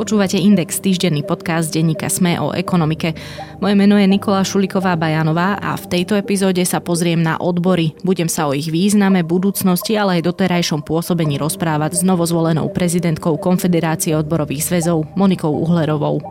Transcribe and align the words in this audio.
Počúvate 0.00 0.40
Index, 0.40 0.80
týždenný 0.80 1.20
podcast 1.20 1.68
denníka 1.76 2.08
Sme 2.08 2.40
o 2.40 2.56
ekonomike. 2.56 3.12
Moje 3.60 3.76
meno 3.76 4.00
je 4.00 4.08
Nikola 4.08 4.40
Šuliková 4.40 4.96
Bajanová 4.96 5.60
a 5.60 5.76
v 5.76 5.92
tejto 5.92 6.16
epizóde 6.16 6.64
sa 6.64 6.80
pozriem 6.80 7.20
na 7.20 7.36
odbory. 7.36 7.92
Budem 8.00 8.24
sa 8.24 8.48
o 8.48 8.56
ich 8.56 8.72
význame, 8.72 9.20
budúcnosti, 9.20 10.00
ale 10.00 10.16
aj 10.16 10.32
doterajšom 10.32 10.88
pôsobení 10.88 11.36
rozprávať 11.36 12.00
s 12.00 12.02
novozvolenou 12.08 12.72
prezidentkou 12.72 13.36
Konfederácie 13.36 14.16
odborových 14.16 14.72
zväzov 14.72 15.04
Monikou 15.20 15.52
Uhlerovou. 15.52 16.24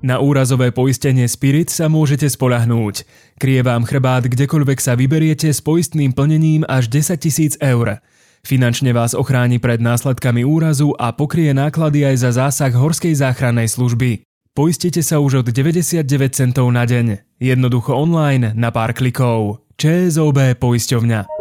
Na 0.00 0.24
úrazové 0.24 0.72
poistenie 0.72 1.28
Spirit 1.28 1.68
sa 1.68 1.92
môžete 1.92 2.24
spolahnúť. 2.24 3.04
Krie 3.36 3.60
vám 3.60 3.84
chrbát 3.84 4.24
kdekoľvek 4.24 4.80
sa 4.80 4.96
vyberiete 4.96 5.52
s 5.52 5.60
poistným 5.60 6.16
plnením 6.16 6.64
až 6.64 6.88
10 6.88 7.20
tisíc 7.20 7.52
eur. 7.60 8.00
Finančne 8.44 8.92
vás 8.92 9.16
ochráni 9.16 9.56
pred 9.56 9.80
následkami 9.80 10.44
úrazu 10.44 10.92
a 11.00 11.16
pokrie 11.16 11.56
náklady 11.56 12.04
aj 12.04 12.28
za 12.28 12.30
zásah 12.44 12.76
Horskej 12.76 13.16
záchrannej 13.16 13.72
služby. 13.72 14.20
Poistite 14.52 15.00
sa 15.00 15.16
už 15.16 15.40
od 15.40 15.48
99 15.48 16.04
centov 16.36 16.68
na 16.68 16.84
deň. 16.84 17.40
Jednoducho 17.40 17.96
online 17.96 18.52
na 18.52 18.68
pár 18.68 18.92
klikov. 18.92 19.64
ČSOB 19.80 20.60
poisťovňa. 20.60 21.33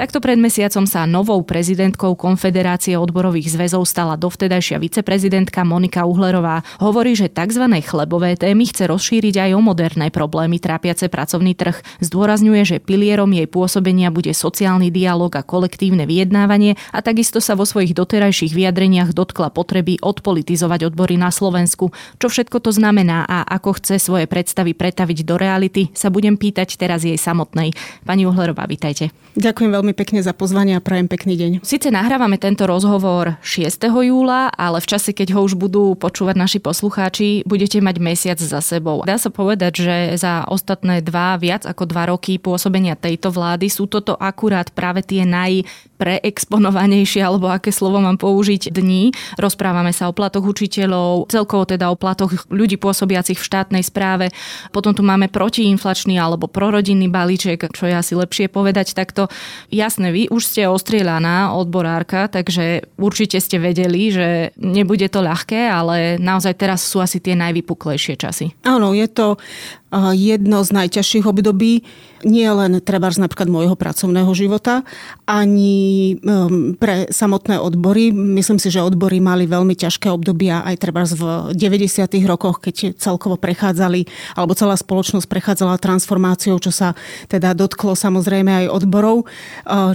Takto 0.00 0.16
pred 0.16 0.40
mesiacom 0.40 0.88
sa 0.88 1.04
novou 1.04 1.44
prezidentkou 1.44 2.16
Konfederácie 2.16 2.96
odborových 2.96 3.52
zväzov 3.52 3.84
stala 3.84 4.16
dovtedajšia 4.16 4.80
viceprezidentka 4.80 5.60
Monika 5.60 6.08
Uhlerová. 6.08 6.64
Hovorí, 6.80 7.12
že 7.12 7.28
tzv. 7.28 7.68
chlebové 7.84 8.32
témy 8.32 8.64
chce 8.64 8.88
rozšíriť 8.88 9.44
aj 9.44 9.50
o 9.52 9.60
moderné 9.60 10.08
problémy 10.08 10.56
trápiace 10.56 11.12
pracovný 11.12 11.52
trh. 11.52 11.84
Zdôrazňuje, 12.00 12.62
že 12.64 12.76
pilierom 12.80 13.28
jej 13.28 13.44
pôsobenia 13.44 14.08
bude 14.08 14.32
sociálny 14.32 14.88
dialog 14.88 15.36
a 15.36 15.44
kolektívne 15.44 16.08
vyjednávanie 16.08 16.80
a 16.96 17.04
takisto 17.04 17.36
sa 17.44 17.52
vo 17.52 17.68
svojich 17.68 17.92
doterajších 17.92 18.56
vyjadreniach 18.56 19.12
dotkla 19.12 19.52
potreby 19.52 20.00
odpolitizovať 20.00 20.96
odbory 20.96 21.20
na 21.20 21.28
Slovensku. 21.28 21.92
Čo 22.16 22.32
všetko 22.32 22.56
to 22.64 22.72
znamená 22.72 23.28
a 23.28 23.44
ako 23.44 23.76
chce 23.76 24.00
svoje 24.00 24.24
predstavy 24.24 24.72
pretaviť 24.72 25.28
do 25.28 25.36
reality, 25.36 25.92
sa 25.92 26.08
budem 26.08 26.40
pýtať 26.40 26.80
teraz 26.80 27.04
jej 27.04 27.20
samotnej. 27.20 27.76
Pani 28.08 28.24
Uhlerová, 28.24 28.64
vítajte. 28.64 29.12
Ďakujem 29.36 29.70
veľmi 29.70 29.89
veľmi 29.90 30.06
pekne 30.06 30.22
za 30.22 30.30
pozvanie 30.30 30.78
a 30.78 30.84
prajem 30.84 31.10
pekný 31.10 31.34
deň. 31.34 31.52
Sice 31.66 31.90
nahrávame 31.90 32.38
tento 32.38 32.62
rozhovor 32.62 33.42
6. 33.42 33.90
júla, 33.90 34.46
ale 34.54 34.78
v 34.78 34.86
čase, 34.86 35.10
keď 35.10 35.34
ho 35.34 35.42
už 35.42 35.58
budú 35.58 35.98
počúvať 35.98 36.38
naši 36.38 36.58
poslucháči, 36.62 37.42
budete 37.42 37.82
mať 37.82 37.98
mesiac 37.98 38.38
za 38.38 38.62
sebou. 38.62 39.02
Dá 39.02 39.18
sa 39.18 39.34
povedať, 39.34 39.82
že 39.82 39.96
za 40.14 40.46
ostatné 40.46 41.02
dva, 41.02 41.34
viac 41.42 41.66
ako 41.66 41.90
dva 41.90 42.14
roky 42.14 42.38
pôsobenia 42.38 42.94
tejto 42.94 43.34
vlády 43.34 43.66
sú 43.66 43.90
toto 43.90 44.14
akurát 44.14 44.70
práve 44.70 45.02
tie 45.02 45.26
naj 45.26 45.66
preexponovanejšie, 46.00 47.20
alebo 47.20 47.52
aké 47.52 47.68
slovo 47.68 48.00
mám 48.00 48.16
použiť, 48.16 48.72
dní. 48.72 49.12
Rozprávame 49.36 49.92
sa 49.92 50.08
o 50.08 50.16
platoch 50.16 50.40
učiteľov, 50.40 51.28
celkovo 51.28 51.68
teda 51.68 51.92
o 51.92 51.98
platoch 52.00 52.48
ľudí 52.48 52.80
pôsobiacich 52.80 53.36
v 53.36 53.44
štátnej 53.44 53.84
správe. 53.84 54.32
Potom 54.72 54.96
tu 54.96 55.04
máme 55.04 55.28
protiinflačný 55.28 56.16
alebo 56.16 56.48
prorodinný 56.48 57.12
balíček, 57.12 57.68
čo 57.76 57.84
je 57.84 57.92
asi 57.92 58.16
lepšie 58.16 58.48
povedať 58.48 58.96
takto. 58.96 59.28
Jasné, 59.80 60.12
vy 60.12 60.28
už 60.28 60.44
ste 60.44 60.68
ostrieľaná 60.68 61.56
odborárka, 61.56 62.28
takže 62.28 62.84
určite 63.00 63.40
ste 63.40 63.56
vedeli, 63.56 64.12
že 64.12 64.52
nebude 64.60 65.08
to 65.08 65.24
ľahké, 65.24 65.72
ale 65.72 66.20
naozaj 66.20 66.52
teraz 66.60 66.84
sú 66.84 67.00
asi 67.00 67.16
tie 67.16 67.32
najvypuklejšie 67.32 68.20
časy. 68.20 68.52
Áno, 68.60 68.92
je 68.92 69.08
to 69.08 69.40
jedno 70.12 70.60
z 70.60 70.70
najťažších 70.76 71.24
období, 71.24 71.80
nie 72.24 72.48
len 72.48 72.80
treba 72.82 73.10
napríklad 73.10 73.48
môjho 73.50 73.74
pracovného 73.74 74.30
života, 74.32 74.86
ani 75.26 76.16
um, 76.22 76.74
pre 76.78 77.10
samotné 77.10 77.58
odbory. 77.58 78.14
Myslím 78.14 78.58
si, 78.58 78.70
že 78.70 78.84
odbory 78.84 79.18
mali 79.18 79.44
veľmi 79.44 79.74
ťažké 79.74 80.08
obdobia 80.08 80.62
aj 80.64 80.76
treba 80.80 81.02
v 81.04 81.52
90. 81.54 82.06
rokoch, 82.28 82.62
keď 82.62 82.94
celkovo 82.96 83.36
prechádzali, 83.36 84.06
alebo 84.38 84.54
celá 84.54 84.76
spoločnosť 84.78 85.26
prechádzala 85.26 85.80
transformáciou, 85.80 86.60
čo 86.62 86.70
sa 86.70 86.94
teda 87.26 87.52
dotklo 87.56 87.98
samozrejme 87.98 88.64
aj 88.64 88.66
odborov. 88.70 89.26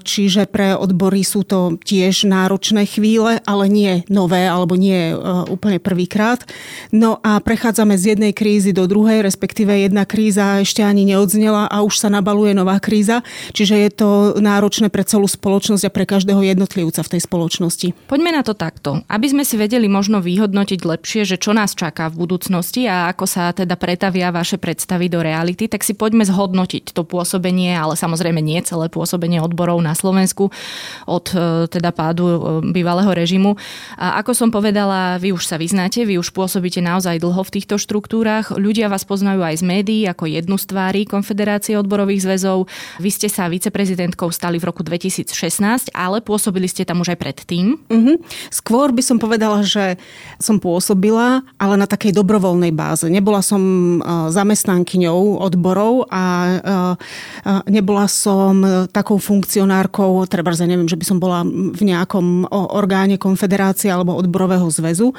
Čiže 0.03 0.49
pre 0.49 0.75
odbory 0.75 1.23
sú 1.23 1.47
to 1.47 1.77
tiež 1.81 2.27
náročné 2.27 2.85
chvíle, 2.89 3.39
ale 3.45 3.65
nie 3.71 4.03
nové, 4.11 4.45
alebo 4.45 4.75
nie 4.75 5.13
úplne 5.49 5.79
prvýkrát. 5.79 6.43
No 6.91 7.21
a 7.23 7.39
prechádzame 7.39 7.95
z 7.95 8.15
jednej 8.15 8.33
krízy 8.35 8.75
do 8.75 8.85
druhej, 8.89 9.23
respektíve 9.23 9.71
jedna 9.71 10.03
kríza 10.03 10.61
ešte 10.61 10.81
ani 10.83 11.05
neodznela 11.05 11.67
a 11.69 11.81
už 11.85 12.01
sa 12.01 12.09
nabaluje 12.15 12.55
nová 12.55 12.79
kríza, 12.79 13.21
čiže 13.51 13.75
je 13.75 13.89
to 13.91 14.09
náročné 14.39 14.87
pre 14.87 15.03
celú 15.03 15.27
spoločnosť 15.27 15.83
a 15.87 15.93
pre 15.93 16.07
každého 16.07 16.39
jednotlivca 16.39 17.03
v 17.03 17.11
tej 17.17 17.21
spoločnosti. 17.27 17.87
Poďme 18.07 18.31
na 18.31 18.41
to 18.47 18.55
takto. 18.55 19.03
Aby 19.11 19.35
sme 19.35 19.43
si 19.43 19.59
vedeli 19.59 19.91
možno 19.91 20.23
vyhodnotiť 20.23 20.79
lepšie, 20.87 21.27
že 21.27 21.35
čo 21.35 21.51
nás 21.51 21.75
čaká 21.75 22.07
v 22.07 22.23
budúcnosti 22.23 22.87
a 22.87 23.11
ako 23.11 23.25
sa 23.27 23.51
teda 23.51 23.75
pretavia 23.75 24.31
vaše 24.31 24.55
predstavy 24.55 25.11
do 25.11 25.19
reality, 25.19 25.67
tak 25.67 25.83
si 25.83 25.91
poďme 25.91 26.23
zhodnotiť 26.23 26.95
to 26.95 27.03
pôsobenie, 27.03 27.75
ale 27.75 27.99
samozrejme 27.99 28.39
nie 28.39 28.61
celé 28.63 28.87
pôsobenie 28.87 29.43
odborov 29.43 29.81
na 29.83 29.91
Slovensku 29.91 30.53
od 31.09 31.25
e, 31.35 31.67
teda 31.67 31.91
pádu 31.91 32.25
e, 32.25 32.37
bývalého 32.71 33.11
režimu. 33.11 33.57
A 33.99 34.21
ako 34.23 34.31
som 34.31 34.49
povedala, 34.53 35.17
vy 35.19 35.35
už 35.35 35.43
sa 35.43 35.59
vyznáte, 35.59 36.05
vy 36.07 36.21
už 36.21 36.31
pôsobíte 36.31 36.79
naozaj 36.79 37.19
dlho 37.19 37.41
v 37.43 37.53
týchto 37.53 37.75
štruktúrach. 37.75 38.53
Ľudia 38.53 38.87
vás 38.87 39.03
poznajú 39.03 39.41
aj 39.41 39.59
z 39.59 39.63
médií 39.65 40.01
ako 40.05 40.29
jednu 40.29 40.55
z 40.55 40.65
tvári 40.69 41.01
Konfederácie 41.03 41.75
odborových 42.05 42.21
zväzov. 42.21 42.69
Vy 43.01 43.09
ste 43.09 43.27
sa 43.33 43.49
viceprezidentkou 43.49 44.29
stali 44.29 44.61
v 44.61 44.69
roku 44.69 44.85
2016, 44.85 45.89
ale 45.89 46.21
pôsobili 46.21 46.69
ste 46.69 46.85
tam 46.85 47.01
už 47.01 47.17
aj 47.17 47.19
predtým. 47.19 47.81
Mm-hmm. 47.89 48.15
Skôr 48.53 48.93
by 48.93 49.01
som 49.01 49.17
povedala, 49.17 49.65
že 49.65 49.97
som 50.37 50.61
pôsobila, 50.61 51.41
ale 51.57 51.75
na 51.81 51.89
takej 51.89 52.13
dobrovoľnej 52.13 52.69
báze. 52.77 53.09
Nebola 53.09 53.41
som 53.41 53.61
e, 53.97 53.97
zamestnankyňou 54.29 55.41
odborov 55.41 56.05
a 56.13 56.23
e, 56.45 56.57
e, 56.61 57.53
nebola 57.73 58.05
som 58.05 58.61
takou 58.93 59.17
funkcionárkou, 59.17 60.29
treba, 60.29 60.53
že 60.53 60.69
neviem, 60.69 60.85
že 60.85 60.99
by 60.99 61.05
som 61.09 61.17
bola 61.17 61.41
v 61.49 61.81
nejakom 61.81 62.45
orgáne 62.53 63.17
konfederácie 63.17 63.89
alebo 63.89 64.13
odborového 64.13 64.69
zväzu. 64.69 65.17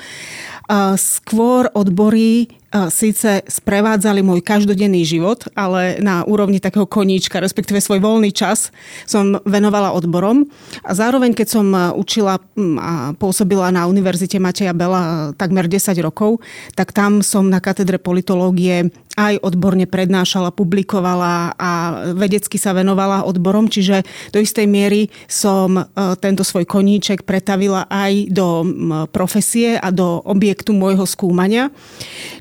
Skôr 0.98 1.70
odbory 1.78 2.50
síce 2.92 3.40
sprevádzali 3.46 4.20
môj 4.20 4.44
každodenný 4.44 5.06
život, 5.06 5.48
ale 5.56 5.96
na 6.02 6.26
úrovni 6.28 6.60
takého 6.60 6.84
koníčka, 6.84 7.40
respektíve 7.40 7.80
svoj 7.80 8.02
voľný 8.02 8.34
čas 8.34 8.74
som 9.08 9.40
venovala 9.46 9.94
odborom. 9.96 10.44
A 10.84 10.92
zároveň, 10.92 11.32
keď 11.32 11.46
som 11.48 11.66
učila 11.96 12.42
a 12.82 13.16
pôsobila 13.16 13.70
na 13.72 13.88
Univerzite 13.88 14.36
Mateja 14.42 14.76
Bela 14.76 15.32
takmer 15.38 15.70
10 15.70 15.96
rokov, 16.04 16.42
tak 16.74 16.92
tam 16.92 17.24
som 17.24 17.48
na 17.48 17.62
katedre 17.62 17.96
politológie 18.02 18.92
aj 19.16 19.40
odborne 19.40 19.88
prednášala, 19.88 20.52
publikovala 20.52 21.56
a 21.56 21.70
vedecky 22.12 22.60
sa 22.60 22.76
venovala 22.76 23.24
odborom, 23.24 23.66
čiže 23.66 24.04
do 24.30 24.38
istej 24.38 24.68
miery 24.68 25.08
som 25.24 25.80
e, 25.80 25.82
tento 26.20 26.44
svoj 26.44 26.68
koníček 26.68 27.24
pretavila 27.24 27.88
aj 27.88 28.28
do 28.28 28.62
profesie 29.08 29.80
a 29.80 29.88
do 29.88 30.20
objektu 30.20 30.76
môjho 30.76 31.08
skúmania. 31.08 31.72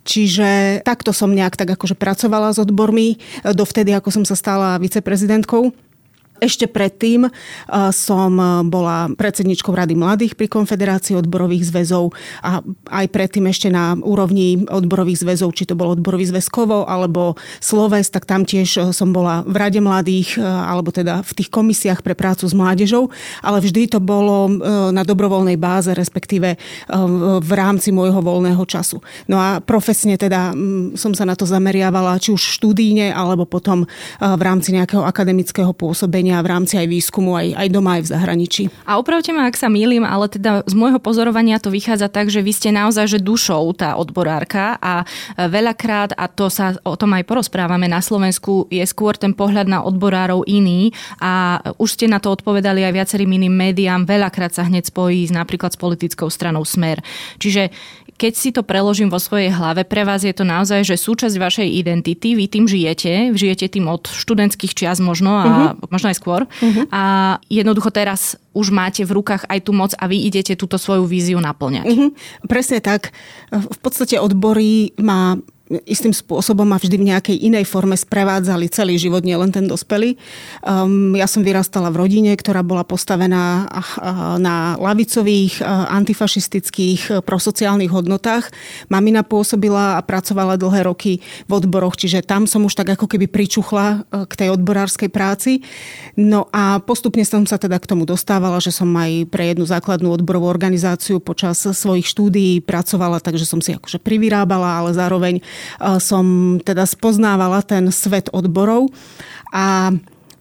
Čiže 0.03 0.83
takto 0.83 1.15
som 1.15 1.31
nejak 1.31 1.55
tak 1.55 1.79
akože 1.79 1.95
pracovala 1.95 2.51
s 2.51 2.59
odbormi 2.59 3.15
e, 3.15 3.17
dovtedy, 3.55 3.95
ako 3.95 4.11
som 4.11 4.23
sa 4.27 4.35
stala 4.35 4.75
viceprezidentkou. 4.77 5.71
Ešte 6.43 6.67
predtým 6.67 7.31
som 7.95 8.31
bola 8.67 9.07
predsedničkou 9.15 9.71
Rady 9.71 9.95
mladých 9.95 10.33
pri 10.35 10.51
Konfederácii 10.51 11.15
odborových 11.15 11.71
zväzov 11.71 12.11
a 12.43 12.59
aj 12.91 13.05
predtým 13.07 13.47
ešte 13.47 13.71
na 13.71 13.95
úrovni 13.95 14.67
odborových 14.67 15.23
zväzov, 15.23 15.55
či 15.55 15.63
to 15.63 15.79
bolo 15.79 15.95
odborový 15.95 16.27
zväz 16.27 16.51
Kovo 16.51 16.83
alebo 16.83 17.39
Sloves, 17.63 18.11
tak 18.11 18.27
tam 18.27 18.43
tiež 18.43 18.91
som 18.91 19.15
bola 19.15 19.47
v 19.47 19.55
Rade 19.55 19.79
mladých 19.79 20.35
alebo 20.43 20.91
teda 20.91 21.23
v 21.23 21.31
tých 21.39 21.47
komisiách 21.47 22.03
pre 22.03 22.17
prácu 22.19 22.51
s 22.51 22.53
mládežou, 22.57 23.07
ale 23.39 23.63
vždy 23.63 23.95
to 23.95 24.03
bolo 24.03 24.51
na 24.91 25.07
dobrovoľnej 25.07 25.55
báze, 25.55 25.95
respektíve 25.95 26.59
v 27.39 27.51
rámci 27.55 27.95
môjho 27.95 28.19
voľného 28.19 28.63
času. 28.67 28.99
No 29.31 29.39
a 29.39 29.63
profesne 29.63 30.19
teda 30.19 30.51
som 30.99 31.15
sa 31.15 31.23
na 31.23 31.37
to 31.39 31.47
zameriavala, 31.47 32.19
či 32.19 32.35
už 32.35 32.59
štúdíne, 32.59 33.15
alebo 33.15 33.47
potom 33.47 33.87
v 34.19 34.41
rámci 34.43 34.75
nejakého 34.75 35.05
akademického 35.05 35.71
pôsobenia 35.71 36.23
hodnotenia 36.25 36.41
v 36.41 36.49
rámci 36.49 36.73
aj 36.81 36.87
výskumu 36.89 37.31
aj, 37.37 37.47
aj 37.53 37.67
doma, 37.69 37.91
aj 37.99 38.01
v 38.01 38.09
zahraničí. 38.09 38.63
A 38.89 38.97
opravte 38.97 39.29
ma, 39.29 39.45
ak 39.45 39.57
sa 39.57 39.69
mýlim, 39.69 40.01
ale 40.01 40.25
teda 40.29 40.65
z 40.65 40.73
môjho 40.73 40.97
pozorovania 40.97 41.61
to 41.61 41.69
vychádza 41.69 42.09
tak, 42.09 42.33
že 42.33 42.41
vy 42.41 42.51
ste 42.51 42.69
naozaj 42.73 43.05
že 43.05 43.19
dušou 43.21 43.77
tá 43.77 43.93
odborárka 43.95 44.81
a 44.81 45.05
veľakrát, 45.37 46.17
a 46.17 46.25
to 46.25 46.49
sa 46.49 46.73
o 46.81 46.97
tom 46.97 47.13
aj 47.13 47.23
porozprávame 47.29 47.85
na 47.85 48.01
Slovensku, 48.01 48.65
je 48.73 48.81
skôr 48.89 49.13
ten 49.13 49.37
pohľad 49.37 49.69
na 49.69 49.85
odborárov 49.85 50.47
iný 50.49 50.89
a 51.21 51.61
už 51.77 51.89
ste 51.99 52.05
na 52.09 52.17
to 52.17 52.33
odpovedali 52.33 52.81
aj 52.81 52.93
viacerým 52.95 53.29
iným 53.37 53.53
médiám, 53.53 54.09
veľakrát 54.09 54.57
sa 54.57 54.65
hneď 54.65 54.89
spojí 54.89 55.29
napríklad 55.29 55.77
s 55.77 55.79
politickou 55.79 56.27
stranou 56.33 56.65
Smer. 56.65 57.01
Čiže 57.37 57.69
keď 58.15 58.33
si 58.33 58.49
to 58.55 58.63
preložím 58.63 59.11
vo 59.11 59.19
svojej 59.19 59.51
hlave, 59.51 59.83
pre 59.83 60.07
vás 60.07 60.23
je 60.23 60.31
to 60.31 60.47
naozaj, 60.47 60.87
že 60.87 60.95
súčasť 60.95 61.35
vašej 61.35 61.67
identity, 61.67 62.39
vy 62.39 62.47
tým 62.47 62.63
žijete, 62.63 63.35
žijete 63.35 63.67
tým 63.67 63.91
od 63.91 64.07
študentských 64.07 64.71
čias 64.71 65.03
možno 65.03 65.35
a 65.35 65.45
uh-huh. 65.75 65.91
možno 65.91 66.07
aj 66.07 66.17
skôr. 66.17 66.47
Uh-huh. 66.47 66.87
A 66.95 67.03
jednoducho 67.51 67.91
teraz 67.91 68.39
už 68.55 68.71
máte 68.71 69.03
v 69.03 69.19
rukách 69.19 69.43
aj 69.51 69.59
tú 69.67 69.75
moc 69.75 69.91
a 69.99 70.07
vy 70.07 70.31
idete 70.31 70.55
túto 70.55 70.79
svoju 70.79 71.03
víziu 71.03 71.43
naplňať. 71.43 71.85
Uh-huh. 71.91 72.09
Presne 72.47 72.79
tak. 72.79 73.11
V 73.51 73.79
podstate 73.83 74.15
odbory 74.15 74.95
má 74.95 75.35
istým 75.89 76.13
spôsobom 76.13 76.69
a 76.69 76.77
vždy 76.77 76.95
v 77.01 77.09
nejakej 77.09 77.37
inej 77.41 77.65
forme 77.65 77.97
sprevádzali 77.97 78.69
celý 78.69 79.01
život, 79.01 79.25
nielen 79.25 79.49
ten 79.49 79.65
dospelý. 79.65 80.13
Um, 80.61 81.17
ja 81.17 81.25
som 81.25 81.41
vyrastala 81.41 81.89
v 81.89 82.05
rodine, 82.05 82.37
ktorá 82.37 82.61
bola 82.61 82.85
postavená 82.85 83.65
na 84.37 84.77
lavicových, 84.77 85.65
antifašistických, 85.65 87.25
prosociálnych 87.25 87.89
hodnotách. 87.89 88.53
Mamina 88.93 89.25
pôsobila 89.25 89.97
a 89.97 90.05
pracovala 90.05 90.53
dlhé 90.61 90.85
roky 90.85 91.25
v 91.49 91.51
odboroch, 91.51 91.97
čiže 91.97 92.21
tam 92.21 92.45
som 92.45 92.61
už 92.61 92.77
tak 92.77 92.93
ako 92.93 93.09
keby 93.09 93.25
pričuchla 93.25 94.05
k 94.29 94.33
tej 94.37 94.53
odborárskej 94.53 95.09
práci. 95.09 95.65
No 96.13 96.45
a 96.53 96.77
postupne 96.77 97.25
som 97.25 97.41
sa 97.49 97.57
teda 97.57 97.81
k 97.81 97.89
tomu 97.89 98.05
dostávala, 98.05 98.61
že 98.61 98.69
som 98.69 98.89
aj 98.93 99.33
pre 99.33 99.49
jednu 99.49 99.65
základnú 99.65 100.13
odborovú 100.13 100.45
organizáciu 100.45 101.17
počas 101.17 101.57
svojich 101.65 102.05
štúdií 102.05 102.61
pracovala, 102.61 103.17
takže 103.17 103.49
som 103.49 103.59
si 103.65 103.73
akože 103.73 103.97
privyrábala, 103.97 104.85
ale 104.85 104.93
zároveň 104.93 105.41
som 105.99 106.57
teda 106.61 106.85
spoznávala 106.87 107.61
ten 107.61 107.89
svet 107.91 108.29
odborov 108.31 108.89
a 109.53 109.93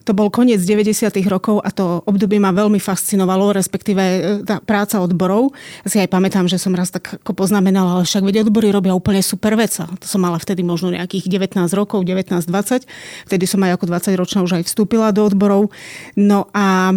to 0.05 0.12
bol 0.12 0.28
koniec 0.28 0.61
90. 0.61 1.16
rokov 1.32 1.64
a 1.64 1.72
to 1.72 2.05
obdobie 2.05 2.37
ma 2.37 2.52
veľmi 2.52 2.76
fascinovalo, 2.76 3.56
respektíve 3.56 4.02
e, 4.05 4.20
tá 4.44 4.61
práca 4.61 5.00
odborov. 5.00 5.56
Ja 5.81 5.88
si 5.88 5.96
aj 5.96 6.12
pamätám, 6.12 6.44
že 6.44 6.61
som 6.61 6.76
raz 6.76 6.93
tak 6.93 7.25
ako 7.25 7.32
poznamenala, 7.32 7.99
ale 7.99 8.05
však 8.05 8.20
vedia 8.20 8.44
odbory 8.44 8.69
robia 8.69 8.93
úplne 8.93 9.25
super 9.25 9.56
vec. 9.56 9.72
To 9.81 10.06
som 10.06 10.20
mala 10.20 10.37
vtedy 10.37 10.61
možno 10.61 10.93
nejakých 10.93 11.56
19 11.56 11.56
rokov, 11.72 12.05
19-20. 12.05 12.84
Vtedy 13.32 13.44
som 13.49 13.64
aj 13.64 13.81
ako 13.81 13.84
20 13.88 14.20
ročná 14.20 14.40
už 14.44 14.61
aj 14.61 14.64
vstúpila 14.69 15.08
do 15.08 15.25
odborov. 15.25 15.72
No 16.20 16.52
a 16.52 16.93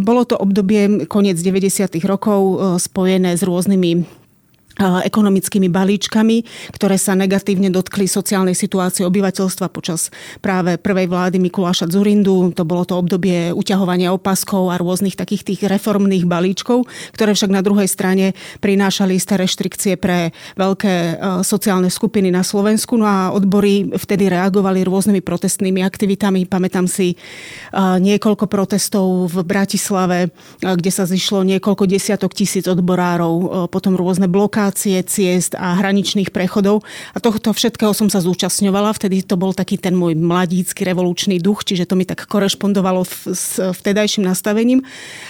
bolo 0.00 0.24
to 0.24 0.40
obdobie 0.40 1.04
koniec 1.12 1.36
90. 1.36 2.00
rokov 2.08 2.40
e, 2.40 2.56
spojené 2.80 3.36
s 3.36 3.44
rôznymi 3.44 4.24
ekonomickými 4.76 5.72
balíčkami, 5.72 6.44
ktoré 6.76 7.00
sa 7.00 7.16
negatívne 7.16 7.72
dotkli 7.72 8.04
sociálnej 8.04 8.52
situácie 8.52 9.08
obyvateľstva 9.08 9.72
počas 9.72 10.12
práve 10.44 10.76
prvej 10.76 11.08
vlády 11.08 11.40
Mikuláša 11.40 11.88
Zurindu. 11.88 12.52
To 12.52 12.68
bolo 12.68 12.84
to 12.84 13.00
obdobie 13.00 13.56
uťahovania 13.56 14.12
opaskov 14.12 14.68
a 14.68 14.76
rôznych 14.76 15.16
takých 15.16 15.48
tých 15.48 15.60
reformných 15.64 16.28
balíčkov, 16.28 16.84
ktoré 17.16 17.32
však 17.32 17.50
na 17.56 17.64
druhej 17.64 17.88
strane 17.88 18.36
prinášali 18.60 19.16
isté 19.16 19.40
reštrikcie 19.40 19.96
pre 19.96 20.36
veľké 20.60 20.92
e, 20.92 21.14
sociálne 21.40 21.88
skupiny 21.88 22.28
na 22.28 22.44
Slovensku. 22.44 23.00
No 23.00 23.08
a 23.08 23.32
odbory 23.32 23.96
vtedy 23.96 24.28
reagovali 24.28 24.84
rôznymi 24.84 25.24
protestnými 25.24 25.80
aktivitami. 25.80 26.44
Pamätám 26.44 26.84
si 26.84 27.12
e, 27.12 27.16
niekoľko 27.80 28.44
protestov 28.44 29.32
v 29.32 29.36
Bratislave, 29.40 30.18
e, 30.28 30.28
kde 30.60 30.90
sa 30.92 31.08
zišlo 31.08 31.48
niekoľko 31.48 31.88
desiatok 31.88 32.36
tisíc 32.36 32.68
odborárov, 32.68 33.68
potom 33.72 33.96
rôzne 33.96 34.28
blokády 34.28 34.65
relokácie 34.66 34.98
ciest 35.06 35.54
a 35.54 35.78
hraničných 35.78 36.34
prechodov. 36.34 36.82
A 37.14 37.22
tohto 37.22 37.54
všetkého 37.54 37.94
som 37.94 38.10
sa 38.10 38.18
zúčastňovala. 38.18 38.98
Vtedy 38.98 39.22
to 39.22 39.38
bol 39.38 39.54
taký 39.54 39.78
ten 39.78 39.94
môj 39.94 40.18
mladícky 40.18 40.82
revolučný 40.82 41.38
duch, 41.38 41.62
čiže 41.62 41.86
to 41.86 41.94
mi 41.94 42.02
tak 42.02 42.26
korešpondovalo 42.26 43.06
s 43.30 43.62
vtedajším 43.62 44.26
nastavením. 44.26 44.82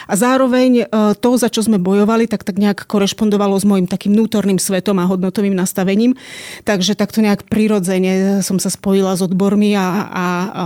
A 0.08 0.16
zároveň 0.16 0.70
e, 0.80 0.84
to, 1.20 1.36
za 1.36 1.52
čo 1.52 1.60
sme 1.60 1.76
bojovali, 1.76 2.24
tak 2.24 2.48
tak 2.48 2.56
nejak 2.56 2.88
korešpondovalo 2.88 3.60
s 3.60 3.68
môjim 3.68 3.84
takým 3.84 4.16
vnútorným 4.16 4.56
svetom 4.56 4.96
a 5.04 5.08
hodnotovým 5.08 5.52
nastavením. 5.52 6.16
Takže 6.64 6.96
takto 6.96 7.20
nejak 7.20 7.44
prirodzene 7.52 8.40
som 8.40 8.56
sa 8.56 8.72
spojila 8.72 9.12
s 9.12 9.20
odbormi 9.20 9.76
a, 9.76 9.84
a, 9.84 10.26
a 10.48 10.64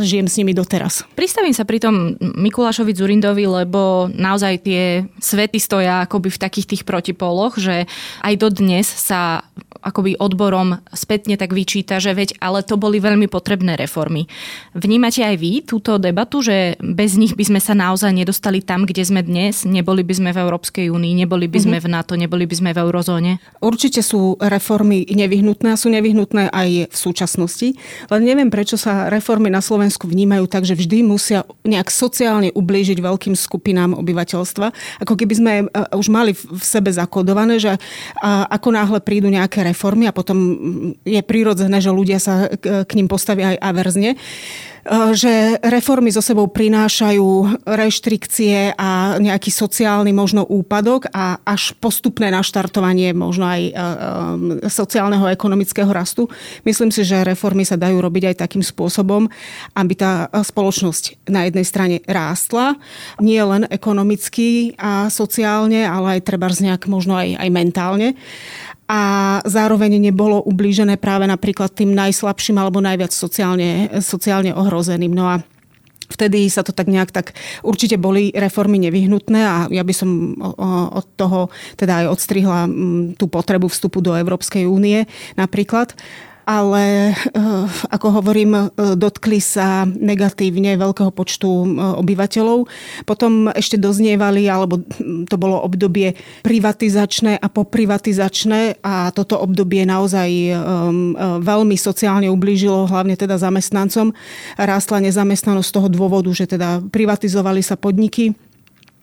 žijem 0.00 0.24
s 0.24 0.40
nimi 0.40 0.56
doteraz. 0.56 1.04
Pristavím 1.12 1.52
sa 1.52 1.68
pri 1.68 1.84
tom 1.84 2.16
Mikulášovi 2.16 2.96
Zurindovi, 2.96 3.44
lebo 3.44 4.08
naozaj 4.08 4.64
tie 4.64 5.04
svety 5.20 5.60
stoja 5.60 6.08
akoby 6.08 6.32
v 6.32 6.40
takých 6.40 6.66
tých 6.72 6.82
protipoloch, 6.88 7.60
že 7.60 7.90
aj 8.22 8.34
dodnes 8.36 8.86
sa 8.86 9.44
akoby 9.86 10.18
odborom 10.18 10.82
spätne 10.90 11.38
tak 11.38 11.54
vyčíta, 11.54 12.02
že 12.02 12.10
veď, 12.10 12.42
ale 12.42 12.66
to 12.66 12.74
boli 12.74 12.98
veľmi 12.98 13.30
potrebné 13.30 13.78
reformy. 13.78 14.26
Vnímate 14.74 15.22
aj 15.22 15.36
vy 15.38 15.62
túto 15.62 16.02
debatu, 16.02 16.42
že 16.42 16.74
bez 16.82 17.14
nich 17.14 17.38
by 17.38 17.46
sme 17.46 17.60
sa 17.62 17.78
naozaj 17.78 18.10
nedostali 18.10 18.58
tam, 18.58 18.82
kde 18.82 19.06
sme 19.06 19.22
dnes? 19.22 19.62
Neboli 19.62 20.02
by 20.02 20.14
sme 20.18 20.30
v 20.34 20.42
Európskej 20.42 20.90
únii, 20.90 21.22
neboli 21.22 21.46
by 21.46 21.58
sme 21.62 21.78
mm-hmm. 21.78 21.86
v 21.86 21.94
NATO, 21.94 22.12
neboli 22.18 22.44
by 22.50 22.54
sme 22.58 22.70
v 22.74 22.82
eurozóne? 22.82 23.38
Určite 23.62 24.02
sú 24.02 24.34
reformy 24.42 25.06
nevyhnutné 25.06 25.70
a 25.70 25.78
sú 25.78 25.86
nevyhnutné 25.94 26.50
aj 26.50 26.90
v 26.90 26.96
súčasnosti. 26.96 27.78
Len 28.10 28.22
neviem, 28.26 28.50
prečo 28.50 28.74
sa 28.74 29.06
reformy 29.06 29.54
na 29.54 29.62
Slovensku 29.62 30.10
vnímajú 30.10 30.50
tak, 30.50 30.66
že 30.66 30.74
vždy 30.74 31.06
musia 31.06 31.46
nejak 31.62 31.86
sociálne 31.94 32.50
ublížiť 32.50 32.98
veľkým 32.98 33.38
skupinám 33.38 33.94
obyvateľstva. 33.94 34.66
Ako 35.06 35.14
keby 35.14 35.34
sme 35.36 35.52
e, 35.62 35.64
už 35.94 36.10
mali 36.10 36.34
v 36.34 36.64
sebe 36.64 36.90
zakodované, 36.90 37.60
že 37.60 37.78
ako 38.24 38.72
náhle 38.72 38.98
prídu 39.04 39.28
nejaké 39.28 39.60
reformy 39.60 39.75
a 40.08 40.16
potom 40.16 40.38
je 41.04 41.20
prirodzené, 41.20 41.78
že 41.84 41.92
ľudia 41.92 42.18
sa 42.18 42.48
k 42.60 42.90
ním 42.96 43.06
postavia 43.06 43.54
aj 43.54 43.58
averzne 43.60 44.10
že 45.12 45.58
reformy 45.66 46.14
so 46.14 46.22
sebou 46.22 46.46
prinášajú 46.46 47.62
reštrikcie 47.66 48.78
a 48.78 49.18
nejaký 49.18 49.50
sociálny 49.50 50.14
možno 50.14 50.46
úpadok 50.46 51.10
a 51.10 51.42
až 51.42 51.74
postupné 51.82 52.30
naštartovanie 52.30 53.10
možno 53.10 53.50
aj 53.50 53.62
sociálneho 54.70 55.26
a 55.26 55.34
ekonomického 55.34 55.90
rastu. 55.90 56.30
Myslím 56.62 56.94
si, 56.94 57.02
že 57.02 57.26
reformy 57.26 57.66
sa 57.66 57.74
dajú 57.74 57.98
robiť 57.98 58.34
aj 58.34 58.46
takým 58.46 58.62
spôsobom, 58.62 59.26
aby 59.74 59.94
tá 59.98 60.30
spoločnosť 60.30 61.26
na 61.26 61.50
jednej 61.50 61.66
strane 61.66 61.96
rástla, 62.06 62.78
nie 63.18 63.42
len 63.42 63.66
ekonomicky 63.66 64.78
a 64.78 65.10
sociálne, 65.10 65.82
ale 65.82 66.18
aj 66.18 66.30
treba 66.30 66.46
nejak 66.46 66.86
možno 66.86 67.18
aj, 67.18 67.42
aj 67.42 67.48
mentálne 67.50 68.14
a 68.86 69.02
zároveň 69.42 69.98
nebolo 69.98 70.38
ublížené 70.46 70.94
práve 70.96 71.26
napríklad 71.26 71.74
tým 71.74 71.90
najslabším 71.94 72.62
alebo 72.62 72.78
najviac 72.78 73.10
sociálne, 73.10 73.90
sociálne 73.98 74.54
ohrozeným. 74.54 75.10
No 75.10 75.26
a 75.26 75.42
Vtedy 76.06 76.46
sa 76.46 76.62
to 76.62 76.70
tak 76.70 76.86
nejak 76.86 77.10
tak, 77.10 77.34
určite 77.66 77.98
boli 77.98 78.30
reformy 78.30 78.78
nevyhnutné 78.78 79.40
a 79.42 79.56
ja 79.66 79.82
by 79.82 79.94
som 79.94 80.38
od 80.94 81.06
toho 81.18 81.50
teda 81.74 82.06
aj 82.06 82.14
odstrihla 82.14 82.70
tú 83.18 83.26
potrebu 83.26 83.66
vstupu 83.66 83.98
do 83.98 84.14
Európskej 84.14 84.70
únie 84.70 85.10
napríklad 85.34 85.98
ale 86.46 87.10
eh, 87.10 87.66
ako 87.90 88.22
hovorím, 88.22 88.50
eh, 88.54 88.94
dotkli 88.94 89.42
sa 89.42 89.82
negatívne 89.84 90.78
veľkého 90.78 91.10
počtu 91.10 91.50
eh, 91.50 91.68
obyvateľov. 91.98 92.70
Potom 93.02 93.50
ešte 93.50 93.74
doznievali, 93.74 94.46
alebo 94.46 94.80
hm, 94.80 95.26
to 95.26 95.36
bolo 95.36 95.58
obdobie 95.58 96.14
privatizačné 96.46 97.42
a 97.42 97.50
poprivatizačné 97.50 98.78
a 98.86 99.10
toto 99.10 99.34
obdobie 99.42 99.82
naozaj 99.82 100.28
veľmi 101.42 101.74
sociálne 101.74 102.30
ublížilo, 102.30 102.86
hlavne 102.86 103.18
teda 103.18 103.34
zamestnancom. 103.40 104.14
Rástla 104.54 105.02
nezamestnanosť 105.02 105.66
z 105.66 105.74
toho 105.74 105.88
dôvodu, 105.90 106.30
že 106.30 106.46
teda 106.46 106.78
privatizovali 106.86 107.64
sa 107.64 107.74
podniky 107.74 108.38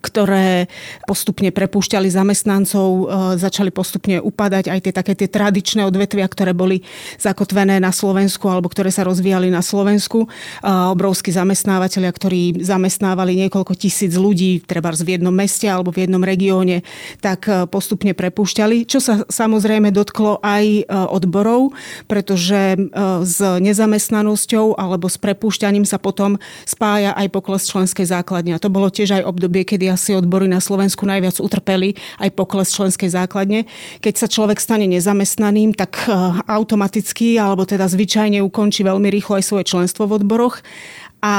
ktoré 0.03 0.67
postupne 1.07 1.47
prepúšťali 1.47 2.11
zamestnancov, 2.11 2.87
e, 2.91 3.05
začali 3.39 3.71
postupne 3.71 4.19
upadať 4.19 4.67
aj 4.67 4.79
tie 4.83 4.93
také 4.93 5.13
tie 5.15 5.31
tradičné 5.31 5.87
odvetvia, 5.87 6.27
ktoré 6.27 6.51
boli 6.51 6.83
zakotvené 7.15 7.79
na 7.79 7.95
Slovensku 7.95 8.51
alebo 8.51 8.67
ktoré 8.67 8.91
sa 8.91 9.07
rozvíjali 9.07 9.47
na 9.47 9.63
Slovensku. 9.63 10.27
E, 10.27 10.67
obrovskí 10.67 11.31
zamestnávateľia, 11.31 12.11
ktorí 12.11 12.41
zamestnávali 12.59 13.47
niekoľko 13.47 13.79
tisíc 13.79 14.19
ľudí, 14.19 14.59
treba 14.67 14.91
v 14.93 15.17
jednom 15.17 15.33
meste 15.33 15.65
alebo 15.65 15.95
v 15.95 16.05
jednom 16.05 16.19
regióne, 16.19 16.83
tak 17.23 17.47
e, 17.47 17.63
postupne 17.71 18.11
prepúšťali, 18.11 18.83
čo 18.83 18.99
sa 18.99 19.23
samozrejme 19.31 19.89
dotklo 19.95 20.43
aj 20.43 20.85
odborov, 20.89 21.71
pretože 22.05 22.75
s 23.23 23.37
nezamestnanosťou 23.39 24.75
alebo 24.75 25.07
s 25.07 25.15
prepúšťaním 25.17 25.87
sa 25.87 26.01
potom 26.01 26.41
spája 26.67 27.15
aj 27.15 27.27
pokles 27.31 27.69
členskej 27.69 28.09
základne. 28.09 28.57
A 28.57 28.61
to 28.61 28.73
bolo 28.73 28.89
tiež 28.89 29.21
aj 29.21 29.23
obdobie, 29.23 29.63
kedy 29.63 29.92
asi 29.93 30.17
odbory 30.17 30.49
na 30.49 30.57
Slovensku 30.57 31.05
najviac 31.05 31.37
utrpeli 31.37 31.93
aj 32.19 32.33
pokles 32.33 32.73
členskej 32.73 33.13
základne. 33.13 33.69
Keď 34.01 34.13
sa 34.17 34.27
človek 34.27 34.57
stane 34.57 34.89
nezamestnaným, 34.89 35.77
tak 35.77 36.09
e, 36.09 36.11
automaticky 36.49 37.37
alebo 37.37 37.63
teda 37.63 37.85
zvyčajne 37.85 38.41
ukončí 38.41 38.81
veľmi 38.81 39.07
rýchlo 39.13 39.39
aj 39.39 39.45
svoje 39.45 39.65
členstvo 39.69 40.09
v 40.09 40.19
odboroch 40.19 40.65
a 41.23 41.35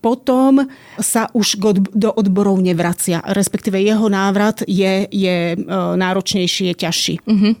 potom 0.00 0.64
sa 0.96 1.28
už 1.36 1.60
do 1.92 2.08
odborov 2.08 2.56
nevracia. 2.64 3.20
Respektíve 3.20 3.76
jeho 3.76 4.08
návrat 4.08 4.64
je, 4.64 5.04
je 5.12 5.36
e, 5.52 5.56
náročnejší, 6.00 6.72
je 6.72 6.74
ťažší. 6.80 7.14
Uh-huh. 7.28 7.52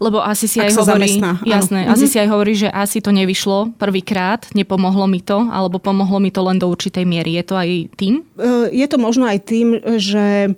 Lebo 0.00 0.24
asi 0.24 0.48
si 0.48 0.64
Ak 0.64 0.72
aj 0.72 0.80
hovorí, 0.80 1.12
zamestná, 1.12 1.30
jasné, 1.44 1.84
uh-huh. 1.84 1.92
asi 1.92 2.08
si 2.08 2.16
aj 2.16 2.28
hovorí, 2.32 2.56
že 2.56 2.72
asi 2.72 3.04
to 3.04 3.12
nevyšlo 3.12 3.76
prvýkrát, 3.76 4.48
nepomohlo 4.56 5.04
mi 5.04 5.20
to, 5.20 5.44
alebo 5.52 5.76
pomohlo 5.76 6.24
mi 6.24 6.32
to 6.32 6.40
len 6.40 6.56
do 6.56 6.72
určitej 6.72 7.04
miery. 7.04 7.36
Je 7.36 7.44
to 7.44 7.54
aj 7.60 7.68
tým? 8.00 8.24
E, 8.40 8.72
je 8.72 8.86
to 8.88 8.96
možno 8.96 9.28
aj 9.28 9.44
tým, 9.44 9.76
že 10.00 10.56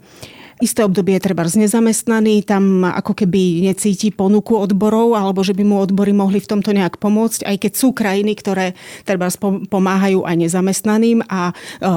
isté 0.63 0.87
obdobie 0.87 1.19
je 1.19 1.27
treba 1.27 1.43
nezamestnaný, 1.43 2.47
tam 2.47 2.87
ako 2.87 3.19
keby 3.19 3.67
necíti 3.67 4.15
ponuku 4.15 4.55
odborov, 4.55 5.19
alebo 5.19 5.43
že 5.43 5.59
by 5.59 5.67
mu 5.67 5.83
odbory 5.83 6.15
mohli 6.15 6.39
v 6.39 6.47
tomto 6.47 6.71
nejak 6.71 7.03
pomôcť, 7.03 7.43
aj 7.43 7.57
keď 7.67 7.73
sú 7.75 7.91
krajiny, 7.91 8.39
ktoré 8.39 8.79
treba 9.03 9.27
pomáhajú 9.67 10.23
aj 10.23 10.37
nezamestnaným 10.39 11.27
a 11.27 11.51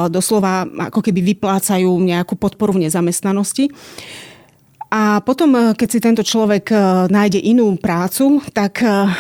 doslova 0.09 0.65
ako 0.89 1.05
keby 1.05 1.37
vyplácajú 1.37 1.93
nejakú 2.01 2.33
podporu 2.33 2.73
v 2.73 2.89
nezamestnanosti. 2.89 3.69
A 4.95 5.19
potom, 5.19 5.51
eh, 5.59 5.75
keď 5.75 5.87
si 5.91 5.99
tento 5.99 6.23
človek 6.23 6.71
eh, 6.71 6.79
nájde 7.11 7.43
inú 7.43 7.75
prácu, 7.75 8.39
tak 8.55 8.79
eh, 8.79 9.11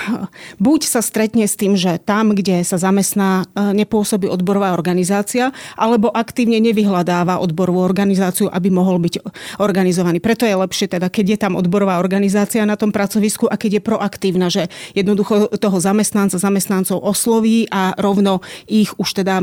buď 0.55 0.87
sa 0.87 1.03
stretne 1.03 1.43
s 1.43 1.59
tým, 1.59 1.75
že 1.75 1.99
tam, 1.99 2.31
kde 2.31 2.63
sa 2.63 2.79
zamestná, 2.79 3.47
nepôsobí 3.55 4.29
odborová 4.29 4.71
organizácia, 4.71 5.51
alebo 5.75 6.07
aktívne 6.13 6.61
nevyhľadáva 6.63 7.41
odborovú 7.43 7.83
organizáciu, 7.83 8.47
aby 8.47 8.71
mohol 8.71 9.01
byť 9.03 9.19
organizovaný. 9.59 10.23
Preto 10.23 10.47
je 10.47 10.55
lepšie 10.55 10.87
teda, 10.87 11.11
keď 11.11 11.25
je 11.35 11.37
tam 11.41 11.59
odborová 11.59 11.99
organizácia 11.99 12.63
na 12.63 12.79
tom 12.79 12.95
pracovisku 12.95 13.49
a 13.49 13.59
keď 13.59 13.79
je 13.79 13.81
proaktívna, 13.81 14.47
že 14.47 14.71
jednoducho 14.95 15.57
toho 15.57 15.77
zamestnanca, 15.81 16.39
zamestnancov 16.39 17.01
osloví 17.01 17.67
a 17.73 17.97
rovno 17.97 18.39
ich 18.69 18.93
už 18.95 19.23
teda 19.23 19.41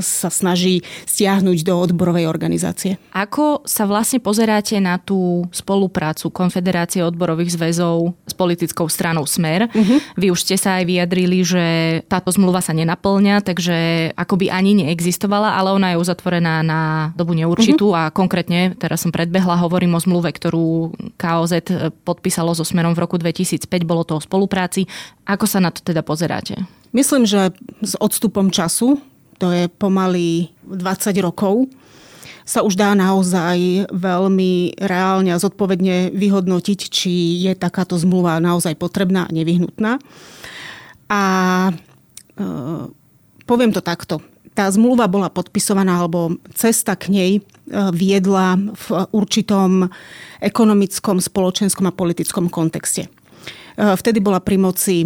sa 0.00 0.32
snaží 0.32 0.82
stiahnuť 1.06 1.58
do 1.62 1.74
odborovej 1.76 2.26
organizácie. 2.26 2.96
Ako 3.12 3.62
sa 3.68 3.84
vlastne 3.84 4.18
pozeráte 4.18 4.80
na 4.80 4.96
tú 4.98 5.44
spoluprácu 5.68 6.32
Konfederácie 6.32 7.04
odborových 7.04 7.52
zväzov 7.60 8.16
s 8.24 8.32
politickou 8.32 8.88
stranou 8.88 9.28
Smer. 9.28 9.68
Uh-huh. 9.68 10.00
Vy 10.16 10.32
už 10.32 10.48
ste 10.48 10.56
sa 10.56 10.80
aj 10.80 10.88
vyjadrili, 10.88 11.44
že 11.44 11.64
táto 12.08 12.32
zmluva 12.32 12.64
sa 12.64 12.72
nenaplňa, 12.72 13.44
takže 13.44 13.76
akoby 14.16 14.48
ani 14.48 14.72
neexistovala, 14.80 15.60
ale 15.60 15.76
ona 15.76 15.92
je 15.92 16.00
uzatvorená 16.00 16.64
na 16.64 17.12
dobu 17.12 17.36
neurčitú 17.36 17.92
uh-huh. 17.92 18.08
a 18.08 18.14
konkrétne, 18.16 18.72
teraz 18.80 19.04
som 19.04 19.12
predbehla, 19.12 19.60
hovorím 19.60 19.92
o 19.92 20.00
zmluve, 20.00 20.32
ktorú 20.32 20.96
KOZ 21.20 21.68
podpísalo 22.08 22.56
so 22.56 22.64
Smerom 22.64 22.96
v 22.96 23.04
roku 23.04 23.20
2005, 23.20 23.68
bolo 23.84 24.08
to 24.08 24.16
o 24.16 24.24
spolupráci. 24.24 24.88
Ako 25.28 25.44
sa 25.44 25.60
na 25.60 25.68
to 25.68 25.84
teda 25.84 26.00
pozeráte? 26.00 26.64
Myslím, 26.96 27.28
že 27.28 27.52
s 27.84 27.92
odstupom 28.00 28.48
času, 28.48 28.96
to 29.36 29.52
je 29.52 29.68
pomaly 29.68 30.48
20 30.64 31.12
rokov, 31.20 31.68
sa 32.48 32.64
už 32.64 32.80
dá 32.80 32.96
naozaj 32.96 33.92
veľmi 33.92 34.80
reálne 34.80 35.36
a 35.36 35.42
zodpovedne 35.42 36.16
vyhodnotiť, 36.16 36.80
či 36.88 37.44
je 37.44 37.52
takáto 37.52 38.00
zmluva 38.00 38.40
naozaj 38.40 38.72
potrebná 38.80 39.28
a 39.28 39.34
nevyhnutná. 39.36 40.00
A 41.12 41.22
e, 41.68 41.72
poviem 43.44 43.68
to 43.76 43.84
takto. 43.84 44.24
Tá 44.56 44.64
zmluva 44.72 45.04
bola 45.12 45.28
podpisovaná, 45.28 46.00
alebo 46.00 46.40
cesta 46.56 46.96
k 46.96 47.12
nej 47.12 47.32
e, 47.36 47.40
viedla 47.92 48.56
v 48.56 48.86
určitom 49.12 49.92
ekonomickom, 50.40 51.20
spoločenskom 51.20 51.84
a 51.84 51.92
politickom 51.92 52.48
kontexte. 52.48 53.06
E, 53.06 53.10
vtedy 53.76 54.24
bola 54.24 54.40
pri 54.40 54.56
moci 54.56 55.04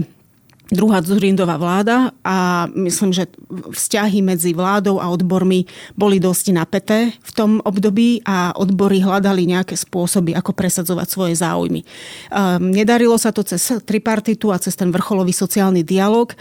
druhá 0.73 1.05
Zurindová 1.05 1.61
vláda 1.61 2.17
a 2.25 2.67
myslím, 2.73 3.13
že 3.13 3.29
vzťahy 3.53 4.25
medzi 4.25 4.57
vládou 4.57 4.99
a 4.99 5.13
odbormi 5.13 5.69
boli 5.93 6.17
dosť 6.17 6.57
napäté 6.57 7.13
v 7.21 7.31
tom 7.37 7.61
období 7.63 8.25
a 8.25 8.57
odbory 8.57 9.05
hľadali 9.05 9.45
nejaké 9.45 9.77
spôsoby, 9.77 10.33
ako 10.33 10.57
presadzovať 10.57 11.07
svoje 11.13 11.35
záujmy. 11.37 11.85
Um, 12.33 12.73
nedarilo 12.73 13.21
sa 13.21 13.31
to 13.31 13.45
cez 13.45 13.61
tripartitu 13.85 14.49
a 14.49 14.57
cez 14.57 14.73
ten 14.73 14.89
vrcholový 14.89 15.37
sociálny 15.37 15.85
dialog 15.85 16.33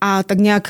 a 0.00 0.24
tak 0.24 0.40
nejak 0.40 0.66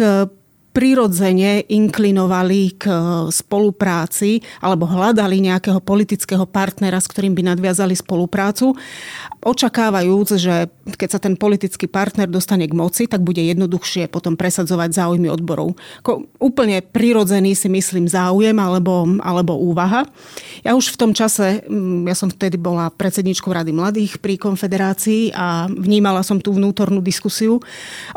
prirodzene 0.74 1.62
inklinovali 1.70 2.74
k 2.74 2.90
spolupráci 3.30 4.42
alebo 4.58 4.90
hľadali 4.90 5.38
nejakého 5.38 5.78
politického 5.78 6.42
partnera, 6.50 6.98
s 6.98 7.06
ktorým 7.06 7.30
by 7.38 7.54
nadviazali 7.54 7.94
spoluprácu, 7.94 8.74
očakávajúc, 9.46 10.28
že 10.34 10.66
keď 10.98 11.08
sa 11.14 11.20
ten 11.22 11.38
politický 11.38 11.86
partner 11.86 12.26
dostane 12.26 12.66
k 12.66 12.74
moci, 12.74 13.06
tak 13.06 13.22
bude 13.22 13.38
jednoduchšie 13.38 14.10
potom 14.10 14.34
presadzovať 14.34 14.90
záujmy 14.90 15.30
odborov. 15.30 15.78
Ko, 16.02 16.26
úplne 16.42 16.82
prirodzený 16.82 17.54
si 17.54 17.70
myslím 17.70 18.10
záujem 18.10 18.58
alebo, 18.58 19.06
alebo 19.22 19.54
úvaha. 19.54 20.10
Ja 20.66 20.74
už 20.74 20.90
v 20.90 21.00
tom 21.00 21.12
čase, 21.14 21.62
mm, 21.70 22.10
ja 22.10 22.18
som 22.18 22.34
vtedy 22.34 22.58
bola 22.58 22.90
predsedničkou 22.90 23.54
Rady 23.54 23.70
mladých 23.70 24.18
pri 24.18 24.42
konfederácii 24.42 25.30
a 25.38 25.70
vnímala 25.70 26.26
som 26.26 26.42
tú 26.42 26.50
vnútornú 26.50 26.98
diskusiu 26.98 27.62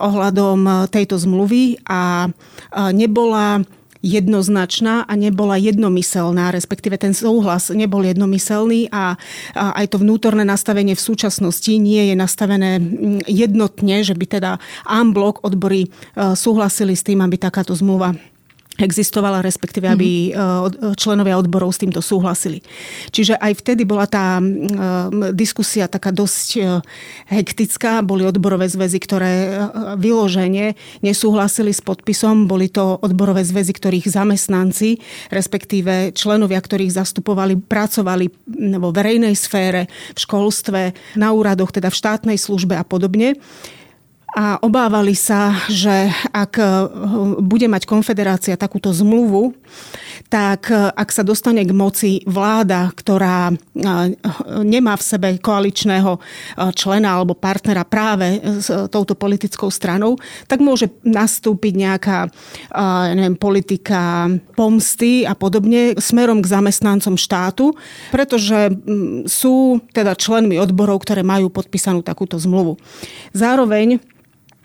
ohľadom 0.01 0.89
tejto 0.89 1.21
zmluvy 1.21 1.85
a 1.85 2.31
nebola 2.73 3.63
jednoznačná 4.05 5.05
a 5.09 5.13
nebola 5.17 5.57
jednomyselná, 5.57 6.53
respektíve 6.53 6.97
ten 7.01 7.17
súhlas 7.17 7.73
nebol 7.73 8.05
jednomyselný 8.05 8.93
a, 8.93 9.17
aj 9.55 9.85
to 9.89 9.97
vnútorné 10.01 10.45
nastavenie 10.45 10.93
v 10.93 11.05
súčasnosti 11.05 11.73
nie 11.81 12.13
je 12.13 12.15
nastavené 12.15 12.77
mm, 12.77 13.25
jednotne, 13.25 14.05
že 14.05 14.13
by 14.13 14.25
teda 14.29 14.51
blok 15.11 15.41
odbory 15.41 15.87
e, 15.87 15.89
súhlasili 16.37 16.93
s 16.93 17.05
tým, 17.05 17.25
aby 17.25 17.41
takáto 17.41 17.73
zmluva 17.73 18.13
existovala, 18.77 19.41
respektíve 19.41 19.89
aby 19.89 20.31
mm-hmm. 20.31 20.93
členovia 20.97 21.37
odborov 21.41 21.73
s 21.73 21.81
týmto 21.81 22.01
súhlasili. 22.01 22.61
Čiže 23.09 23.37
aj 23.37 23.53
vtedy 23.65 23.83
bola 23.83 24.05
tá 24.05 24.37
diskusia 25.33 25.89
taká 25.89 26.13
dosť 26.13 26.47
e, 26.57 26.61
hektická. 27.33 28.05
Boli 28.05 28.23
odborové 28.23 28.69
zväzy, 28.69 28.99
ktoré 29.01 29.33
vyložene 29.97 30.77
nesúhlasili 31.01 31.73
s 31.73 31.81
podpisom. 31.81 32.45
Boli 32.45 32.69
to 32.69 33.01
odborové 33.01 33.41
zväzy, 33.41 33.73
ktorých 33.73 34.07
zamestnanci, 34.09 35.01
respektíve 35.33 36.13
členovia, 36.13 36.61
ktorých 36.61 36.93
zastupovali, 36.93 37.57
pracovali 37.57 38.25
vo 38.77 38.89
verejnej 38.93 39.33
sfére, 39.33 39.89
v 40.13 40.19
školstve, 40.19 40.81
na 41.17 41.33
úradoch, 41.33 41.73
teda 41.73 41.89
v 41.89 41.99
štátnej 41.99 42.37
službe 42.37 42.77
a 42.77 42.85
podobne 42.85 43.37
a 44.35 44.59
obávali 44.59 45.15
sa, 45.15 45.55
že 45.71 46.11
ak 46.35 46.59
eh, 46.59 46.67
bude 47.39 47.71
mať 47.71 47.87
konfederácia 47.87 48.59
takúto 48.59 48.91
zmluvu, 48.91 49.55
tak 50.27 50.67
eh, 50.67 50.91
ak 50.91 51.07
sa 51.15 51.23
dostane 51.23 51.63
k 51.63 51.71
moci 51.71 52.11
vláda, 52.27 52.91
ktorá 52.91 53.55
eh, 53.55 54.19
nemá 54.67 54.99
v 54.99 55.07
sebe 55.07 55.29
koaličného 55.39 56.19
člena 56.75 57.15
alebo 57.15 57.37
partnera 57.37 57.87
práve 57.87 58.41
s 58.59 58.67
touto 58.91 59.15
politickou 59.15 59.71
stranou, 59.71 60.19
tak 60.49 60.59
môže 60.59 60.91
nastúpiť 61.05 61.73
nejaká 61.77 62.19
neviem, 63.13 63.37
politika 63.37 64.27
pomsty 64.57 65.23
a 65.23 65.37
podobne 65.37 65.95
smerom 65.99 66.41
k 66.41 66.51
zamestnancom 66.51 67.15
štátu, 67.15 67.71
pretože 68.09 68.73
sú 69.29 69.79
teda 69.93 70.17
členmi 70.17 70.57
odborov, 70.57 71.05
ktoré 71.05 71.21
majú 71.21 71.53
podpísanú 71.53 72.01
takúto 72.01 72.35
zmluvu. 72.41 72.81
Zároveň 73.31 74.01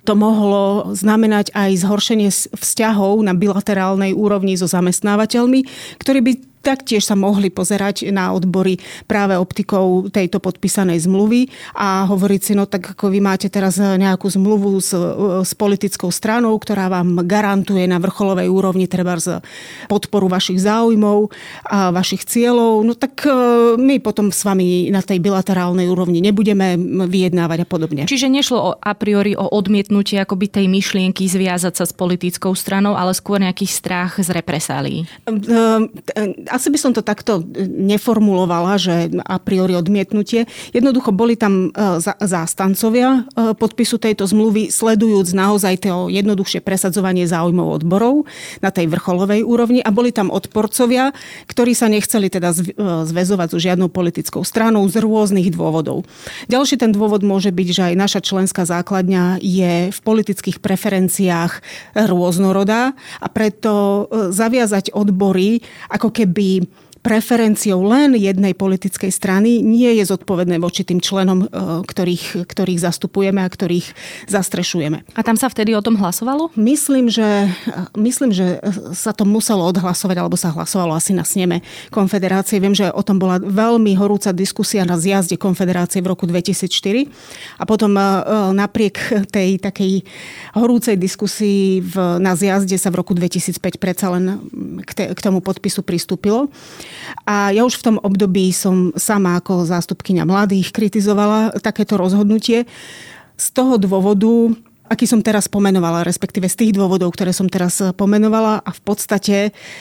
to 0.02 0.18
mohlo 0.18 0.90
znamenať 0.92 1.54
aj 1.54 1.71
zhoršenie 1.78 2.30
vzťahov 2.59 3.23
na 3.23 3.38
bilaterálnej 3.38 4.11
úrovni 4.14 4.59
so 4.59 4.66
zamestnávateľmi, 4.66 5.62
ktorí 6.02 6.21
by 6.21 6.32
taktiež 6.62 7.02
sa 7.02 7.19
mohli 7.19 7.50
pozerať 7.50 8.09
na 8.14 8.31
odbory 8.31 8.78
práve 9.11 9.35
optikou 9.35 10.07
tejto 10.09 10.38
podpísanej 10.38 11.02
zmluvy 11.04 11.50
a 11.75 12.07
hovoriť 12.07 12.40
si, 12.40 12.52
no 12.54 12.64
tak 12.71 12.95
ako 12.95 13.11
vy 13.11 13.19
máte 13.19 13.50
teraz 13.50 13.76
nejakú 13.76 14.31
zmluvu 14.31 14.78
s, 14.78 14.95
s 15.42 15.52
politickou 15.59 16.09
stranou, 16.14 16.54
ktorá 16.57 16.87
vám 16.87 17.26
garantuje 17.26 17.85
na 17.90 17.99
vrcholovej 17.99 18.49
úrovni 18.49 18.87
treba 18.87 19.19
z 19.19 19.42
podporu 19.90 20.31
vašich 20.31 20.62
záujmov 20.62 21.28
a 21.69 21.90
vašich 21.90 22.25
cieľov, 22.25 22.87
no 22.87 22.95
tak 22.95 23.26
e, 23.26 23.33
my 23.76 23.99
potom 23.99 24.31
s 24.31 24.47
vami 24.47 24.88
na 24.88 25.02
tej 25.02 25.19
bilaterálnej 25.19 25.90
úrovni 25.90 26.23
nebudeme 26.23 26.78
vyjednávať 27.11 27.59
a 27.64 27.66
podobne. 27.66 28.02
Čiže 28.07 28.31
nešlo 28.31 28.59
o, 28.59 28.71
a 28.78 28.92
priori 28.95 29.35
o 29.35 29.50
odmietnutie 29.50 30.23
akoby 30.23 30.49
tej 30.49 30.66
myšlienky 30.71 31.26
zviazať 31.26 31.75
sa 31.83 31.85
s 31.85 31.92
politickou 31.92 32.54
stranou, 32.54 32.95
ale 32.95 33.12
skôr 33.12 33.42
nejaký 33.42 33.66
strach 33.66 34.23
z 34.23 34.28
represálií. 34.31 35.04
Asi 36.52 36.68
by 36.68 36.76
som 36.76 36.92
to 36.92 37.00
takto 37.00 37.40
e, 37.40 37.64
neformulovala, 37.64 38.76
že 38.76 39.09
a 39.25 39.40
priori 39.40 39.73
odmietnutie. 39.73 40.44
Jednoducho 40.76 41.09
boli 41.09 41.40
tam 41.40 41.73
e, 41.73 41.99
zástancovia 42.21 43.25
e, 43.32 43.56
podpisu 43.56 43.97
tejto 43.97 44.28
zmluvy, 44.28 44.68
sledujúc 44.68 45.32
naozaj 45.32 45.88
to 45.88 46.12
jednoduchšie 46.12 46.61
presadzovanie 46.61 47.25
záujmov 47.25 47.80
odborov 47.80 48.28
na 48.61 48.68
tej 48.68 48.92
vrcholovej 48.92 49.40
úrovni 49.49 49.80
a 49.80 49.88
boli 49.88 50.12
tam 50.12 50.28
odporcovia, 50.28 51.16
ktorí 51.49 51.73
sa 51.73 51.88
nechceli 51.88 52.28
teda 52.28 52.52
zväzovať 53.09 53.49
so 53.49 53.59
žiadnou 53.59 53.88
politickou 53.88 54.44
stranou 54.44 54.85
z 54.92 55.00
rôznych 55.00 55.49
dôvodov. 55.49 56.04
Ďalší 56.52 56.76
ten 56.76 56.92
dôvod 56.92 57.25
môže 57.25 57.49
byť, 57.49 57.68
že 57.73 57.82
aj 57.92 57.94
naša 57.97 58.21
členská 58.21 58.68
základňa 58.68 59.40
je 59.40 59.88
v 59.88 59.99
politických 60.04 60.61
preferenciách 60.61 61.64
rôznorodá 61.97 62.92
a 63.23 63.26
preto 63.32 64.06
zaviazať 64.12 64.92
odbory 64.92 65.64
ako 65.88 66.12
keby 66.12 66.41
by 66.42 66.81
preferenciou 67.02 67.82
len 67.82 68.14
jednej 68.14 68.54
politickej 68.54 69.11
strany 69.11 69.59
nie 69.59 69.90
je 69.99 70.06
zodpovedné 70.06 70.62
voči 70.62 70.87
tým 70.87 71.02
členom, 71.02 71.44
e, 71.44 71.47
ktorých, 71.82 72.47
ktorých 72.47 72.78
zastupujeme 72.78 73.42
a 73.42 73.50
ktorých 73.50 73.90
zastrešujeme. 74.30 75.02
A 75.18 75.21
tam 75.26 75.35
sa 75.35 75.50
vtedy 75.50 75.75
o 75.75 75.82
tom 75.82 75.99
hlasovalo? 75.99 76.54
Myslím, 76.54 77.11
že, 77.11 77.50
myslím, 77.99 78.30
že 78.30 78.62
sa 78.94 79.11
to 79.11 79.26
muselo 79.26 79.66
odhlasovať, 79.75 80.16
alebo 80.23 80.38
sa 80.38 80.54
hlasovalo 80.54 80.94
asi 80.94 81.11
na 81.11 81.26
sneme 81.26 81.66
konfederácie. 81.90 82.62
Viem, 82.62 82.78
že 82.78 82.87
o 82.94 83.02
tom 83.02 83.18
bola 83.18 83.42
veľmi 83.42 83.99
horúca 83.99 84.30
diskusia 84.30 84.87
na 84.87 84.94
zjazde 84.94 85.35
konfederácie 85.35 85.99
v 85.99 86.14
roku 86.14 86.30
2004 86.30 87.11
a 87.59 87.66
potom 87.66 87.99
e, 87.99 88.02
napriek 88.54 89.26
tej 89.35 89.59
takej 89.59 90.06
horúcej 90.54 90.94
diskusii 90.94 91.82
v, 91.82 92.23
na 92.23 92.38
zjazde 92.38 92.78
sa 92.78 92.94
v 92.94 93.02
roku 93.02 93.11
2005 93.11 93.59
predsa 93.82 94.06
len 94.14 94.38
k, 94.87 94.90
te, 94.94 95.04
k 95.11 95.18
tomu 95.18 95.42
podpisu 95.42 95.82
pristúpilo. 95.82 96.47
A 97.26 97.50
ja 97.54 97.62
už 97.62 97.80
v 97.80 97.87
tom 97.92 97.96
období 98.00 98.50
som 98.50 98.90
sama 98.99 99.38
ako 99.38 99.68
zástupkynia 99.68 100.26
mladých 100.26 100.72
kritizovala 100.75 101.56
takéto 101.61 102.00
rozhodnutie. 102.00 102.64
Z 103.37 103.46
toho 103.54 103.78
dôvodu, 103.80 104.54
aký 104.92 105.08
som 105.08 105.25
teraz 105.25 105.49
pomenovala, 105.49 106.04
respektíve 106.04 106.52
z 106.52 106.61
tých 106.61 106.72
dôvodov, 106.76 107.16
ktoré 107.16 107.32
som 107.32 107.49
teraz 107.49 107.80
pomenovala 107.96 108.61
a 108.61 108.70
v 108.76 108.80
podstate 108.84 109.37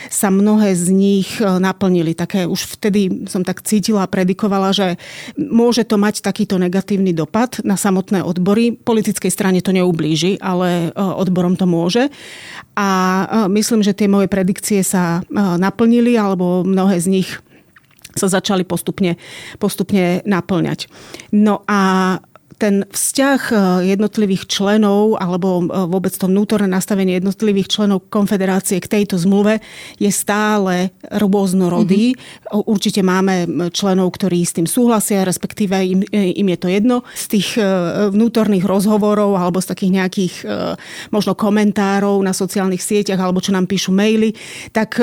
sa 0.07 0.31
mnohé 0.31 0.71
z 0.71 0.87
nich 0.95 1.27
e, 1.37 1.43
naplnili. 1.43 2.15
Také 2.15 2.47
už 2.47 2.79
vtedy 2.79 3.27
som 3.27 3.43
tak 3.43 3.59
cítila 3.67 4.07
a 4.07 4.11
predikovala, 4.11 4.71
že 4.71 4.95
môže 5.35 5.83
to 5.83 5.99
mať 5.99 6.23
takýto 6.23 6.55
negatívny 6.55 7.11
dopad 7.11 7.59
na 7.67 7.75
samotné 7.75 8.23
odbory. 8.23 8.71
Politickej 8.71 9.27
strane 9.27 9.59
to 9.59 9.75
neublíži, 9.75 10.39
ale 10.39 10.89
e, 10.89 10.95
odborom 10.95 11.59
to 11.59 11.67
môže. 11.67 12.07
A 12.79 12.89
myslím, 13.51 13.83
že 13.83 13.91
tie 13.91 14.07
moje 14.07 14.31
predikcie 14.31 14.79
sa 14.79 15.27
naplnili, 15.35 16.15
alebo 16.15 16.63
mnohé 16.63 17.03
z 17.03 17.07
nich 17.11 17.29
sa 18.15 18.27
začali 18.27 18.63
postupne, 18.67 19.15
postupne 19.59 20.23
naplňať. 20.23 20.87
No 21.35 21.63
a 21.67 22.19
ten 22.61 22.85
vzťah 22.85 23.41
e, 23.49 23.55
jednotlivých 23.89 24.45
členov 24.45 25.17
alebo 25.17 25.65
e, 25.65 25.89
vôbec 25.89 26.13
to 26.13 26.29
vnútorné 26.29 26.69
nastavenie 26.69 27.17
jednotlivých 27.17 27.73
členov 27.73 28.05
konfederácie 28.13 28.77
k 28.77 29.01
tejto 29.01 29.17
zmluve 29.17 29.57
je 29.97 30.13
stále 30.13 30.93
rôznorodý. 31.09 32.13
Mm-hmm. 32.13 32.69
Určite 32.69 33.01
máme 33.01 33.49
členov, 33.73 34.13
ktorí 34.13 34.45
s 34.45 34.53
tým 34.53 34.69
súhlasia, 34.69 35.25
respektíve 35.25 35.73
im, 35.81 36.05
e, 36.13 36.37
im 36.37 36.47
je 36.53 36.57
to 36.61 36.67
jedno. 36.69 37.01
Z 37.17 37.25
tých 37.33 37.49
vnútorných 38.11 38.67
rozhovorov 38.67 39.39
alebo 39.39 39.57
z 39.63 39.73
takých 39.73 39.91
nejakých 39.97 40.35
možno 41.09 41.33
komentárov 41.33 42.19
na 42.19 42.35
sociálnych 42.35 42.83
sieťach 42.83 43.17
alebo 43.17 43.39
čo 43.39 43.55
nám 43.55 43.65
píšu 43.65 43.95
maily, 43.95 44.35
tak 44.75 44.99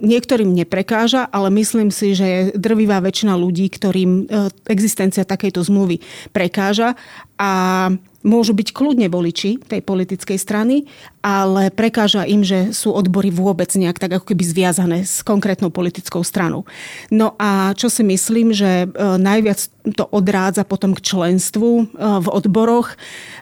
niektorým 0.00 0.52
neprekáža, 0.52 1.28
ale 1.28 1.48
myslím 1.56 1.92
si, 1.92 2.12
že 2.12 2.26
je 2.26 2.40
drvivá 2.56 3.00
väčšina 3.00 3.34
ľudí, 3.36 3.68
ktorým 3.72 4.28
existencia 4.68 5.24
takejto 5.24 5.64
zmluvy 5.64 6.00
prekáža 6.32 6.96
a 7.36 7.50
môžu 8.26 8.50
byť 8.58 8.74
kľudne 8.74 9.06
voliči 9.06 9.62
tej 9.62 9.80
politickej 9.86 10.34
strany, 10.34 10.90
ale 11.22 11.70
prekáža 11.70 12.26
im, 12.26 12.42
že 12.42 12.74
sú 12.74 12.90
odbory 12.90 13.30
vôbec 13.30 13.70
nejak 13.70 14.02
tak 14.02 14.18
ako 14.18 14.34
keby 14.34 14.42
zviazané 14.42 14.98
s 15.06 15.22
konkrétnou 15.22 15.70
politickou 15.70 16.26
stranou. 16.26 16.66
No 17.14 17.38
a 17.38 17.70
čo 17.78 17.86
si 17.86 18.02
myslím, 18.02 18.50
že 18.50 18.84
e, 18.84 18.86
najviac 18.98 19.70
to 19.94 20.10
odrádza 20.10 20.66
potom 20.66 20.90
k 20.98 21.06
členstvu 21.06 21.68
e, 21.70 21.84
v 21.94 22.26
odboroch, 22.26 22.90
e, 22.90 22.96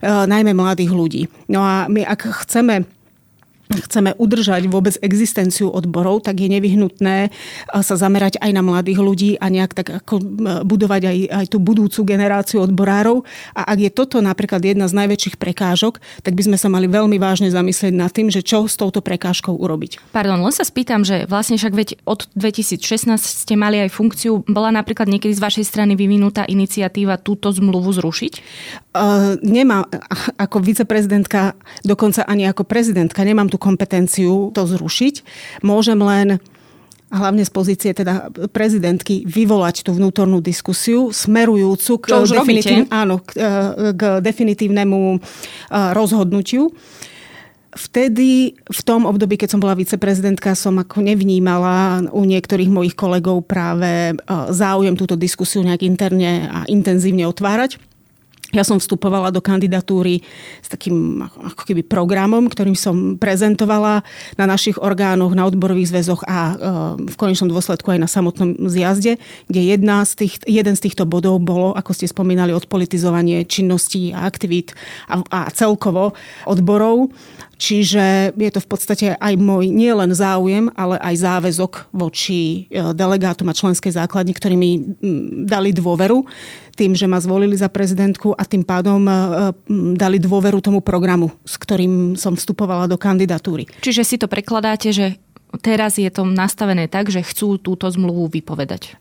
najmä 0.04 0.52
mladých 0.52 0.92
ľudí. 0.92 1.23
No 1.49 1.64
a 1.64 1.88
my 1.88 2.04
ak 2.04 2.44
chceme 2.44 2.84
chceme 3.73 4.12
udržať 4.21 4.68
vôbec 4.68 5.00
existenciu 5.00 5.73
odborov, 5.73 6.28
tak 6.28 6.44
je 6.44 6.49
nevyhnutné 6.52 7.33
sa 7.80 7.94
zamerať 7.97 8.37
aj 8.44 8.50
na 8.52 8.61
mladých 8.61 9.00
ľudí 9.00 9.30
a 9.40 9.49
nejak 9.49 9.73
tak 9.73 9.88
ako 10.04 10.21
budovať 10.68 11.02
aj, 11.09 11.18
aj 11.33 11.47
tú 11.49 11.59
budúcu 11.62 12.00
generáciu 12.04 12.61
odborárov. 12.61 13.25
A 13.56 13.73
ak 13.73 13.78
je 13.80 13.90
toto 13.90 14.21
napríklad 14.21 14.61
jedna 14.61 14.85
z 14.85 14.97
najväčších 15.00 15.40
prekážok, 15.40 15.99
tak 16.21 16.37
by 16.37 16.42
sme 16.52 16.56
sa 16.61 16.68
mali 16.68 16.87
veľmi 16.90 17.16
vážne 17.16 17.49
zamyslieť 17.49 17.94
nad 17.97 18.12
tým, 18.12 18.28
že 18.28 18.44
čo 18.44 18.68
s 18.68 18.76
touto 18.76 19.00
prekážkou 19.00 19.56
urobiť. 19.56 20.12
Pardon, 20.12 20.44
len 20.44 20.52
sa 20.52 20.66
spýtam, 20.66 21.06
že 21.06 21.25
vlastne 21.25 21.56
však 21.56 21.73
veď 21.73 21.88
od 22.04 22.28
2016 22.37 23.16
ste 23.16 23.54
mali 23.56 23.80
aj 23.80 23.97
funkciu, 23.97 24.44
bola 24.44 24.68
napríklad 24.75 25.09
niekedy 25.09 25.33
z 25.33 25.40
vašej 25.40 25.64
strany 25.64 25.97
vyvinutá 25.97 26.44
iniciatíva 26.44 27.16
túto 27.16 27.49
zmluvu 27.49 27.97
zrušiť? 27.97 28.33
Uh, 28.94 29.35
nemám, 29.42 29.88
ako 30.38 30.62
viceprezidentka, 30.62 31.59
dokonca 31.83 32.23
ani 32.26 32.47
ako 32.47 32.62
prezidentka, 32.66 33.26
nemám 33.26 33.50
tú 33.54 33.62
kompetenciu 33.62 34.50
to 34.50 34.67
zrušiť. 34.67 35.23
Môžem 35.62 36.02
len 36.02 36.43
hlavne 37.14 37.47
z 37.47 37.52
pozície 37.54 37.90
teda 37.95 38.34
prezidentky 38.50 39.23
vyvolať 39.23 39.86
tú 39.86 39.95
vnútornú 39.95 40.43
diskusiu 40.43 41.14
smerujúcu 41.14 42.02
k, 42.02 42.06
definitív, 42.26 42.90
áno, 42.90 43.23
k, 43.23 43.38
e, 43.38 43.95
k 43.95 44.02
definitívnemu 44.19 45.00
e, 45.14 45.19
rozhodnutiu. 45.95 46.75
Vtedy, 47.75 48.54
v 48.54 48.80
tom 48.86 49.02
období, 49.02 49.34
keď 49.34 49.54
som 49.54 49.62
bola 49.62 49.75
viceprezidentka, 49.75 50.54
som 50.54 50.78
ako 50.78 51.02
nevnímala 51.02 52.06
u 52.14 52.23
niektorých 52.23 52.71
mojich 52.71 52.95
kolegov 52.99 53.47
práve 53.47 54.10
e, 54.10 54.14
záujem 54.50 54.99
túto 54.99 55.14
diskusiu 55.14 55.62
nejak 55.62 55.86
interne 55.86 56.50
a 56.50 56.58
intenzívne 56.67 57.30
otvárať. 57.30 57.78
Ja 58.54 58.62
som 58.62 58.78
vstupovala 58.78 59.34
do 59.34 59.43
kandidatúry 59.43 60.23
s 60.62 60.71
takým 60.71 61.26
ako 61.26 61.67
keby 61.67 61.82
programom, 61.82 62.47
ktorým 62.47 62.78
som 62.78 63.19
prezentovala 63.19 64.06
na 64.38 64.45
našich 64.47 64.78
orgánoch, 64.78 65.34
na 65.34 65.45
odborových 65.50 65.90
zväzoch 65.90 66.23
a 66.25 66.38
e, 66.38 66.54
v 67.02 67.17
konečnom 67.19 67.50
dôsledku 67.50 67.90
aj 67.90 68.00
na 68.00 68.08
samotnom 68.08 68.54
zjazde, 68.71 69.19
kde 69.50 69.60
jedna 69.75 70.06
z 70.06 70.25
tých, 70.25 70.34
jeden 70.47 70.78
z 70.78 70.84
týchto 70.86 71.02
bodov 71.02 71.43
bolo, 71.43 71.75
ako 71.75 71.90
ste 71.90 72.06
spomínali, 72.06 72.54
odpolitizovanie 72.54 73.43
činností 73.43 74.14
a 74.14 74.30
aktivít 74.30 74.78
a, 75.10 75.21
a 75.34 75.40
celkovo 75.50 76.14
odborov. 76.47 77.10
Čiže 77.56 78.34
je 78.34 78.50
to 78.50 78.60
v 78.60 78.69
podstate 78.69 79.06
aj 79.14 79.34
môj 79.38 79.71
nielen 79.71 80.10
záujem, 80.14 80.71
ale 80.75 80.99
aj 80.99 81.14
záväzok 81.23 81.73
voči 81.95 82.67
e, 82.71 82.93
delegátom 82.93 83.47
a 83.50 83.54
členskej 83.54 83.95
základni, 83.95 84.34
ktorí 84.34 84.54
mi 84.58 84.82
dali 85.47 85.71
dôveru 85.71 86.26
tým, 86.75 86.99
že 86.99 87.06
ma 87.06 87.23
zvolili 87.23 87.54
za 87.54 87.71
prezidentku 87.71 88.34
a 88.34 88.43
tým 88.43 88.67
pádom 88.67 89.06
e, 89.06 89.12
dali 89.95 90.19
dôveru 90.19 90.58
tomu 90.58 90.82
programu, 90.82 91.30
s 91.47 91.54
ktorým 91.54 92.19
som 92.19 92.34
vstupovala 92.34 92.90
do 92.90 92.99
kandidatúry. 92.99 93.71
Čiže 93.80 94.02
si 94.02 94.17
to 94.19 94.26
prekladáte, 94.26 94.90
že 94.90 95.19
teraz 95.62 96.02
je 96.02 96.10
to 96.10 96.26
nastavené 96.26 96.90
tak, 96.90 97.10
že 97.10 97.23
chcú 97.23 97.62
túto 97.62 97.86
zmluvu 97.86 98.26
vypovedať. 98.30 98.99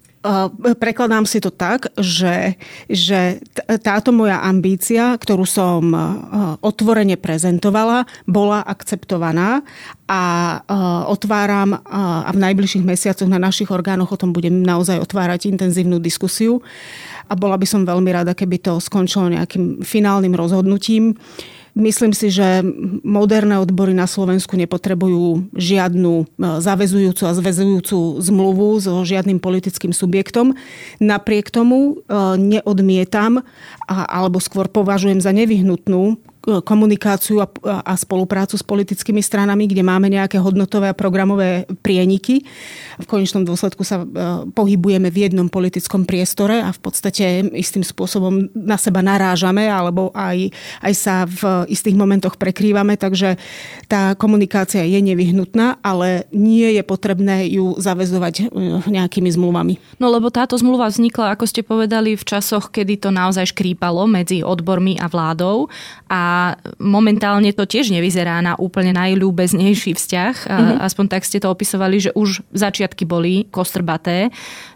Prekladám 0.79 1.27
si 1.27 1.43
to 1.43 1.51
tak, 1.51 1.91
že, 1.99 2.55
že 2.87 3.43
táto 3.83 4.15
moja 4.15 4.39
ambícia, 4.39 5.19
ktorú 5.19 5.43
som 5.43 5.91
otvorene 6.63 7.19
prezentovala, 7.19 8.07
bola 8.23 8.63
akceptovaná 8.63 9.59
a 10.07 10.21
otváram 11.11 11.75
a 11.83 12.31
v 12.31 12.39
najbližších 12.39 12.87
mesiacoch 12.87 13.27
na 13.27 13.35
našich 13.35 13.67
orgánoch 13.67 14.15
o 14.15 14.19
tom 14.19 14.31
budem 14.31 14.63
naozaj 14.63 15.03
otvárať 15.03 15.51
intenzívnu 15.51 15.99
diskusiu. 15.99 16.63
A 17.27 17.35
bola 17.35 17.59
by 17.59 17.67
som 17.67 17.83
veľmi 17.83 18.07
rada, 18.15 18.31
keby 18.31 18.63
to 18.63 18.79
skončilo 18.79 19.27
nejakým 19.27 19.83
finálnym 19.83 20.35
rozhodnutím 20.39 21.19
Myslím 21.73 22.13
si, 22.13 22.29
že 22.29 22.61
moderné 23.01 23.57
odbory 23.57 23.97
na 23.97 24.05
Slovensku 24.05 24.53
nepotrebujú 24.53 25.49
žiadnu 25.57 26.13
e, 26.21 26.25
zavezujúcu 26.61 27.23
a 27.25 27.33
zväzujúcu 27.33 28.21
zmluvu 28.21 28.77
so 28.77 29.01
žiadnym 29.01 29.41
politickým 29.41 29.89
subjektom. 29.89 30.53
Napriek 31.01 31.49
tomu 31.49 31.97
e, 32.05 32.13
neodmietam 32.37 33.41
alebo 33.89 34.37
skôr 34.37 34.69
považujem 34.69 35.17
za 35.17 35.33
nevyhnutnú 35.33 36.21
komunikáciu 36.43 37.39
a, 37.39 37.47
a 37.87 37.93
spoluprácu 37.95 38.59
s 38.59 38.65
politickými 38.67 39.23
stranami, 39.23 39.63
kde 39.63 39.79
máme 39.79 40.11
nejaké 40.11 40.35
hodnotové 40.43 40.91
a 40.91 40.97
programové 40.97 41.63
prieniky. 41.79 42.43
V 42.99 43.07
konečnom 43.07 43.47
dôsledku 43.47 43.87
sa 43.87 44.03
e, 44.03 44.05
pohybujeme 44.51 45.07
v 45.07 45.31
jednom 45.31 45.47
politickom 45.47 46.03
priestore 46.03 46.59
a 46.59 46.75
v 46.75 46.79
podstate 46.83 47.47
istým 47.55 47.87
spôsobom 47.87 48.51
na 48.51 48.75
seba 48.75 48.99
narážame 48.99 49.71
alebo 49.71 50.11
aj, 50.11 50.51
aj 50.83 50.93
sa 50.93 51.15
v 51.23 51.63
istých 51.71 51.95
momentoch 51.95 52.35
prekrývame, 52.35 52.99
takže 52.99 53.39
tá 53.87 54.11
komunikácia 54.19 54.83
je 54.83 54.99
nevyhnutná, 54.99 55.79
ale 55.79 56.27
nie 56.35 56.75
je 56.75 56.83
potrebné 56.83 57.47
ju 57.55 57.79
zavezovať 57.79 58.33
e, 58.35 58.43
nejakými 58.91 59.31
zmluvami. 59.31 59.79
No 59.95 60.11
lebo 60.11 60.27
táto 60.27 60.59
zmluva 60.59 60.91
vznikla, 60.91 61.39
ako 61.39 61.45
ste 61.47 61.63
povedali, 61.63 62.19
v 62.19 62.27
časoch, 62.27 62.67
kedy 62.67 62.99
to 62.99 63.09
naozaj 63.15 63.47
škrípalo 63.55 64.03
medzi 64.11 64.43
odbormi 64.43 64.99
a 64.99 65.07
vládou 65.07 65.71
a 66.11 66.32
momentálne 66.79 67.51
to 67.51 67.65
tiež 67.65 67.89
nevyzerá 67.91 68.39
na 68.43 68.53
úplne 68.59 68.93
najľúbeznejší 68.95 69.97
vzťah. 69.97 70.35
Mm-hmm. 70.47 70.77
Aspoň 70.83 71.05
tak 71.09 71.23
ste 71.27 71.41
to 71.41 71.51
opisovali, 71.51 72.09
že 72.09 72.11
už 72.15 72.43
začiatky 72.53 73.03
boli 73.03 73.47
kostrbaté. 73.49 74.29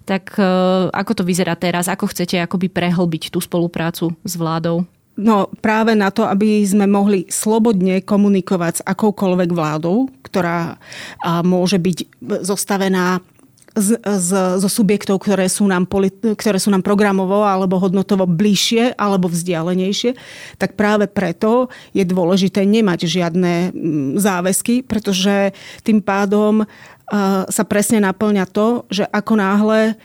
Tak 0.07 0.37
e, 0.37 0.43
ako 0.91 1.11
to 1.17 1.23
vyzerá 1.23 1.55
teraz? 1.55 1.91
Ako 1.91 2.09
chcete 2.09 2.39
akoby 2.39 2.69
prehlbiť 2.71 3.33
tú 3.33 3.39
spoluprácu 3.43 4.13
s 4.23 4.33
vládou? 4.35 4.85
No 5.17 5.49
práve 5.65 5.97
na 5.97 6.13
to, 6.13 6.29
aby 6.29 6.61
sme 6.61 6.85
mohli 6.85 7.25
slobodne 7.25 8.05
komunikovať 8.05 8.73
s 8.79 8.85
akoukoľvek 8.85 9.49
vládou, 9.49 10.13
ktorá 10.21 10.77
môže 11.41 11.81
byť 11.81 11.97
zostavená 12.45 13.17
z, 13.77 14.01
z, 14.01 14.29
zo 14.57 14.69
subjektov, 14.69 15.21
ktoré 15.21 15.45
sú, 15.45 15.69
nám 15.69 15.85
ktoré 16.33 16.57
sú 16.57 16.73
nám 16.73 16.81
programovo 16.81 17.45
alebo 17.45 17.77
hodnotovo 17.77 18.25
bližšie 18.25 18.97
alebo 18.97 19.29
vzdialenejšie, 19.29 20.17
tak 20.57 20.73
práve 20.73 21.05
preto 21.05 21.69
je 21.93 22.01
dôležité 22.01 22.65
nemať 22.65 23.05
žiadne 23.05 23.53
mm, 23.71 24.17
záväzky, 24.17 24.81
pretože 24.81 25.53
tým 25.85 26.01
pádom 26.01 26.65
sa 27.47 27.63
presne 27.63 28.03
naplňa 28.03 28.45
to, 28.51 28.83
že 28.91 29.07
ako 29.07 29.39
náhle 29.39 29.95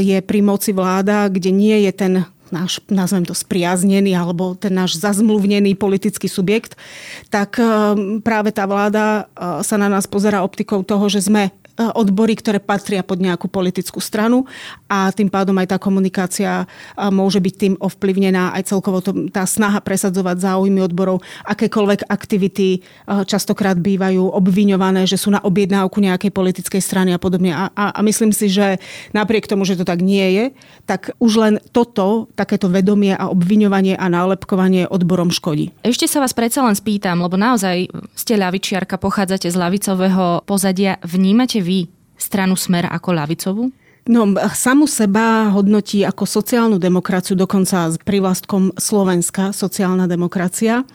je 0.00 0.16
pri 0.24 0.40
moci 0.40 0.72
vláda, 0.72 1.28
kde 1.28 1.52
nie 1.52 1.84
je 1.84 1.92
ten 1.92 2.12
náš, 2.48 2.80
nazvem 2.88 3.28
to, 3.28 3.36
spriaznený 3.36 4.16
alebo 4.16 4.56
ten 4.56 4.72
náš 4.72 4.96
zazmluvnený 4.96 5.76
politický 5.76 6.32
subjekt, 6.32 6.72
tak 7.28 7.60
práve 8.24 8.56
tá 8.56 8.64
vláda 8.64 9.28
sa 9.60 9.76
na 9.76 9.92
nás 9.92 10.08
pozera 10.08 10.40
optikou 10.40 10.80
toho, 10.80 11.12
že 11.12 11.28
sme 11.28 11.52
E, 11.52 11.65
odbory, 11.76 12.34
ktoré 12.40 12.58
patria 12.58 13.04
pod 13.04 13.20
nejakú 13.20 13.52
politickú 13.52 14.00
stranu 14.00 14.48
a 14.88 15.12
tým 15.12 15.28
pádom 15.28 15.52
aj 15.60 15.76
tá 15.76 15.78
komunikácia 15.78 16.64
e, 16.64 16.66
môže 17.12 17.36
byť 17.36 17.54
tým 17.54 17.74
ovplyvnená 17.76 18.56
aj 18.56 18.72
celkovo 18.72 19.04
to, 19.04 19.28
tá 19.28 19.44
snaha 19.44 19.78
presadzovať 19.84 20.40
záujmy 20.40 20.80
odborov. 20.80 21.20
Akékoľvek 21.44 22.08
aktivity 22.08 22.68
e, 22.76 22.78
častokrát 23.28 23.76
bývajú 23.76 24.32
obviňované, 24.32 25.04
že 25.04 25.20
sú 25.20 25.28
na 25.28 25.44
objednávku 25.44 26.00
nejakej 26.00 26.32
politickej 26.32 26.80
strany 26.80 27.12
a 27.12 27.20
podobne. 27.20 27.52
A, 27.52 27.68
a, 27.76 27.84
a 27.92 28.00
myslím 28.00 28.32
si, 28.32 28.48
že 28.48 28.80
napriek 29.12 29.44
tomu, 29.44 29.68
že 29.68 29.76
to 29.76 29.84
tak 29.84 30.00
nie 30.00 30.24
je, 30.32 30.44
tak 30.88 31.12
už 31.20 31.32
len 31.36 31.54
toto, 31.76 32.32
takéto 32.32 32.72
vedomie 32.72 33.12
a 33.12 33.28
obviňovanie 33.28 34.00
a 34.00 34.06
nálepkovanie 34.08 34.88
odborom 34.88 35.28
škodí. 35.28 35.76
Ešte 35.84 36.08
sa 36.08 36.24
vás 36.24 36.32
predsa 36.32 36.64
len 36.64 36.72
spýtam, 36.78 37.20
lebo 37.20 37.36
naozaj 37.36 37.92
ste 38.16 38.40
ľavičiarka, 38.40 38.96
pochádzate 38.96 39.52
z 39.52 39.56
ľavicového 39.56 40.46
pozadia. 40.48 40.96
Vnímate 41.04 41.65
vy 41.66 41.90
stranu 42.14 42.54
Smer 42.54 42.86
ako 42.86 43.10
lavicovú? 43.10 43.64
No, 44.06 44.22
samu 44.54 44.86
seba 44.86 45.50
hodnotí 45.50 46.06
ako 46.06 46.30
sociálnu 46.30 46.78
demokraciu, 46.78 47.34
dokonca 47.34 47.90
s 47.90 47.98
privlastkom 47.98 48.78
Slovenská 48.78 49.50
sociálna 49.50 50.06
demokracia 50.06 50.86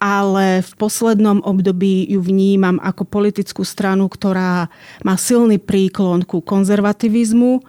ale 0.00 0.64
v 0.64 0.72
poslednom 0.80 1.44
období 1.44 2.08
ju 2.08 2.24
vnímam 2.24 2.80
ako 2.80 3.04
politickú 3.04 3.68
stranu, 3.68 4.08
ktorá 4.08 4.72
má 5.04 5.14
silný 5.20 5.60
príklon 5.60 6.24
ku 6.24 6.40
konzervativizmu, 6.40 7.60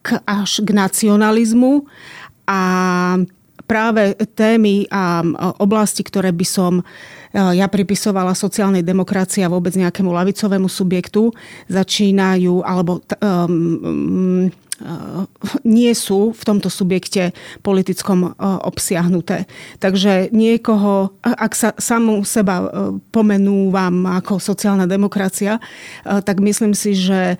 k, 0.00 0.16
až 0.24 0.64
k 0.64 0.72
nacionalizmu 0.72 1.84
a 2.48 2.62
práve 3.68 4.16
témy 4.32 4.88
a 4.88 5.20
oblasti, 5.60 6.00
ktoré 6.00 6.32
by 6.32 6.46
som 6.48 6.72
ja 7.34 7.66
pripisovala 7.66 8.38
sociálnej 8.38 8.86
demokracii 8.86 9.42
a 9.42 9.50
vôbec 9.50 9.74
nejakému 9.74 10.14
lavicovému 10.14 10.70
subjektu, 10.70 11.34
začínajú, 11.66 12.62
alebo 12.62 13.02
um, 13.18 14.46
nie 15.62 15.92
sú 15.94 16.34
v 16.34 16.42
tomto 16.42 16.66
subjekte 16.66 17.30
politickom 17.62 18.34
obsiahnuté. 18.66 19.46
Takže 19.78 20.34
niekoho, 20.34 21.14
ak 21.22 21.52
sa 21.54 21.70
samú 21.78 22.26
seba 22.26 22.90
pomenúvam 23.14 24.02
ako 24.18 24.42
sociálna 24.42 24.90
demokracia, 24.90 25.62
tak 26.02 26.42
myslím 26.42 26.74
si, 26.74 26.98
že 26.98 27.38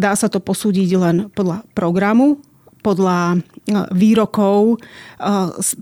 dá 0.00 0.12
sa 0.16 0.32
to 0.32 0.40
posúdiť 0.40 0.90
len 0.96 1.16
podľa 1.36 1.60
programu, 1.76 2.40
podľa 2.82 3.18
e, 3.32 3.36
výrokov 3.94 4.74
e, 4.74 4.76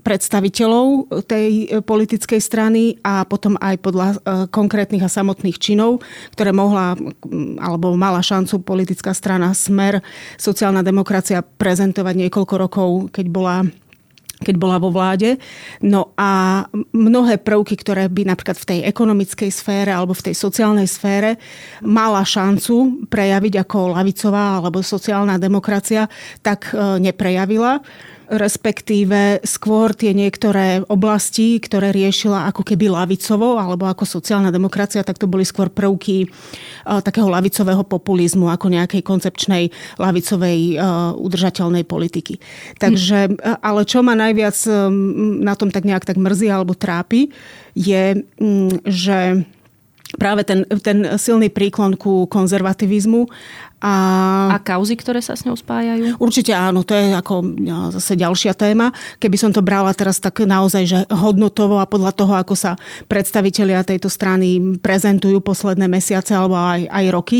predstaviteľov 0.05 1.09
tej 1.25 1.49
e, 1.65 1.65
politickej 1.81 2.37
strany 2.37 3.01
a 3.01 3.25
potom 3.25 3.57
aj 3.57 3.75
podľa 3.81 4.07
konkrétnych 4.53 5.01
a 5.01 5.09
samotných 5.09 5.57
činov, 5.57 6.05
ktoré 6.37 6.53
mohla 6.53 6.93
alebo 7.57 7.97
mala 7.97 8.21
šancu 8.21 8.61
politická 8.61 9.11
strana 9.17 9.51
Smer, 9.57 9.99
sociálna 10.37 10.85
demokracia 10.85 11.41
prezentovať 11.41 12.15
niekoľko 12.27 12.55
rokov, 12.55 12.89
keď 13.09 13.25
bola 13.27 13.65
keď 14.41 14.55
bola 14.57 14.81
vo 14.81 14.89
vláde. 14.89 15.37
No 15.85 16.11
a 16.17 16.65
mnohé 16.91 17.37
prvky, 17.37 17.77
ktoré 17.77 18.09
by 18.09 18.27
napríklad 18.27 18.57
v 18.57 18.67
tej 18.67 18.79
ekonomickej 18.89 19.49
sfére 19.53 19.93
alebo 19.93 20.17
v 20.17 20.31
tej 20.31 20.35
sociálnej 20.35 20.89
sfére 20.89 21.37
mala 21.85 22.25
šancu 22.25 23.07
prejaviť 23.07 23.53
ako 23.63 23.95
lavicová 23.95 24.59
alebo 24.59 24.81
sociálna 24.81 25.37
demokracia, 25.37 26.09
tak 26.41 26.73
e, 26.73 26.99
neprejavila 26.99 27.79
respektíve 28.31 29.43
skôr 29.43 29.91
tie 29.91 30.15
niektoré 30.15 30.79
oblasti, 30.87 31.59
ktoré 31.59 31.91
riešila 31.91 32.47
ako 32.47 32.63
keby 32.63 32.87
lavicovo 32.87 33.59
alebo 33.59 33.91
ako 33.91 34.07
sociálna 34.07 34.55
demokracia, 34.55 35.03
tak 35.03 35.19
to 35.19 35.27
boli 35.27 35.43
skôr 35.43 35.67
prvky 35.67 36.31
uh, 36.31 37.03
takého 37.03 37.27
lavicového 37.27 37.83
populizmu 37.83 38.47
ako 38.47 38.71
nejakej 38.71 39.03
koncepčnej 39.03 39.63
lavicovej 39.99 40.79
uh, 40.79 41.11
udržateľnej 41.19 41.83
politiky. 41.83 42.39
Takže, 42.79 43.35
hm. 43.35 43.59
ale 43.59 43.83
čo 43.83 43.99
ma 43.99 44.15
najviac 44.15 44.55
na 45.43 45.53
tom 45.59 45.67
tak 45.67 45.83
nejak 45.83 46.07
tak 46.07 46.15
mrzí 46.15 46.47
alebo 46.47 46.71
trápi, 46.71 47.29
je, 47.75 48.23
um, 48.39 48.71
že 48.87 49.43
práve 50.19 50.43
ten, 50.43 50.67
ten 50.83 51.15
silný 51.15 51.47
príklon 51.47 51.95
ku 51.95 52.27
konzervativizmu 52.27 53.27
a, 53.81 53.95
a 54.53 54.57
kauzy, 54.61 54.93
ktoré 54.93 55.25
sa 55.25 55.33
s 55.33 55.41
ňou 55.41 55.57
spájajú? 55.57 56.21
Určite 56.21 56.53
áno, 56.53 56.85
to 56.85 56.93
je 56.93 57.17
ako 57.17 57.41
zase 57.97 58.13
ďalšia 58.13 58.53
téma. 58.53 58.93
Keby 59.17 59.37
som 59.41 59.49
to 59.49 59.65
brala 59.65 59.89
teraz 59.97 60.21
tak 60.21 60.45
naozaj, 60.45 60.83
že 60.85 60.99
hodnotovo 61.09 61.81
a 61.81 61.89
podľa 61.89 62.13
toho, 62.13 62.37
ako 62.37 62.53
sa 62.53 62.77
predstavitelia 63.09 63.81
tejto 63.81 64.05
strany 64.05 64.77
prezentujú 64.77 65.41
posledné 65.41 65.89
mesiace 65.89 66.37
alebo 66.37 66.61
aj, 66.61 66.85
aj 66.93 67.05
roky, 67.09 67.39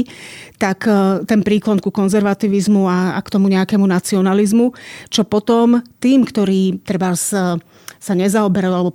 tak 0.57 0.89
e, 0.89 1.21
ten 1.29 1.45
príklon 1.45 1.77
ku 1.77 1.93
konzervativizmu 1.93 2.89
a, 2.89 3.13
a 3.13 3.19
k 3.21 3.31
tomu 3.37 3.45
nejakému 3.53 3.85
nacionalizmu, 3.85 4.73
čo 5.13 5.21
potom 5.21 5.85
tým, 6.01 6.25
ktorí 6.25 6.81
treba 6.81 7.13
z 7.13 7.61
sa 8.01 8.17
nezaoberajú 8.17 8.73
alebo 8.73 8.91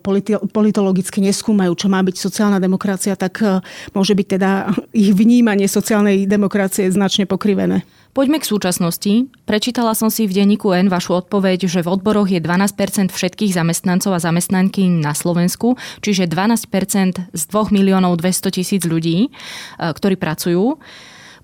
politologicky 0.50 1.22
neskúmajú, 1.22 1.78
čo 1.78 1.86
má 1.86 2.02
byť 2.02 2.16
sociálna 2.18 2.58
demokracia, 2.58 3.14
tak 3.14 3.38
e, 3.38 3.62
môže 3.94 4.18
byť 4.18 4.26
teda 4.26 4.50
ich 5.06 5.14
vnímanie 5.14 5.70
sociálnej 5.70 6.26
demokracie 6.26 6.90
značne 6.90 7.30
pokrivené. 7.30 7.86
Poďme 8.10 8.40
k 8.40 8.48
súčasnosti. 8.48 9.28
Prečítala 9.44 9.92
som 9.92 10.08
si 10.08 10.24
v 10.24 10.40
denníku 10.42 10.72
N 10.72 10.88
vašu 10.88 11.20
odpoveď, 11.20 11.68
že 11.68 11.84
v 11.84 11.92
odboroch 12.00 12.32
je 12.32 12.40
12% 12.40 13.12
všetkých 13.12 13.52
zamestnancov 13.52 14.16
a 14.16 14.24
zamestnanky 14.24 14.88
na 14.88 15.12
Slovensku, 15.12 15.76
čiže 16.02 16.26
12% 16.26 17.30
z 17.30 17.42
2 17.46 17.76
miliónov 17.76 18.18
200 18.18 18.56
tisíc 18.58 18.82
ľudí, 18.82 19.28
e, 19.28 19.30
ktorí 19.78 20.18
pracujú. 20.18 20.82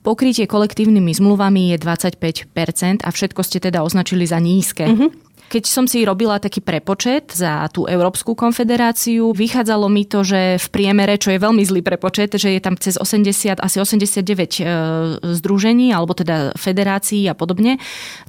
Pokrytie 0.03 0.51
kolektívnymi 0.51 1.15
zmluvami 1.15 1.71
je 1.71 1.79
25% 1.79 3.07
a 3.07 3.09
všetko 3.15 3.41
ste 3.47 3.63
teda 3.63 3.87
označili 3.87 4.27
za 4.27 4.43
nízke. 4.43 4.91
Mm-hmm. 4.91 5.32
Keď 5.53 5.69
som 5.69 5.85
si 5.85 6.01
robila 6.01 6.41
taký 6.41 6.65
prepočet 6.65 7.37
za 7.37 7.69
tú 7.69 7.85
Európsku 7.85 8.33
konfederáciu, 8.33 9.37
vychádzalo 9.37 9.85
mi 9.93 10.09
to, 10.09 10.25
že 10.25 10.57
v 10.57 10.67
priemere, 10.73 11.21
čo 11.21 11.29
je 11.29 11.37
veľmi 11.37 11.61
zlý 11.61 11.85
prepočet, 11.85 12.33
že 12.41 12.57
je 12.57 12.61
tam 12.65 12.73
cez 12.81 12.97
80, 12.97 13.61
asi 13.61 13.77
89 13.77 14.25
e, 14.25 14.65
združení, 15.37 15.93
alebo 15.93 16.17
teda 16.17 16.57
federácií 16.57 17.29
a 17.29 17.37
podobne, 17.37 17.77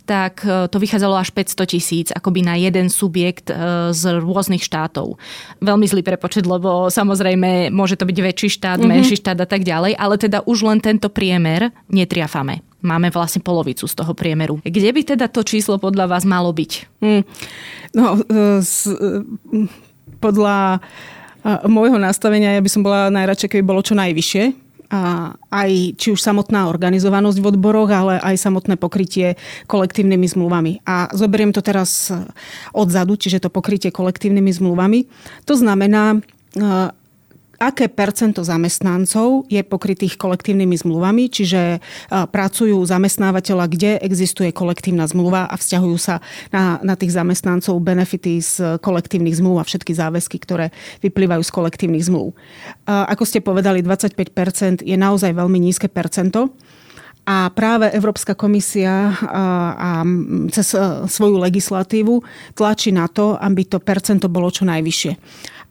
tak 0.04 0.44
e, 0.44 0.68
to 0.68 0.76
vychádzalo 0.84 1.16
až 1.16 1.32
500 1.32 1.64
tisíc, 1.72 2.08
akoby 2.12 2.44
na 2.44 2.60
jeden 2.60 2.92
subjekt 2.92 3.48
e, 3.48 3.56
z 3.96 4.20
rôznych 4.20 4.60
štátov. 4.60 5.16
Veľmi 5.64 5.88
zlý 5.88 6.04
prepočet, 6.04 6.44
lebo 6.44 6.92
samozrejme 6.92 7.72
môže 7.72 7.96
to 7.96 8.04
byť 8.04 8.18
väčší 8.20 8.50
štát, 8.52 8.84
mm-hmm. 8.84 9.00
menší 9.00 9.16
štát 9.16 9.40
a 9.40 9.48
tak 9.48 9.64
ďalej, 9.64 9.96
ale 9.96 10.20
teda 10.20 10.44
už 10.44 10.68
len 10.68 10.84
tento 10.84 11.08
priemer 11.08 11.72
netriafame 11.88 12.73
máme 12.84 13.10
vlastne 13.10 13.40
polovicu 13.40 13.88
z 13.88 13.96
toho 13.96 14.12
priemeru. 14.14 14.60
Kde 14.62 14.92
by 14.92 15.02
teda 15.16 15.26
to 15.32 15.42
číslo 15.42 15.80
podľa 15.80 16.12
vás 16.12 16.28
malo 16.28 16.52
byť? 16.52 16.72
Hmm. 17.02 17.24
No, 17.96 18.20
z, 18.60 18.92
podľa 20.20 20.84
môjho 21.68 22.00
nastavenia 22.00 22.56
ja 22.56 22.62
by 22.64 22.70
som 22.72 22.84
bola 22.84 23.12
najradšej, 23.12 23.50
keby 23.56 23.64
bolo 23.64 23.82
čo 23.84 23.96
najvyššie. 23.96 24.44
A 24.94 25.34
aj 25.50 25.98
či 25.98 26.14
už 26.14 26.22
samotná 26.22 26.70
organizovanosť 26.70 27.42
v 27.42 27.50
odboroch, 27.50 27.90
ale 27.90 28.22
aj 28.22 28.38
samotné 28.38 28.78
pokrytie 28.78 29.42
kolektívnymi 29.66 30.30
zmluvami. 30.30 30.86
A 30.86 31.10
zoberiem 31.10 31.50
to 31.50 31.66
teraz 31.66 32.14
odzadu, 32.70 33.18
čiže 33.18 33.42
to 33.42 33.50
pokrytie 33.50 33.90
kolektívnymi 33.90 34.54
zmluvami. 34.54 35.10
To 35.50 35.58
znamená, 35.58 36.22
aké 37.70 37.88
percento 37.88 38.44
zamestnancov 38.44 39.48
je 39.48 39.64
pokrytých 39.64 40.20
kolektívnymi 40.20 40.76
zmluvami, 40.84 41.32
čiže 41.32 41.80
pracujú 42.10 42.84
zamestnávateľa, 42.84 43.66
kde 43.72 43.92
existuje 44.04 44.52
kolektívna 44.52 45.08
zmluva 45.08 45.48
a 45.48 45.56
vzťahujú 45.56 45.98
sa 46.00 46.20
na, 46.52 46.84
na 46.84 47.00
tých 47.00 47.16
zamestnancov 47.16 47.80
benefity 47.80 48.44
z 48.44 48.78
kolektívnych 48.84 49.40
zmluv 49.40 49.64
a 49.64 49.68
všetky 49.68 49.96
záväzky, 49.96 50.38
ktoré 50.42 50.76
vyplývajú 51.00 51.42
z 51.46 51.52
kolektívnych 51.52 52.06
zmluv. 52.06 52.36
Ako 52.88 53.24
ste 53.24 53.40
povedali, 53.40 53.80
25% 53.80 54.84
je 54.84 54.98
naozaj 55.00 55.32
veľmi 55.32 55.60
nízke 55.60 55.88
percento 55.88 56.54
A 57.24 57.48
práve 57.56 57.88
Európska 57.96 58.36
komisia 58.36 59.16
a, 59.16 59.46
a 59.80 59.90
cez 60.52 60.76
svoju 61.08 61.40
legislatívu 61.40 62.20
tlačí 62.52 62.92
na 62.92 63.08
to, 63.08 63.40
aby 63.40 63.64
to 63.64 63.80
percento 63.80 64.28
bolo 64.28 64.52
čo 64.52 64.68
najvyššie 64.68 65.14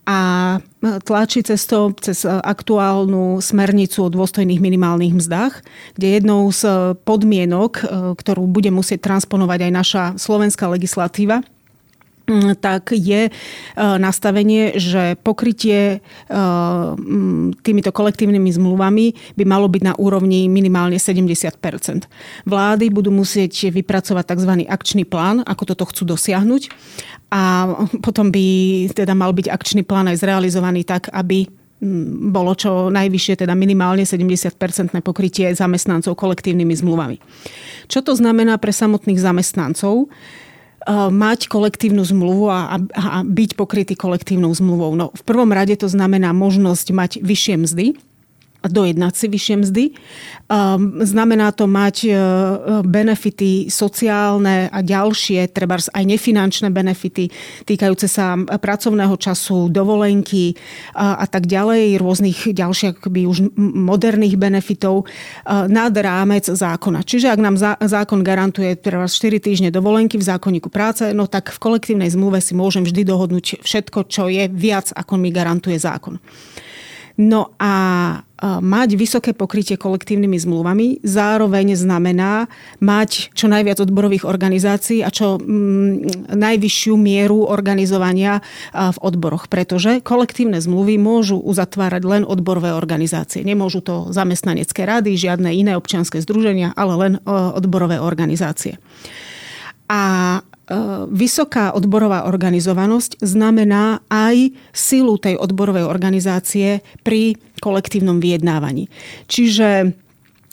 a 0.02 0.58
tlačí 1.06 1.46
cez 1.46 1.62
to, 1.70 1.94
cez 2.02 2.26
aktuálnu 2.26 3.38
smernicu 3.38 4.02
o 4.02 4.12
dôstojných 4.12 4.58
minimálnych 4.58 5.14
mzdách, 5.14 5.62
kde 5.94 6.06
jednou 6.18 6.50
z 6.50 6.94
podmienok, 7.06 7.86
ktorú 8.18 8.50
bude 8.50 8.74
musieť 8.74 9.06
transponovať 9.06 9.58
aj 9.62 9.72
naša 9.72 10.04
slovenská 10.18 10.66
legislatíva, 10.66 11.46
tak 12.64 12.94
je 12.94 13.28
e, 13.28 13.30
nastavenie, 13.76 14.78
že 14.78 15.18
pokrytie 15.20 15.98
e, 15.98 15.98
týmito 17.62 17.90
kolektívnymi 17.90 18.50
zmluvami 18.54 19.06
by 19.34 19.44
malo 19.44 19.66
byť 19.66 19.82
na 19.82 19.94
úrovni 19.98 20.46
minimálne 20.46 20.96
70% 20.96 22.06
Vlády 22.46 22.84
budú 22.90 23.10
musieť 23.10 23.70
vypracovať 23.74 24.34
tzv. 24.34 24.52
akčný 24.66 25.02
plán, 25.06 25.42
ako 25.42 25.74
toto 25.74 25.84
chcú 25.90 26.14
dosiahnuť 26.14 26.62
a 27.32 27.42
potom 28.04 28.30
by 28.30 28.46
teda 28.92 29.16
mal 29.16 29.34
byť 29.34 29.46
akčný 29.50 29.82
plán 29.82 30.10
aj 30.10 30.22
zrealizovaný 30.22 30.86
tak, 30.86 31.10
aby 31.10 31.48
bolo 32.30 32.54
čo 32.54 32.94
najvyššie, 32.94 33.42
teda 33.42 33.58
minimálne 33.58 34.06
70-percentné 34.06 35.02
pokrytie 35.02 35.50
zamestnancov 35.50 36.14
kolektívnymi 36.14 36.78
zmluvami. 36.78 37.18
Čo 37.90 38.06
to 38.06 38.14
znamená 38.14 38.54
pre 38.62 38.70
samotných 38.70 39.18
zamestnancov? 39.18 40.06
Eh, 40.82 41.10
mať 41.14 41.46
kolektívnu 41.46 42.02
zmluvu 42.02 42.50
a, 42.50 42.74
a, 42.74 43.22
byť 43.22 43.54
pokrytý 43.54 43.94
kolektívnou 43.94 44.50
zmluvou. 44.50 44.98
No, 44.98 45.14
v 45.14 45.22
prvom 45.22 45.54
rade 45.54 45.78
to 45.78 45.86
znamená 45.86 46.34
možnosť 46.34 46.86
mať 46.90 47.10
vyššie 47.22 47.54
mzdy, 47.62 47.86
dojednať 48.62 49.12
si 49.14 49.26
vyššie 49.26 49.56
mzdy. 49.62 49.84
Ehm, 49.92 51.02
znamená 51.02 51.50
to 51.50 51.66
mať 51.66 51.96
e, 52.06 52.10
benefity 52.86 53.72
sociálne 53.72 54.70
a 54.70 54.78
ďalšie, 54.82 55.50
treba 55.50 55.78
aj 55.78 56.04
nefinančné 56.04 56.68
benefity 56.70 57.32
týkajúce 57.64 58.06
sa 58.06 58.36
pracovného 58.36 59.14
času, 59.16 59.72
dovolenky 59.72 60.54
a, 60.94 61.22
a 61.22 61.26
tak 61.26 61.48
ďalej, 61.48 61.98
rôznych 61.98 62.52
ďalších 62.52 63.00
akoby 63.00 63.26
už 63.26 63.54
moderných 63.58 64.36
benefitov 64.36 65.04
e, 65.04 65.04
nad 65.70 65.92
rámec 65.96 66.46
zákona. 66.46 67.02
Čiže 67.06 67.32
ak 67.32 67.40
nám 67.40 67.56
zákon 67.80 68.20
garantuje 68.20 68.76
treba 68.76 69.08
4 69.08 69.40
týždne 69.40 69.68
dovolenky 69.72 70.20
v 70.20 70.28
zákonníku 70.28 70.68
práce, 70.68 71.10
no 71.16 71.26
tak 71.26 71.50
v 71.50 71.58
kolektívnej 71.58 72.12
zmluve 72.12 72.38
si 72.44 72.52
môžem 72.52 72.84
vždy 72.84 73.02
dohodnúť 73.08 73.64
všetko, 73.64 74.06
čo 74.06 74.28
je 74.28 74.46
viac, 74.52 74.92
ako 74.92 75.16
mi 75.18 75.32
garantuje 75.32 75.78
zákon. 75.80 76.20
No 77.20 77.52
a 77.60 77.72
mať 78.42 78.98
vysoké 78.98 79.30
pokrytie 79.30 79.78
kolektívnymi 79.78 80.34
zmluvami 80.34 80.86
zároveň 81.06 81.78
znamená 81.78 82.50
mať 82.82 83.30
čo 83.38 83.46
najviac 83.46 83.78
odborových 83.78 84.26
organizácií 84.26 85.06
a 85.06 85.14
čo 85.14 85.38
mm, 85.38 86.34
najvyššiu 86.34 86.94
mieru 86.98 87.46
organizovania 87.46 88.42
v 88.74 88.98
odboroch, 88.98 89.46
pretože 89.46 90.02
kolektívne 90.02 90.58
zmluvy 90.58 90.98
môžu 90.98 91.38
uzatvárať 91.38 92.02
len 92.02 92.22
odborové 92.26 92.74
organizácie. 92.74 93.46
Nemôžu 93.46 93.78
to 93.78 94.10
zamestnanecké 94.10 94.82
rady, 94.90 95.14
žiadne 95.14 95.54
iné 95.54 95.78
občianske 95.78 96.18
združenia, 96.18 96.74
ale 96.74 96.94
len 96.98 97.12
odborové 97.30 98.02
organizácie. 98.02 98.82
A 99.86 100.42
E, 100.61 100.61
vysoká 101.12 101.76
odborová 101.76 102.24
organizovanosť 102.24 103.20
znamená 103.20 104.00
aj 104.08 104.56
silu 104.72 105.20
tej 105.20 105.36
odborovej 105.36 105.84
organizácie 105.84 106.80
pri 107.04 107.36
kolektívnom 107.60 108.18
vyjednávaní. 108.18 108.88
Čiže 109.28 109.96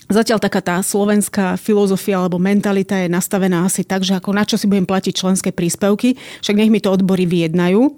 Zatiaľ 0.09 0.41
taká 0.41 0.57
tá 0.57 0.81
slovenská 0.81 1.53
filozofia 1.61 2.17
alebo 2.17 2.41
mentalita 2.41 2.97
je 2.97 3.13
nastavená 3.13 3.69
asi 3.69 3.85
tak, 3.85 4.01
že 4.01 4.17
ako 4.17 4.33
na 4.33 4.41
čo 4.41 4.57
si 4.57 4.65
budem 4.65 4.81
platiť 4.81 5.13
členské 5.13 5.53
príspevky, 5.53 6.17
však 6.41 6.57
nech 6.57 6.73
mi 6.73 6.81
to 6.81 6.89
odbory 6.89 7.29
vyjednajú. 7.29 7.93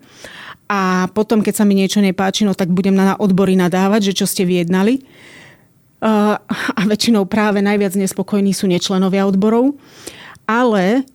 A 0.68 1.08
potom, 1.16 1.40
keď 1.40 1.64
sa 1.64 1.64
mi 1.64 1.72
niečo 1.72 2.04
nepáči, 2.04 2.44
no 2.44 2.52
tak 2.52 2.68
budem 2.68 3.00
na 3.00 3.16
odbory 3.16 3.56
nadávať, 3.56 4.12
že 4.12 4.24
čo 4.24 4.26
ste 4.28 4.44
vyjednali. 4.44 5.00
E, 5.00 5.02
a 6.52 6.82
väčšinou 6.84 7.32
práve 7.32 7.64
najviac 7.64 7.96
nespokojní 7.96 8.52
sú 8.52 8.68
nečlenovia 8.68 9.24
odborov. 9.24 9.80
Ale 10.44 11.08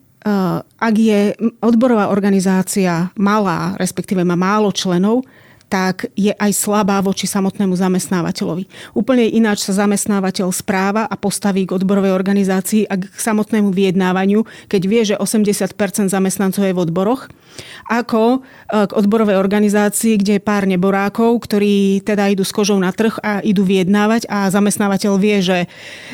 ak 0.79 0.95
je 0.99 1.39
odborová 1.63 2.11
organizácia 2.11 3.15
malá, 3.15 3.79
respektíve 3.79 4.27
má 4.27 4.35
málo 4.35 4.75
členov, 4.75 5.23
tak 5.67 6.07
je 6.15 6.31
aj 6.31 6.53
slabá 6.55 7.03
voči 7.03 7.27
samotnému 7.27 7.75
zamestnávateľovi. 7.75 8.95
Úplne 8.95 9.27
ináč 9.35 9.67
sa 9.67 9.87
zamestnávateľ 9.87 10.55
správa 10.55 11.05
a 11.11 11.15
postaví 11.19 11.67
k 11.67 11.75
odborovej 11.75 12.15
organizácii 12.15 12.87
a 12.87 12.95
k 12.95 13.05
samotnému 13.11 13.75
vyjednávaniu, 13.75 14.47
keď 14.71 14.83
vie, 14.87 15.03
že 15.03 15.15
80% 15.19 16.11
zamestnancov 16.11 16.63
je 16.63 16.75
v 16.75 16.83
odboroch 16.83 17.27
ako 17.87 18.23
e, 18.35 18.87
k 18.87 18.93
odborovej 18.93 19.39
organizácii, 19.39 20.19
kde 20.21 20.39
je 20.39 20.43
pár 20.43 20.67
neborákov, 20.67 21.39
ktorí 21.47 22.03
teda 22.03 22.29
idú 22.29 22.43
s 22.43 22.53
kožou 22.53 22.77
na 22.77 22.91
trh 22.91 23.17
a 23.23 23.41
idú 23.41 23.63
vyjednávať 23.63 24.27
a 24.27 24.51
zamestnávateľ 24.51 25.13
vie, 25.17 25.39
že, 25.41 25.59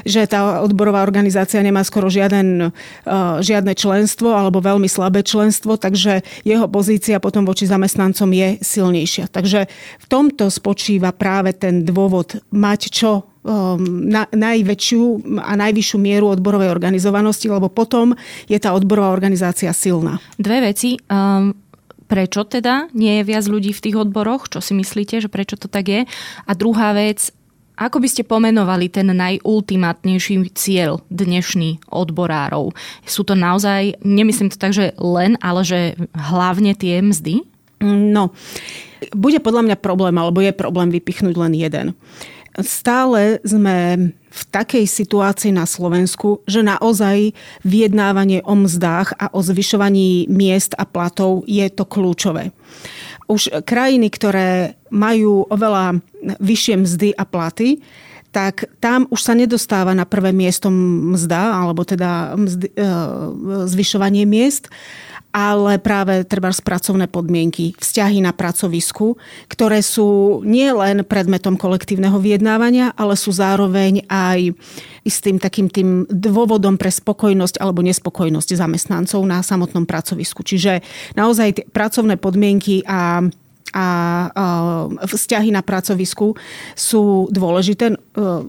že 0.05 0.29
tá 0.29 0.63
odborová 0.63 1.03
organizácia 1.03 1.65
nemá 1.65 1.83
skoro 1.83 2.13
žiaden, 2.13 2.69
e, 2.69 3.17
žiadne 3.43 3.73
členstvo 3.73 4.37
alebo 4.37 4.61
veľmi 4.63 4.87
slabé 4.87 5.25
členstvo, 5.25 5.81
takže 5.81 6.23
jeho 6.45 6.67
pozícia 6.69 7.19
potom 7.19 7.49
voči 7.49 7.65
zamestnancom 7.67 8.29
je 8.31 8.49
silnejšia. 8.61 9.33
Takže 9.33 9.52
v 9.69 10.07
tomto 10.09 10.49
spočíva 10.49 11.13
práve 11.13 11.53
ten 11.53 11.85
dôvod 11.85 12.41
mať 12.51 12.81
čo 12.89 13.11
um, 13.45 13.79
na, 14.09 14.27
najväčšiu 14.31 15.03
a 15.43 15.53
najvyššiu 15.59 15.99
mieru 16.01 16.33
odborovej 16.33 16.73
organizovanosti, 16.73 17.51
lebo 17.51 17.69
potom 17.69 18.17
je 18.49 18.59
tá 18.59 18.73
odborová 18.73 19.13
organizácia 19.13 19.71
silná. 19.75 20.19
Dve 20.41 20.73
veci. 20.73 20.97
Um, 21.11 21.53
prečo 22.07 22.45
teda 22.45 22.93
nie 22.93 23.21
je 23.21 23.29
viac 23.29 23.45
ľudí 23.49 23.73
v 23.73 23.83
tých 23.89 23.97
odboroch? 23.97 24.49
Čo 24.53 24.61
si 24.61 24.77
myslíte, 24.77 25.25
že 25.25 25.33
prečo 25.33 25.57
to 25.57 25.67
tak 25.67 25.89
je? 25.89 26.01
A 26.45 26.51
druhá 26.53 26.93
vec, 26.93 27.33
ako 27.73 28.05
by 28.05 28.09
ste 28.09 28.29
pomenovali 28.29 28.93
ten 28.93 29.09
najultimátnejší 29.09 30.53
cieľ 30.53 31.01
dnešný 31.09 31.89
odborárov? 31.89 32.77
Sú 33.09 33.25
to 33.25 33.33
naozaj, 33.33 33.97
nemyslím 34.05 34.53
to 34.53 34.61
tak, 34.61 34.77
že 34.77 34.93
len, 35.01 35.41
ale 35.41 35.65
že 35.65 35.81
hlavne 36.13 36.77
tie 36.77 37.01
mzdy? 37.01 37.49
No, 37.83 38.31
bude 39.11 39.43
podľa 39.43 39.63
mňa 39.67 39.77
problém, 39.83 40.15
alebo 40.15 40.39
je 40.39 40.55
problém 40.55 40.89
vypichnúť 40.95 41.35
len 41.35 41.53
jeden. 41.59 41.87
Stále 42.61 43.41
sme 43.43 44.13
v 44.29 44.43
takej 44.53 44.85
situácii 44.85 45.57
na 45.57 45.65
Slovensku, 45.65 46.45
že 46.45 46.61
naozaj 46.61 47.33
vyjednávanie 47.65 48.45
o 48.45 48.53
mzdách 48.53 49.17
a 49.17 49.33
o 49.33 49.41
zvyšovaní 49.41 50.29
miest 50.29 50.77
a 50.77 50.85
platov 50.85 51.49
je 51.49 51.65
to 51.73 51.89
kľúčové. 51.89 52.53
Už 53.33 53.49
krajiny, 53.65 54.13
ktoré 54.13 54.77
majú 54.93 55.49
oveľa 55.49 55.97
vyššie 56.45 56.75
mzdy 56.85 57.09
a 57.17 57.25
platy, 57.25 57.81
tak 58.33 58.69
tam 58.81 59.05
už 59.13 59.21
sa 59.21 59.37
nedostáva 59.37 59.93
na 59.93 60.09
prvé 60.09 60.33
miesto 60.33 60.73
mzda, 60.73 61.53
alebo 61.53 61.85
teda 61.85 62.33
mzdy, 62.37 62.69
e, 62.73 62.89
zvyšovanie 63.69 64.25
miest, 64.25 64.73
ale 65.33 65.81
práve 65.81 66.29
treba 66.29 66.53
pracovné 66.53 67.09
podmienky, 67.09 67.73
vzťahy 67.81 68.21
na 68.21 68.37
pracovisku, 68.37 69.17
ktoré 69.49 69.81
sú 69.81 70.41
nie 70.45 70.69
len 70.69 71.03
predmetom 71.03 71.57
kolektívneho 71.57 72.21
vyjednávania, 72.21 72.93
ale 72.95 73.17
sú 73.17 73.33
zároveň 73.33 74.05
aj 74.13 74.53
istým 75.03 75.41
takým 75.41 75.73
tým 75.73 76.05
dôvodom 76.07 76.77
pre 76.77 76.93
spokojnosť 76.93 77.59
alebo 77.59 77.81
nespokojnosť 77.81 78.55
zamestnancov 78.55 79.21
na 79.25 79.41
samotnom 79.41 79.89
pracovisku. 79.89 80.45
Čiže 80.45 80.85
naozaj 81.17 81.73
pracovné 81.73 82.21
podmienky 82.21 82.85
a 82.85 83.25
a 83.71 83.87
vzťahy 85.01 85.55
na 85.55 85.65
pracovisku 85.65 86.37
sú 86.77 87.31
dôležité. 87.33 87.97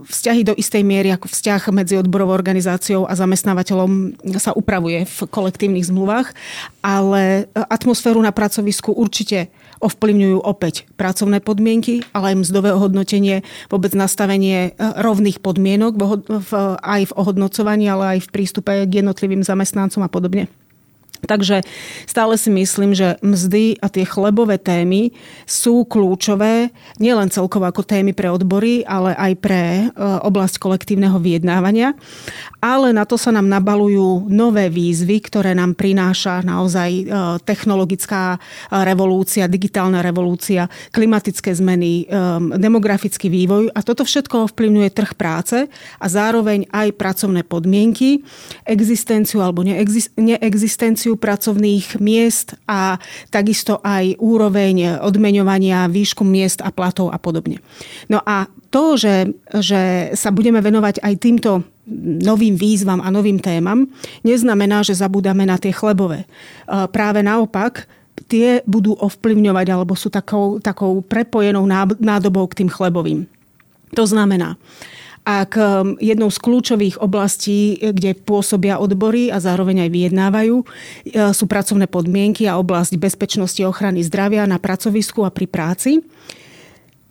Vzťahy 0.03 0.41
do 0.43 0.57
istej 0.57 0.83
miery 0.83 1.15
ako 1.15 1.31
vzťah 1.31 1.71
medzi 1.71 1.95
odborovou 1.95 2.35
organizáciou 2.35 3.07
a 3.07 3.15
zamestnávateľom 3.15 4.19
sa 4.41 4.51
upravuje 4.51 5.07
v 5.07 5.17
kolektívnych 5.31 5.87
zmluvách, 5.87 6.35
ale 6.83 7.47
atmosféru 7.55 8.19
na 8.19 8.35
pracovisku 8.35 8.91
určite 8.91 9.47
ovplyvňujú 9.83 10.39
opäť 10.43 10.87
pracovné 10.95 11.43
podmienky, 11.43 12.07
ale 12.15 12.35
aj 12.35 12.47
mzdové 12.47 12.71
ohodnotenie, 12.71 13.43
vôbec 13.67 13.91
nastavenie 13.91 14.75
rovných 14.79 15.43
podmienok 15.43 15.99
aj 16.79 17.01
v 17.11 17.15
ohodnocovaní, 17.19 17.91
ale 17.91 18.19
aj 18.19 18.19
v 18.27 18.31
prístupe 18.31 18.71
k 18.87 19.03
jednotlivým 19.03 19.43
zamestnancom 19.43 20.03
a 20.03 20.11
podobne. 20.11 20.47
Takže 21.23 21.63
stále 22.03 22.35
si 22.35 22.51
myslím, 22.51 22.91
že 22.91 23.15
mzdy 23.23 23.79
a 23.79 23.87
tie 23.87 24.03
chlebové 24.03 24.59
témy 24.59 25.15
sú 25.47 25.87
kľúčové 25.87 26.75
nielen 26.99 27.31
celkovo 27.31 27.63
ako 27.63 27.87
témy 27.87 28.11
pre 28.11 28.27
odbory, 28.27 28.83
ale 28.83 29.15
aj 29.15 29.33
pre 29.39 29.63
e, 29.63 29.85
oblasť 30.03 30.59
kolektívneho 30.59 31.15
vyjednávania. 31.23 31.95
Ale 32.59 32.91
na 32.91 33.07
to 33.07 33.15
sa 33.15 33.31
nám 33.31 33.47
nabalujú 33.47 34.27
nové 34.27 34.67
výzvy, 34.67 35.23
ktoré 35.23 35.55
nám 35.55 35.79
prináša 35.79 36.43
naozaj 36.43 36.91
e, 36.91 37.03
technologická 37.47 38.35
revolúcia, 38.83 39.47
digitálna 39.47 40.03
revolúcia, 40.03 40.67
klimatické 40.91 41.55
zmeny, 41.55 42.03
e, 42.03 42.19
demografický 42.59 43.31
vývoj 43.31 43.71
a 43.71 43.79
toto 43.79 44.03
všetko 44.03 44.51
ovplyvňuje 44.51 44.89
trh 44.91 45.11
práce 45.15 45.71
a 46.03 46.05
zároveň 46.11 46.67
aj 46.67 46.99
pracovné 46.99 47.47
podmienky, 47.47 48.19
existenciu 48.67 49.39
alebo 49.39 49.63
neexistenciu 49.63 51.12
pracovných 51.17 51.97
miest 52.01 52.57
a 52.69 53.01
takisto 53.29 53.79
aj 53.81 54.17
úroveň 54.21 55.01
odmeňovania, 55.01 55.91
výšku 55.91 56.21
miest 56.21 56.61
a 56.61 56.69
platov 56.69 57.09
a 57.13 57.17
podobne. 57.21 57.61
No 58.09 58.21
a 58.23 58.49
to, 58.73 58.97
že, 58.97 59.29
že 59.61 60.13
sa 60.17 60.33
budeme 60.33 60.57
venovať 60.59 61.01
aj 61.05 61.13
týmto 61.21 61.61
novým 62.23 62.55
výzvam 62.55 63.03
a 63.03 63.11
novým 63.11 63.43
témam, 63.43 63.85
neznamená, 64.23 64.87
že 64.87 64.95
zabúdame 64.95 65.43
na 65.43 65.59
tie 65.59 65.75
chlebové. 65.75 66.23
Práve 66.95 67.19
naopak, 67.19 67.85
tie 68.31 68.63
budú 68.63 68.95
ovplyvňovať 68.95 69.67
alebo 69.67 69.99
sú 69.99 70.07
takou, 70.07 70.63
takou 70.63 71.03
prepojenou 71.03 71.67
nádobou 71.99 72.47
k 72.47 72.63
tým 72.63 72.69
chlebovým. 72.71 73.27
To 73.93 74.07
znamená, 74.07 74.55
ak 75.23 75.51
um, 75.55 75.95
jednou 76.03 76.27
z 76.27 76.39
kľúčových 76.39 76.99
oblastí, 76.99 77.79
kde 77.79 78.11
pôsobia 78.11 78.75
odbory 78.75 79.31
a 79.31 79.39
zároveň 79.39 79.87
aj 79.87 79.89
vyjednávajú, 79.95 80.55
uh, 80.59 80.65
sú 81.31 81.47
pracovné 81.47 81.87
podmienky 81.87 82.43
a 82.43 82.59
oblasť 82.59 82.99
bezpečnosti 82.99 83.63
a 83.63 83.71
ochrany 83.71 84.03
zdravia 84.03 84.43
na 84.43 84.59
pracovisku 84.59 85.23
a 85.23 85.31
pri 85.31 85.47
práci, 85.47 86.03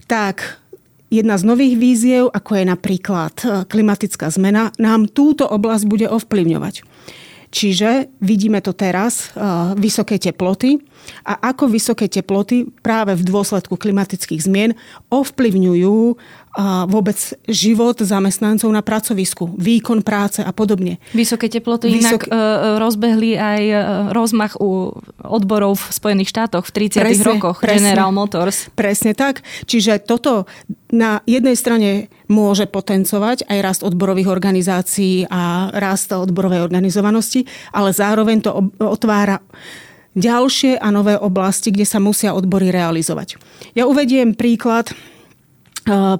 tak 0.05 0.61
jedna 1.09 1.41
z 1.41 1.45
nových 1.49 1.75
víziev, 1.81 2.29
ako 2.29 2.53
je 2.61 2.65
napríklad 2.69 3.35
uh, 3.49 3.65
klimatická 3.65 4.29
zmena, 4.29 4.77
nám 4.77 5.09
túto 5.09 5.49
oblasť 5.49 5.85
bude 5.89 6.07
ovplyvňovať. 6.13 6.92
Čiže 7.53 8.09
vidíme 8.25 8.65
to 8.65 8.73
teraz, 8.73 9.29
uh, 9.37 9.77
vysoké 9.77 10.17
teploty 10.17 10.81
a 11.29 11.53
ako 11.53 11.69
vysoké 11.69 12.09
teploty 12.09 12.65
práve 12.81 13.13
v 13.13 13.23
dôsledku 13.29 13.77
klimatických 13.77 14.41
zmien 14.41 14.73
ovplyvňujú 15.13 16.17
vôbec 16.85 17.17
život 17.49 17.97
zamestnancov 17.97 18.69
na 18.69 18.85
pracovisku, 18.85 19.57
výkon 19.57 20.05
práce 20.05 20.45
a 20.45 20.53
podobne. 20.53 21.01
Vysoké 21.17 21.49
teploty 21.49 21.89
Vysok... 21.89 22.05
inak 22.05 22.23
e, 22.29 22.31
rozbehli 22.77 23.41
aj 23.41 23.63
rozmach 24.13 24.61
u 24.61 24.93
odborov 25.25 25.81
v 25.81 25.85
Spojených 25.97 26.29
štátoch 26.29 26.69
v 26.69 26.93
30. 26.93 27.01
Presne, 27.01 27.25
rokoch, 27.25 27.57
presne, 27.65 27.97
General 27.97 28.13
Motors. 28.13 28.69
Presne 28.77 29.17
tak. 29.17 29.41
Čiže 29.65 30.05
toto 30.05 30.45
na 30.93 31.25
jednej 31.25 31.57
strane 31.57 32.13
môže 32.29 32.69
potencovať 32.69 33.49
aj 33.49 33.59
rast 33.65 33.83
odborových 33.83 34.29
organizácií 34.29 35.25
a 35.33 35.73
rast 35.73 36.13
odborovej 36.13 36.61
organizovanosti, 36.61 37.49
ale 37.73 37.97
zároveň 37.97 38.45
to 38.45 38.51
otvára 38.77 39.41
ďalšie 40.13 40.77
a 40.77 40.93
nové 40.93 41.17
oblasti, 41.17 41.73
kde 41.73 41.89
sa 41.89 41.97
musia 41.97 42.37
odbory 42.37 42.69
realizovať. 42.69 43.41
Ja 43.73 43.89
uvediem 43.89 44.37
príklad 44.37 44.93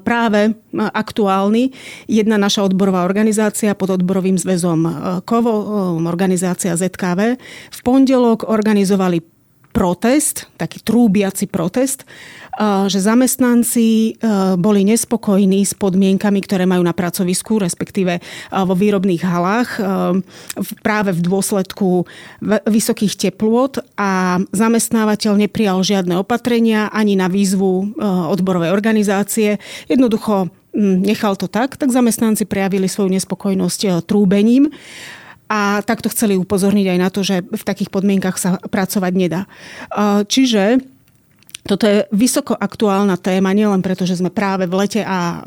práve 0.03 0.59
aktuálny. 0.75 1.71
Jedna 2.11 2.35
naša 2.35 2.67
odborová 2.67 3.07
organizácia 3.07 3.77
pod 3.79 3.95
odborovým 3.95 4.35
zväzom 4.35 4.81
KOVO, 5.23 5.55
organizácia 6.03 6.75
ZKV, 6.75 7.21
v 7.71 7.81
pondelok 7.85 8.49
organizovali 8.51 9.23
protest, 9.73 10.47
taký 10.61 10.85
trúbiaci 10.85 11.49
protest 11.49 12.05
že 12.63 13.01
zamestnanci 13.01 14.21
boli 14.61 14.85
nespokojní 14.85 15.65
s 15.65 15.73
podmienkami, 15.73 16.45
ktoré 16.45 16.69
majú 16.69 16.85
na 16.85 16.93
pracovisku, 16.93 17.57
respektíve 17.57 18.21
vo 18.53 18.75
výrobných 18.77 19.25
halách 19.25 19.81
práve 20.85 21.17
v 21.17 21.21
dôsledku 21.25 22.05
vysokých 22.69 23.17
teplôt 23.17 23.81
a 23.97 24.37
zamestnávateľ 24.53 25.49
neprijal 25.49 25.81
žiadne 25.81 26.21
opatrenia 26.21 26.93
ani 26.93 27.17
na 27.17 27.33
výzvu 27.33 27.97
odborovej 28.29 28.69
organizácie. 28.69 29.57
Jednoducho 29.89 30.53
nechal 30.77 31.41
to 31.41 31.49
tak, 31.49 31.81
tak 31.81 31.89
zamestnanci 31.89 32.45
prejavili 32.45 32.85
svoju 32.85 33.17
nespokojnosť 33.17 34.05
trúbením 34.05 34.69
a 35.53 35.85
takto 35.85 36.09
chceli 36.09 36.41
upozorniť 36.41 36.97
aj 36.97 36.99
na 36.99 37.09
to, 37.13 37.21
že 37.21 37.45
v 37.45 37.61
takých 37.61 37.93
podmienkach 37.93 38.41
sa 38.41 38.57
pracovať 38.57 39.13
nedá. 39.13 39.45
Čiže 40.25 40.81
toto 41.63 41.85
je 41.87 42.09
vysoko 42.11 42.57
aktuálna 42.57 43.21
téma, 43.21 43.53
nielen 43.53 43.85
preto, 43.85 44.03
že 44.03 44.17
sme 44.17 44.33
práve 44.33 44.65
v 44.65 44.75
lete 44.81 45.05
a 45.05 45.45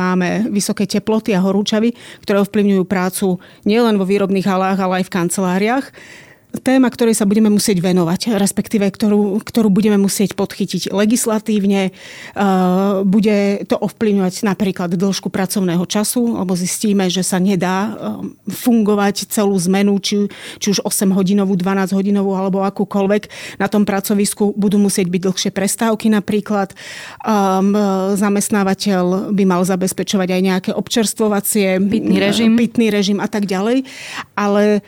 máme 0.00 0.48
vysoké 0.50 0.88
teploty 0.88 1.36
a 1.36 1.44
horúčavy, 1.44 1.92
ktoré 2.24 2.40
ovplyvňujú 2.42 2.82
prácu 2.88 3.36
nielen 3.62 4.00
vo 4.00 4.08
výrobných 4.08 4.48
halách, 4.48 4.80
ale 4.80 5.04
aj 5.04 5.06
v 5.06 5.14
kanceláriách 5.20 5.86
téma, 6.60 6.92
ktorej 6.92 7.16
sa 7.16 7.24
budeme 7.24 7.48
musieť 7.48 7.80
venovať, 7.80 8.36
respektíve 8.36 8.84
ktorú, 8.92 9.40
ktorú 9.40 9.72
budeme 9.72 9.96
musieť 9.96 10.36
podchytiť 10.36 10.92
legislatívne. 10.92 11.96
Bude 13.08 13.64
to 13.64 13.80
ovplyvňovať 13.80 14.44
napríklad 14.44 14.92
dĺžku 14.92 15.32
pracovného 15.32 15.80
času, 15.88 16.36
lebo 16.36 16.52
zistíme, 16.52 17.08
že 17.08 17.24
sa 17.24 17.40
nedá 17.40 17.96
fungovať 18.44 19.32
celú 19.32 19.56
zmenu, 19.64 19.96
či, 20.04 20.28
či 20.60 20.76
už 20.76 20.84
8 20.84 21.16
hodinovú, 21.16 21.56
12 21.56 21.96
hodinovú 21.96 22.36
alebo 22.36 22.60
akúkoľvek. 22.68 23.56
Na 23.56 23.72
tom 23.72 23.88
pracovisku 23.88 24.52
budú 24.52 24.76
musieť 24.76 25.08
byť 25.08 25.20
dlhšie 25.24 25.50
prestávky 25.56 26.12
napríklad. 26.12 26.76
Zamestnávateľ 28.18 29.32
by 29.32 29.44
mal 29.48 29.64
zabezpečovať 29.64 30.28
aj 30.28 30.42
nejaké 30.42 30.70
občerstvovacie, 30.76 31.80
pitný 31.80 32.20
režim, 32.20 32.58
pitný 32.58 32.92
režim 32.92 33.18
a 33.22 33.28
tak 33.30 33.48
ďalej. 33.48 33.88
Ale 34.36 34.84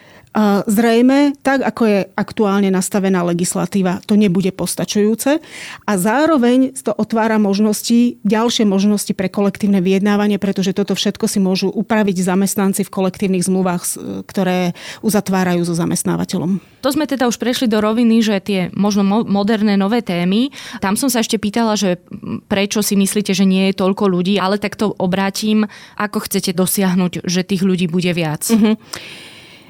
Zrejme, 0.67 1.39
tak 1.47 1.63
ako 1.63 1.83
je 1.87 1.99
aktuálne 2.19 2.67
nastavená 2.67 3.23
legislatíva, 3.23 4.03
to 4.03 4.19
nebude 4.19 4.51
postačujúce 4.51 5.39
a 5.87 5.93
zároveň 5.95 6.75
to 6.75 6.91
otvára 6.91 7.39
možnosti, 7.39 8.19
ďalšie 8.27 8.67
možnosti 8.67 9.15
pre 9.15 9.31
kolektívne 9.31 9.79
vyjednávanie, 9.79 10.43
pretože 10.43 10.75
toto 10.75 10.99
všetko 10.99 11.31
si 11.31 11.39
môžu 11.39 11.71
upraviť 11.71 12.27
zamestnanci 12.27 12.83
v 12.83 12.91
kolektívnych 12.91 13.47
zmluvách, 13.47 13.83
ktoré 14.27 14.75
uzatvárajú 15.07 15.71
so 15.71 15.79
zamestnávateľom. 15.79 16.59
To 16.83 16.91
sme 16.91 17.07
teda 17.07 17.31
už 17.31 17.39
prešli 17.39 17.71
do 17.71 17.79
roviny, 17.79 18.19
že 18.19 18.43
tie 18.43 18.61
možno 18.75 19.07
moderné 19.07 19.79
nové 19.79 20.03
témy. 20.03 20.51
Tam 20.83 20.99
som 20.99 21.07
sa 21.07 21.23
ešte 21.23 21.39
pýtala, 21.39 21.79
že 21.79 22.03
prečo 22.51 22.83
si 22.83 22.99
myslíte, 22.99 23.31
že 23.39 23.47
nie 23.47 23.71
je 23.71 23.79
toľko 23.79 24.11
ľudí, 24.11 24.43
ale 24.43 24.59
tak 24.59 24.75
to 24.75 24.91
obrátim, 24.99 25.71
ako 25.95 26.27
chcete 26.27 26.59
dosiahnuť, 26.59 27.23
že 27.23 27.47
tých 27.47 27.63
ľudí 27.63 27.87
bude 27.87 28.11
viac. 28.11 28.51
Uh-huh 28.51 28.75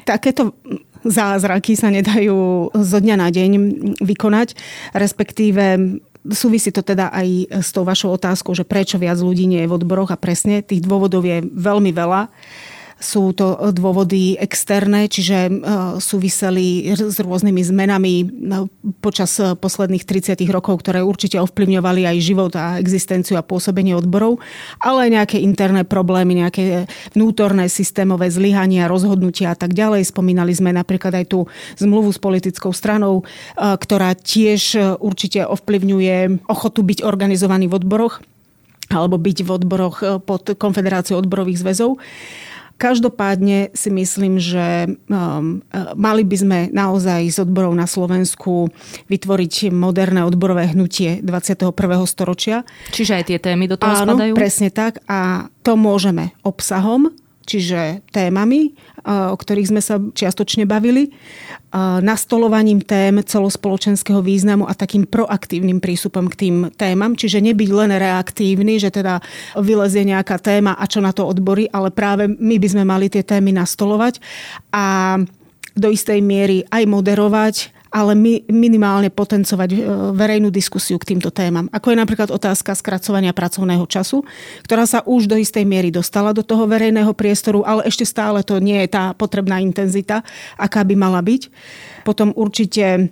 takéto 0.04 0.54
zázraky 1.04 1.76
sa 1.76 1.92
nedajú 1.92 2.70
zo 2.72 2.98
dňa 3.00 3.16
na 3.20 3.28
deň 3.28 3.50
vykonať, 4.00 4.56
respektíve 4.96 6.00
súvisí 6.32 6.72
to 6.72 6.80
teda 6.80 7.12
aj 7.12 7.60
s 7.60 7.68
tou 7.76 7.84
vašou 7.84 8.16
otázkou, 8.16 8.56
že 8.56 8.64
prečo 8.64 8.96
viac 8.96 9.20
ľudí 9.20 9.44
nie 9.44 9.60
je 9.64 9.68
v 9.68 9.76
odboroch 9.76 10.08
a 10.08 10.20
presne 10.20 10.64
tých 10.64 10.80
dôvodov 10.80 11.28
je 11.28 11.44
veľmi 11.44 11.92
veľa. 11.92 12.32
Sú 13.02 13.34
to 13.34 13.74
dôvody 13.74 14.38
externé, 14.38 15.10
čiže 15.10 15.50
e, 15.50 15.52
súviseli 15.98 16.94
s 16.94 17.18
rôznymi 17.18 17.62
zmenami 17.66 18.14
e, 18.22 18.24
počas 19.02 19.34
posledných 19.36 20.06
30 20.06 20.38
rokov, 20.48 20.86
ktoré 20.86 21.02
určite 21.02 21.42
ovplyvňovali 21.42 22.06
aj 22.06 22.16
život 22.22 22.52
a 22.54 22.78
existenciu 22.78 23.34
a 23.34 23.42
pôsobenie 23.42 23.98
odborov, 23.98 24.38
ale 24.78 25.08
aj 25.08 25.10
nejaké 25.10 25.36
interné 25.42 25.82
problémy, 25.82 26.38
nejaké 26.46 26.86
vnútorné 27.18 27.66
systémové 27.66 28.30
zlyhania, 28.30 28.86
rozhodnutia 28.86 29.52
a 29.52 29.58
tak 29.58 29.74
ďalej. 29.74 30.14
Spomínali 30.14 30.54
sme 30.54 30.70
napríklad 30.70 31.18
aj 31.18 31.26
tú 31.34 31.50
zmluvu 31.76 32.14
s 32.14 32.22
politickou 32.22 32.70
stranou, 32.70 33.20
e, 33.20 33.24
ktorá 33.58 34.14
tiež 34.14 34.78
určite 35.02 35.42
ovplyvňuje 35.42 36.46
ochotu 36.46 36.80
byť 36.86 36.98
organizovaný 37.02 37.66
v 37.66 37.76
odboroch 37.82 38.22
alebo 38.92 39.16
byť 39.16 39.38
v 39.42 39.50
odboroch 39.50 39.96
pod 40.28 40.54
Konfederáciou 40.60 41.16
odborových 41.18 41.60
zväzov. 41.64 41.96
Každopádne 42.74 43.70
si 43.70 43.88
myslím, 43.94 44.42
že 44.42 44.90
um, 45.06 45.62
mali 45.94 46.26
by 46.26 46.36
sme 46.36 46.58
naozaj 46.74 47.22
s 47.30 47.38
odborov 47.38 47.70
na 47.72 47.86
Slovensku 47.86 48.68
vytvoriť 49.06 49.70
moderné 49.70 50.26
odborové 50.26 50.74
hnutie 50.74 51.22
21. 51.22 51.70
storočia. 52.10 52.66
Čiže 52.90 53.12
aj 53.14 53.24
tie 53.30 53.38
témy 53.38 53.70
do 53.70 53.78
toho 53.78 53.94
Áno, 53.94 54.18
spadajú? 54.18 54.34
presne 54.34 54.74
tak. 54.74 54.98
A 55.06 55.46
to 55.62 55.78
môžeme 55.78 56.34
obsahom, 56.42 57.14
čiže 57.46 58.02
témami, 58.10 58.74
o 59.06 59.36
ktorých 59.36 59.70
sme 59.70 59.80
sa 59.84 60.00
čiastočne 60.00 60.66
bavili, 60.66 61.12
nastolovaním 62.00 62.78
tém 62.78 63.18
celospoločenského 63.18 64.22
významu 64.22 64.70
a 64.70 64.78
takým 64.78 65.10
proaktívnym 65.10 65.82
prístupom 65.82 66.30
k 66.30 66.38
tým 66.46 66.56
témam, 66.78 67.18
čiže 67.18 67.42
nebyť 67.42 67.70
len 67.74 67.90
reaktívny, 67.98 68.78
že 68.78 68.94
teda 68.94 69.18
vylezie 69.58 70.06
nejaká 70.06 70.38
téma 70.38 70.78
a 70.78 70.84
čo 70.86 71.02
na 71.02 71.10
to 71.10 71.26
odbory, 71.26 71.66
ale 71.74 71.90
práve 71.90 72.30
my 72.30 72.56
by 72.62 72.68
sme 72.70 72.84
mali 72.86 73.10
tie 73.10 73.26
témy 73.26 73.50
nastolovať 73.50 74.22
a 74.70 75.18
do 75.74 75.88
istej 75.90 76.22
miery 76.22 76.62
aj 76.70 76.86
moderovať, 76.86 77.73
ale 77.94 78.18
mi, 78.18 78.42
minimálne 78.50 79.06
potencovať 79.06 79.70
e, 79.70 79.78
verejnú 80.18 80.50
diskusiu 80.50 80.98
k 80.98 81.14
týmto 81.14 81.30
témam. 81.30 81.70
Ako 81.70 81.94
je 81.94 82.02
napríklad 82.02 82.34
otázka 82.34 82.74
skracovania 82.74 83.30
pracovného 83.30 83.86
času, 83.86 84.26
ktorá 84.66 84.82
sa 84.82 85.06
už 85.06 85.30
do 85.30 85.38
istej 85.38 85.62
miery 85.62 85.94
dostala 85.94 86.34
do 86.34 86.42
toho 86.42 86.66
verejného 86.66 87.14
priestoru, 87.14 87.62
ale 87.62 87.86
ešte 87.86 88.02
stále 88.02 88.42
to 88.42 88.58
nie 88.58 88.82
je 88.82 88.90
tá 88.90 89.14
potrebná 89.14 89.62
intenzita, 89.62 90.26
aká 90.58 90.82
by 90.82 90.98
mala 90.98 91.22
byť. 91.22 91.42
Potom 92.02 92.34
určite 92.34 92.84
e, 92.98 93.02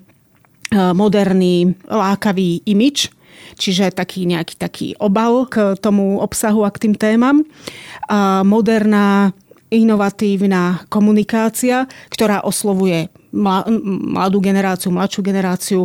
moderný, 0.74 1.78
lákavý 1.86 2.66
imič, 2.66 3.14
čiže 3.54 3.94
taký 3.94 4.26
nejaký 4.26 4.58
taký 4.58 4.86
obal 4.98 5.46
k 5.46 5.78
tomu 5.78 6.18
obsahu 6.18 6.66
a 6.66 6.74
k 6.74 6.90
tým 6.90 6.94
témam. 6.98 7.46
A 8.10 8.42
moderná 8.42 9.30
inovatívna 9.70 10.84
komunikácia, 10.90 11.86
ktorá 12.10 12.42
oslovuje 12.42 13.08
mladú 13.32 14.38
generáciu, 14.44 14.92
mladšiu 14.92 15.20
generáciu, 15.24 15.80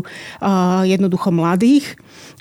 jednoducho 0.83 1.31
mladých. 1.31 1.95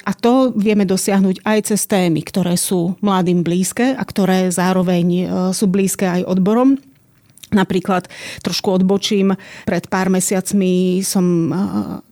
A 0.06 0.14
to 0.14 0.54
vieme 0.54 0.86
dosiahnuť 0.86 1.42
aj 1.42 1.58
cez 1.74 1.82
témy, 1.90 2.22
ktoré 2.22 2.54
sú 2.54 2.94
mladým 3.02 3.42
blízke 3.42 3.90
a 3.90 4.02
ktoré 4.06 4.46
zároveň 4.54 5.06
e, 5.10 5.24
sú 5.50 5.66
blízke 5.66 6.06
aj 6.06 6.22
odborom. 6.30 6.78
Napríklad 7.50 8.06
trošku 8.38 8.70
odbočím, 8.70 9.34
pred 9.66 9.90
pár 9.90 10.06
mesiacmi 10.06 11.02
som 11.02 11.26
e, 11.26 11.54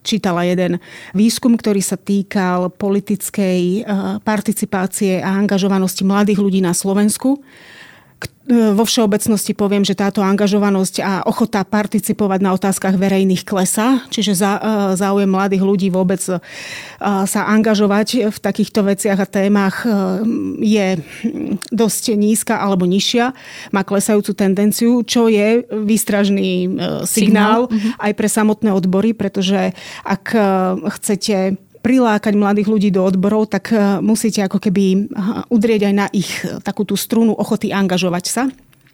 čítala 0.02 0.42
jeden 0.42 0.82
výskum, 1.14 1.54
ktorý 1.54 1.78
sa 1.86 1.94
týkal 1.94 2.74
politickej 2.74 3.62
e, 3.62 3.80
participácie 4.26 5.22
a 5.22 5.30
angažovanosti 5.38 6.02
mladých 6.02 6.42
ľudí 6.42 6.58
na 6.66 6.74
Slovensku 6.74 7.46
vo 8.44 8.84
všeobecnosti 8.84 9.56
poviem, 9.56 9.88
že 9.88 9.96
táto 9.96 10.20
angažovanosť 10.20 10.94
a 11.00 11.12
ochota 11.24 11.64
participovať 11.64 12.40
na 12.44 12.52
otázkach 12.52 12.92
verejných 13.00 13.40
klesa, 13.40 14.04
čiže 14.12 14.36
e, 14.36 14.60
záujem 15.00 15.24
mladých 15.24 15.64
ľudí 15.64 15.88
vôbec 15.88 16.20
e, 16.28 16.36
sa 17.00 17.40
angažovať 17.48 18.28
v 18.28 18.38
takýchto 18.38 18.84
veciach 18.84 19.16
a 19.16 19.24
témach 19.24 19.88
e, 19.88 19.90
je 20.60 20.88
dosť 21.72 22.20
nízka 22.20 22.60
alebo 22.60 22.84
nižšia, 22.84 23.32
má 23.72 23.80
klesajúcu 23.80 24.36
tendenciu, 24.36 25.00
čo 25.08 25.32
je 25.32 25.64
výstražný 25.72 26.68
signál, 27.08 27.08
signál. 27.08 27.60
Mhm. 27.72 27.90
aj 27.96 28.12
pre 28.12 28.28
samotné 28.28 28.70
odbory, 28.76 29.16
pretože 29.16 29.72
ak 30.04 30.36
chcete 31.00 31.56
prilákať 31.84 32.32
mladých 32.32 32.68
ľudí 32.72 32.88
do 32.88 33.04
odborov, 33.04 33.52
tak 33.52 33.68
e, 33.68 34.00
musíte 34.00 34.40
ako 34.40 34.56
keby 34.56 34.84
e, 34.88 34.98
udrieť 35.52 35.92
aj 35.92 35.94
na 35.94 36.06
ich 36.16 36.32
e, 36.40 36.56
takú 36.64 36.88
tú 36.88 36.96
strunu 36.96 37.36
ochoty 37.36 37.76
angažovať 37.76 38.24
sa. 38.24 38.42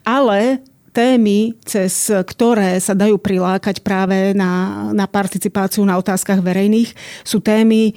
Ale 0.03 0.59
témy, 0.91 1.55
cez 1.63 2.11
ktoré 2.11 2.75
sa 2.83 2.91
dajú 2.91 3.15
prilákať 3.15 3.79
práve 3.79 4.35
na, 4.35 4.91
na 4.91 5.07
participáciu 5.07 5.87
na 5.87 5.95
otázkach 5.95 6.43
verejných, 6.43 6.91
sú 7.23 7.39
témy 7.39 7.95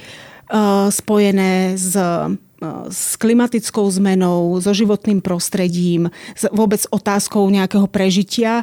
spojené 0.92 1.74
s 1.74 1.97
s 2.90 3.16
klimatickou 3.16 3.86
zmenou, 3.90 4.60
so 4.60 4.72
životným 4.74 5.20
prostredím, 5.20 6.08
s 6.34 6.48
vôbec 6.50 6.84
otázkou 6.90 7.46
nejakého 7.48 7.88
prežitia, 7.90 8.62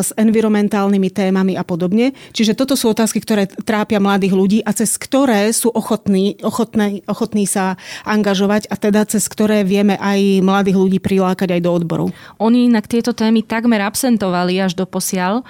s 0.00 0.10
environmentálnymi 0.16 1.10
témami 1.10 1.54
a 1.58 1.64
podobne. 1.66 2.16
Čiže 2.32 2.56
toto 2.56 2.74
sú 2.78 2.90
otázky, 2.92 3.20
ktoré 3.20 3.46
trápia 3.46 3.98
mladých 4.02 4.34
ľudí 4.34 4.58
a 4.62 4.70
cez 4.72 4.96
ktoré 4.98 5.50
sú 5.52 5.70
ochotní, 5.70 6.38
ochotní, 6.44 7.02
ochotní 7.04 7.44
sa 7.44 7.76
angažovať 8.06 8.70
a 8.70 8.76
teda 8.78 9.04
cez 9.08 9.26
ktoré 9.26 9.64
vieme 9.64 9.98
aj 9.98 10.44
mladých 10.44 10.76
ľudí 10.78 10.98
prilákať 11.00 11.58
aj 11.58 11.60
do 11.60 11.70
odborov. 11.72 12.08
Oni 12.38 12.68
inak 12.68 12.86
tieto 12.86 13.12
témy 13.16 13.42
takmer 13.44 13.82
absentovali 13.84 14.60
až 14.60 14.78
do 14.78 14.86
posiaľ 14.88 15.42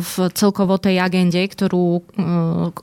v 0.00 0.14
celkovo 0.32 0.76
tej 0.80 1.00
agende, 1.00 1.40
ktorú 1.44 2.04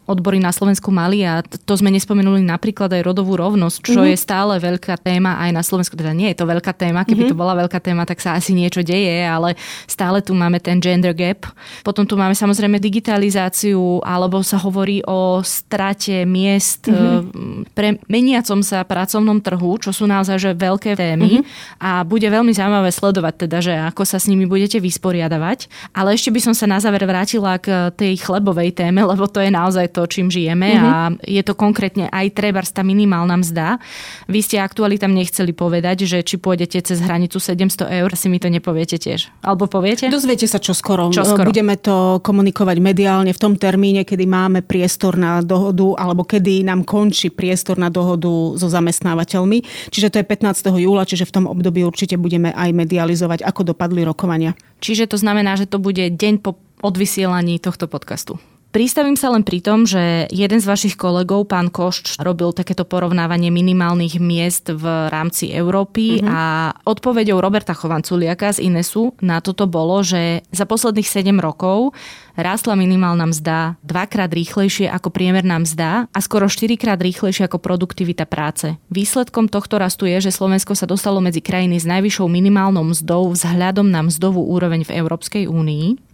odbory 0.06 0.42
na 0.42 0.52
Slovensku 0.54 0.90
mali 0.92 1.24
a 1.26 1.42
to 1.42 1.74
sme 1.78 1.94
nespomenuli 1.94 2.42
napríklad 2.42 2.92
aj 2.92 3.02
rodovú 3.06 3.38
rovnosť, 3.38 3.78
čo 3.82 4.01
čo 4.02 4.10
mm-hmm. 4.10 4.18
je 4.18 4.26
stále 4.26 4.54
veľká 4.58 4.98
téma 4.98 5.38
aj 5.38 5.52
na 5.54 5.62
Slovensku. 5.62 5.94
Teda 5.94 6.10
nie 6.10 6.34
je 6.34 6.42
to 6.42 6.50
veľká 6.50 6.74
téma, 6.74 7.06
keby 7.06 7.30
mm-hmm. 7.30 7.38
to 7.38 7.38
bola 7.38 7.54
veľká 7.54 7.78
téma, 7.78 8.10
tak 8.10 8.18
sa 8.18 8.34
asi 8.34 8.58
niečo 8.58 8.82
deje, 8.82 9.22
ale 9.22 9.54
stále 9.86 10.26
tu 10.26 10.34
máme 10.34 10.58
ten 10.58 10.82
gender 10.82 11.14
gap. 11.14 11.46
Potom 11.86 12.10
tu 12.10 12.18
máme 12.18 12.34
samozrejme 12.34 12.82
digitalizáciu, 12.82 14.02
alebo 14.02 14.42
sa 14.42 14.58
hovorí 14.58 15.06
o 15.06 15.46
strate 15.46 16.26
miest 16.26 16.90
mm-hmm. 16.90 17.78
pre 17.78 18.02
meniacom 18.10 18.66
sa 18.66 18.82
pracovnom 18.82 19.38
trhu, 19.38 19.78
čo 19.78 19.94
sú 19.94 20.10
naozaj 20.10 20.42
že 20.42 20.52
veľké 20.58 20.98
témy 20.98 21.46
mm-hmm. 21.46 21.78
a 21.78 22.02
bude 22.02 22.26
veľmi 22.26 22.50
zaujímavé 22.50 22.90
sledovať 22.90 23.34
teda, 23.46 23.58
že 23.62 23.74
ako 23.94 24.02
sa 24.02 24.18
s 24.18 24.26
nimi 24.26 24.50
budete 24.50 24.82
vysporiadavať. 24.82 25.70
Ale 25.94 26.18
ešte 26.18 26.34
by 26.34 26.42
som 26.42 26.54
sa 26.58 26.66
na 26.66 26.82
záver 26.82 27.06
vrátila 27.06 27.62
k 27.62 27.94
tej 27.94 28.18
chlebovej 28.18 28.74
téme, 28.74 29.06
lebo 29.12 29.30
to 29.30 29.38
je 29.38 29.54
naozaj 29.54 29.94
to, 29.94 30.10
čím 30.10 30.34
žijeme 30.34 30.74
mm-hmm. 30.74 30.90
a 30.90 30.96
je 31.22 31.42
to 31.46 31.54
konkrétne 31.54 32.10
aj 32.10 32.34
treba 32.34 32.64
tá 32.72 32.86
minimálna 32.88 33.36
mzda. 33.42 33.82
Vy 34.28 34.40
ste 34.42 34.58
aktuálne 34.62 34.98
tam 34.98 35.14
nechceli 35.16 35.52
povedať, 35.56 36.08
že 36.08 36.24
či 36.24 36.38
pôjdete 36.38 36.82
cez 36.82 37.00
hranicu 37.02 37.38
700 37.38 38.02
eur, 38.04 38.10
si 38.16 38.28
mi 38.28 38.38
to 38.38 38.48
nepoviete 38.48 38.98
tiež. 39.00 39.30
Alebo 39.44 39.68
poviete? 39.68 40.08
Dozviete 40.08 40.46
sa 40.46 40.60
čo 40.62 40.72
skoro. 40.76 41.10
Čo 41.10 41.26
skoro. 41.26 41.48
Budeme 41.48 41.76
to 41.76 42.20
komunikovať 42.24 42.78
mediálne 42.80 43.32
v 43.32 43.40
tom 43.40 43.54
termíne, 43.56 44.04
kedy 44.08 44.26
máme 44.28 44.60
priestor 44.64 45.16
na 45.18 45.44
dohodu 45.44 45.96
alebo 46.00 46.24
kedy 46.24 46.64
nám 46.64 46.88
končí 46.88 47.32
priestor 47.32 47.78
na 47.78 47.92
dohodu 47.92 48.58
so 48.58 48.68
zamestnávateľmi. 48.68 49.90
Čiže 49.92 50.08
to 50.14 50.18
je 50.22 50.26
15. 50.26 50.72
júla, 50.82 51.08
čiže 51.08 51.28
v 51.28 51.34
tom 51.42 51.46
období 51.50 51.84
určite 51.84 52.16
budeme 52.16 52.54
aj 52.54 52.72
medializovať, 52.72 53.44
ako 53.44 53.74
dopadli 53.76 54.06
rokovania. 54.06 54.56
Čiže 54.82 55.12
to 55.12 55.18
znamená, 55.20 55.58
že 55.60 55.70
to 55.70 55.78
bude 55.78 56.02
deň 56.02 56.42
po 56.42 56.58
odvysielaní 56.82 57.62
tohto 57.62 57.86
podcastu. 57.86 58.42
Pristavím 58.72 59.20
sa 59.20 59.28
len 59.36 59.44
pri 59.44 59.60
tom, 59.60 59.84
že 59.84 60.32
jeden 60.32 60.64
z 60.64 60.64
vašich 60.64 60.96
kolegov, 60.96 61.52
pán 61.52 61.68
Košč, 61.68 62.16
robil 62.24 62.56
takéto 62.56 62.88
porovnávanie 62.88 63.52
minimálnych 63.52 64.16
miest 64.24 64.72
v 64.72 65.12
rámci 65.12 65.52
Európy 65.52 66.24
mm-hmm. 66.24 66.32
a 66.32 66.72
odpovedou 66.88 67.44
Roberta 67.44 67.76
Chovanculiaka 67.76 68.56
z 68.56 68.72
Inesu 68.72 69.12
na 69.20 69.44
toto 69.44 69.68
bolo, 69.68 70.00
že 70.08 70.48
za 70.56 70.64
posledných 70.64 71.04
7 71.04 71.36
rokov 71.44 71.92
rástla 72.40 72.80
minimálna 72.80 73.28
mzda 73.28 73.76
dvakrát 73.84 74.32
rýchlejšie 74.32 74.88
ako 74.88 75.12
priemerná 75.12 75.60
mzda 75.60 76.08
a 76.08 76.20
skoro 76.24 76.48
štyrikrát 76.48 76.96
rýchlejšie 76.96 77.52
ako 77.52 77.60
produktivita 77.60 78.24
práce. 78.24 78.80
Výsledkom 78.88 79.52
tohto 79.52 79.84
rastu 79.84 80.08
je, 80.08 80.24
že 80.24 80.32
Slovensko 80.32 80.80
sa 80.80 80.88
dostalo 80.88 81.20
medzi 81.20 81.44
krajiny 81.44 81.76
s 81.76 81.84
najvyššou 81.84 82.32
minimálnou 82.32 82.88
mzdou 82.96 83.36
vzhľadom 83.36 83.92
na 83.92 84.00
mzdovú 84.08 84.48
úroveň 84.48 84.88
v 84.88 84.96
Európskej 84.96 85.52
únii. 85.52 86.11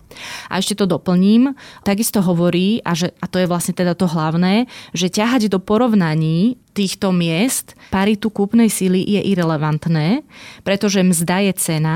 A 0.51 0.59
ešte 0.59 0.77
to 0.77 0.85
doplním, 0.89 1.53
takisto 1.81 2.19
hovorí, 2.23 2.83
a, 2.83 2.93
že, 2.93 3.13
a 3.21 3.25
to 3.25 3.41
je 3.41 3.49
vlastne 3.49 3.73
teda 3.75 3.93
to 3.93 4.09
hlavné, 4.09 4.65
že 4.91 5.11
ťahať 5.11 5.51
do 5.51 5.59
porovnaní 5.61 6.57
týchto 6.77 7.09
miest 7.09 7.73
paritu 7.89 8.29
kúpnej 8.29 8.69
síly 8.69 9.01
je 9.01 9.21
irrelevantné, 9.33 10.21
pretože 10.61 11.01
mzda 11.01 11.49
je 11.49 11.53
cena, 11.57 11.95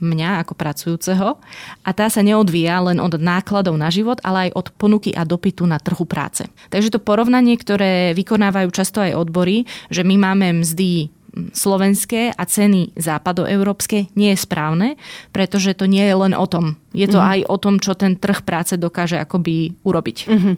mňa 0.00 0.42
ako 0.42 0.56
pracujúceho 0.56 1.36
a 1.84 1.90
tá 1.92 2.08
sa 2.08 2.24
neodvíja 2.24 2.80
len 2.80 2.98
od 2.98 3.20
nákladov 3.20 3.76
na 3.76 3.92
život, 3.92 4.18
ale 4.24 4.48
aj 4.48 4.56
od 4.56 4.66
ponuky 4.74 5.12
a 5.12 5.28
dopytu 5.28 5.68
na 5.68 5.76
trhu 5.76 6.08
práce. 6.08 6.48
Takže 6.72 6.96
to 6.96 7.04
porovnanie, 7.04 7.54
ktoré 7.60 8.16
vykonávajú 8.16 8.68
často 8.72 9.04
aj 9.04 9.14
odbory, 9.14 9.68
že 9.92 10.02
my 10.02 10.16
máme 10.16 10.64
mzdy 10.64 11.12
slovenské 11.54 12.34
a 12.34 12.42
ceny 12.42 12.94
západoeurópske 12.98 14.10
nie 14.18 14.34
je 14.34 14.38
správne, 14.38 14.88
pretože 15.30 15.78
to 15.78 15.86
nie 15.86 16.02
je 16.02 16.16
len 16.16 16.34
o 16.34 16.46
tom. 16.46 16.76
Je 16.90 17.06
to 17.06 17.22
mm-hmm. 17.22 17.32
aj 17.32 17.40
o 17.46 17.56
tom, 17.56 17.74
čo 17.78 17.94
ten 17.94 18.18
trh 18.18 18.42
práce 18.42 18.74
dokáže 18.74 19.18
akoby 19.18 19.78
urobiť. 19.86 20.18
Mm-hmm. 20.26 20.54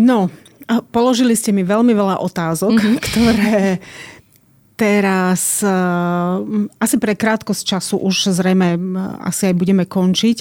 No, 0.00 0.30
položili 0.94 1.34
ste 1.34 1.50
mi 1.50 1.66
veľmi 1.66 1.92
veľa 1.92 2.22
otázok, 2.22 2.74
mm-hmm. 2.78 2.96
ktoré 3.06 3.58
teraz 4.80 5.60
uh, 5.60 6.40
asi 6.80 6.96
pre 6.96 7.12
krátkosť 7.12 7.62
času 7.76 8.00
už 8.00 8.32
zrejme 8.32 8.80
asi 9.20 9.52
aj 9.52 9.54
budeme 9.60 9.84
končiť, 9.84 10.38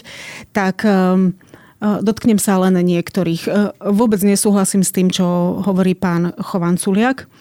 tak 0.55 0.88
um, 0.88 1.36
Dotknem 1.80 2.36
sa 2.36 2.59
len 2.59 2.75
niektorých. 2.75 3.47
Vôbec 3.80 4.19
nesúhlasím 4.19 4.84
s 4.84 4.91
tým, 4.91 5.07
čo 5.07 5.23
hovorí 5.63 5.95
pán 5.95 6.36
Chovanculiak 6.36 7.32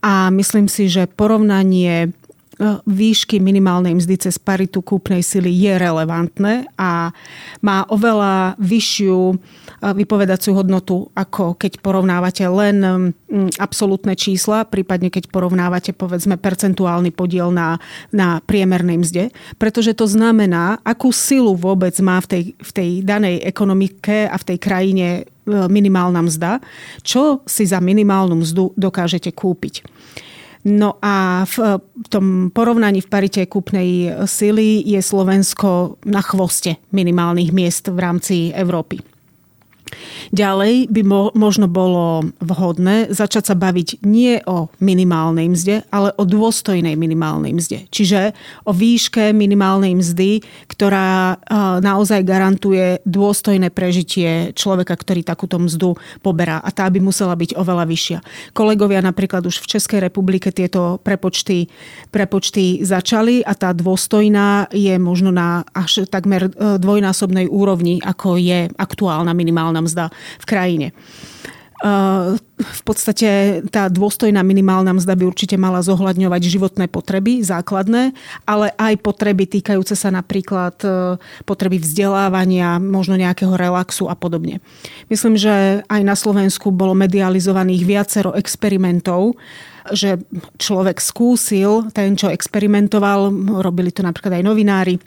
a 0.00 0.32
myslím 0.32 0.64
si, 0.64 0.88
že 0.88 1.04
porovnanie 1.04 2.16
výšky 2.84 3.40
minimálnej 3.40 3.96
mzdy 3.96 4.28
cez 4.28 4.36
paritu 4.36 4.84
kúpnej 4.84 5.24
sily 5.24 5.48
je 5.48 5.72
relevantné 5.80 6.68
a 6.76 7.10
má 7.64 7.78
oveľa 7.88 8.60
vyššiu 8.60 9.20
vypovedaciu 9.82 10.54
hodnotu, 10.54 11.10
ako 11.16 11.58
keď 11.58 11.82
porovnávate 11.82 12.44
len 12.46 13.10
absolútne 13.56 14.14
čísla, 14.14 14.68
prípadne 14.68 15.08
keď 15.10 15.32
porovnávate 15.32 15.90
povedzme 15.96 16.38
percentuálny 16.38 17.10
podiel 17.10 17.50
na, 17.50 17.80
na 18.14 18.38
priemernej 18.44 19.00
mzde, 19.00 19.24
pretože 19.56 19.96
to 19.96 20.06
znamená, 20.06 20.78
akú 20.86 21.10
silu 21.10 21.56
vôbec 21.58 21.96
má 22.04 22.20
v 22.22 22.26
tej, 22.28 22.42
v 22.60 22.70
tej 22.70 22.90
danej 23.02 23.42
ekonomike 23.42 24.28
a 24.28 24.36
v 24.38 24.46
tej 24.54 24.58
krajine 24.62 25.06
e, 25.18 25.22
minimálna 25.66 26.22
mzda, 26.22 26.62
čo 27.02 27.42
si 27.48 27.66
za 27.66 27.82
minimálnu 27.82 28.38
mzdu 28.38 28.76
dokážete 28.78 29.34
kúpiť. 29.34 29.82
No 30.62 30.94
a 31.02 31.42
v 31.42 31.82
tom 32.06 32.54
porovnaní 32.54 33.02
v 33.02 33.10
parite 33.10 33.42
kúpnej 33.50 34.14
sily 34.30 34.86
je 34.86 35.02
Slovensko 35.02 35.98
na 36.06 36.22
chvoste 36.22 36.78
minimálnych 36.94 37.50
miest 37.50 37.90
v 37.90 37.98
rámci 37.98 38.36
Európy. 38.54 39.11
Ďalej 40.32 40.88
by 40.88 41.02
mo- 41.04 41.32
možno 41.36 41.68
bolo 41.68 42.26
vhodné 42.40 43.12
začať 43.12 43.52
sa 43.52 43.54
baviť 43.54 44.02
nie 44.06 44.40
o 44.48 44.72
minimálnej 44.80 45.52
mzde, 45.52 45.84
ale 45.92 46.14
o 46.16 46.24
dôstojnej 46.24 46.96
minimálnej 46.96 47.52
mzde. 47.52 47.78
Čiže 47.92 48.32
o 48.64 48.72
výške 48.72 49.36
minimálnej 49.36 49.98
mzdy, 49.98 50.40
ktorá 50.70 51.36
naozaj 51.82 52.24
garantuje 52.24 53.02
dôstojné 53.04 53.68
prežitie 53.68 54.56
človeka, 54.56 54.96
ktorý 54.96 55.20
takúto 55.26 55.60
mzdu 55.60 55.94
poberá. 56.24 56.62
A 56.64 56.72
tá 56.72 56.88
by 56.88 56.98
musela 57.02 57.36
byť 57.36 57.54
oveľa 57.58 57.84
vyššia. 57.84 58.18
Kolegovia 58.56 59.04
napríklad 59.04 59.44
už 59.44 59.60
v 59.60 59.70
Českej 59.76 60.00
republike 60.00 60.48
tieto 60.54 61.02
prepočty, 61.02 61.68
prepočty 62.08 62.80
začali 62.86 63.44
a 63.44 63.52
tá 63.52 63.76
dôstojná 63.76 64.72
je 64.72 64.96
možno 64.96 65.34
na 65.34 65.66
až 65.76 66.08
takmer 66.08 66.48
e, 66.48 66.50
dvojnásobnej 66.78 67.50
úrovni, 67.50 67.98
ako 68.00 68.40
je 68.40 68.70
aktuálna 68.78 69.34
minimálna 69.36 69.81
mzda 69.82 70.14
v 70.38 70.44
krajine. 70.46 70.88
V 72.62 72.82
podstate 72.86 73.58
tá 73.74 73.90
dôstojná 73.90 74.38
minimálna 74.46 74.94
mzda 74.94 75.18
by 75.18 75.26
určite 75.26 75.58
mala 75.58 75.82
zohľadňovať 75.82 76.42
životné 76.46 76.86
potreby, 76.86 77.42
základné, 77.42 78.14
ale 78.46 78.70
aj 78.78 79.02
potreby 79.02 79.50
týkajúce 79.50 79.98
sa 79.98 80.14
napríklad 80.14 80.78
e, 80.86 81.18
potreby 81.42 81.82
vzdelávania, 81.82 82.78
možno 82.78 83.18
nejakého 83.18 83.58
relaxu 83.58 84.06
a 84.06 84.14
podobne. 84.14 84.62
Myslím, 85.10 85.34
že 85.34 85.82
aj 85.90 86.02
na 86.06 86.14
Slovensku 86.14 86.70
bolo 86.70 86.94
medializovaných 86.94 87.82
viacero 87.82 88.30
experimentov, 88.38 89.34
že 89.90 90.22
človek 90.62 91.02
skúsil, 91.02 91.90
ten, 91.90 92.14
čo 92.14 92.30
experimentoval, 92.30 93.34
robili 93.58 93.90
to 93.90 94.06
napríklad 94.06 94.38
aj 94.38 94.46
novinári, 94.46 95.02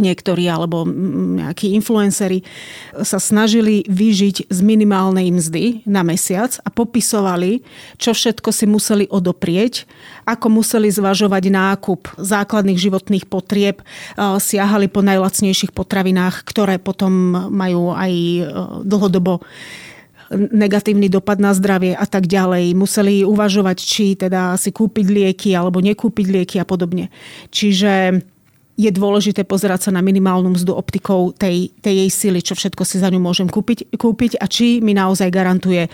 niektorí 0.00 0.48
alebo 0.48 0.88
nejakí 0.88 1.76
influenceri 1.76 2.42
sa 3.04 3.20
snažili 3.20 3.84
vyžiť 3.86 4.48
z 4.50 4.58
minimálnej 4.64 5.30
mzdy 5.30 5.84
na 5.86 6.02
mesiac 6.02 6.56
a 6.64 6.68
popisovali, 6.72 7.62
čo 8.00 8.16
všetko 8.16 8.50
si 8.50 8.64
museli 8.64 9.04
odoprieť, 9.06 9.84
ako 10.24 10.60
museli 10.60 10.88
zvažovať 10.90 11.44
nákup 11.52 12.00
základných 12.18 12.80
životných 12.80 13.24
potrieb, 13.28 13.84
siahali 14.18 14.88
po 14.88 15.04
najlacnejších 15.04 15.76
potravinách, 15.76 16.42
ktoré 16.48 16.80
potom 16.80 17.12
majú 17.52 17.92
aj 17.92 18.12
e, 18.12 18.42
dlhodobo 18.84 19.44
negatívny 20.30 21.10
dopad 21.10 21.42
na 21.42 21.50
zdravie 21.50 21.98
a 21.98 22.06
tak 22.06 22.30
ďalej. 22.30 22.78
Museli 22.78 23.26
uvažovať, 23.26 23.78
či 23.82 24.14
teda 24.14 24.54
si 24.54 24.70
kúpiť 24.70 25.06
lieky 25.10 25.50
alebo 25.58 25.82
nekúpiť 25.82 26.26
lieky 26.30 26.56
a 26.62 26.66
podobne. 26.66 27.10
Čiže 27.50 28.22
je 28.80 28.88
dôležité 28.88 29.44
pozerať 29.44 29.88
sa 29.88 29.90
na 29.92 30.00
minimálnu 30.00 30.56
mzdu 30.56 30.72
optikou 30.72 31.36
tej, 31.36 31.68
tej 31.84 31.94
jej 32.06 32.10
sily, 32.10 32.40
čo 32.40 32.56
všetko 32.56 32.82
si 32.88 32.96
za 32.96 33.12
ňu 33.12 33.20
môžem 33.20 33.44
kúpiť, 33.44 33.92
kúpiť 34.00 34.40
a 34.40 34.48
či 34.48 34.80
mi 34.80 34.96
naozaj 34.96 35.28
garantuje 35.28 35.92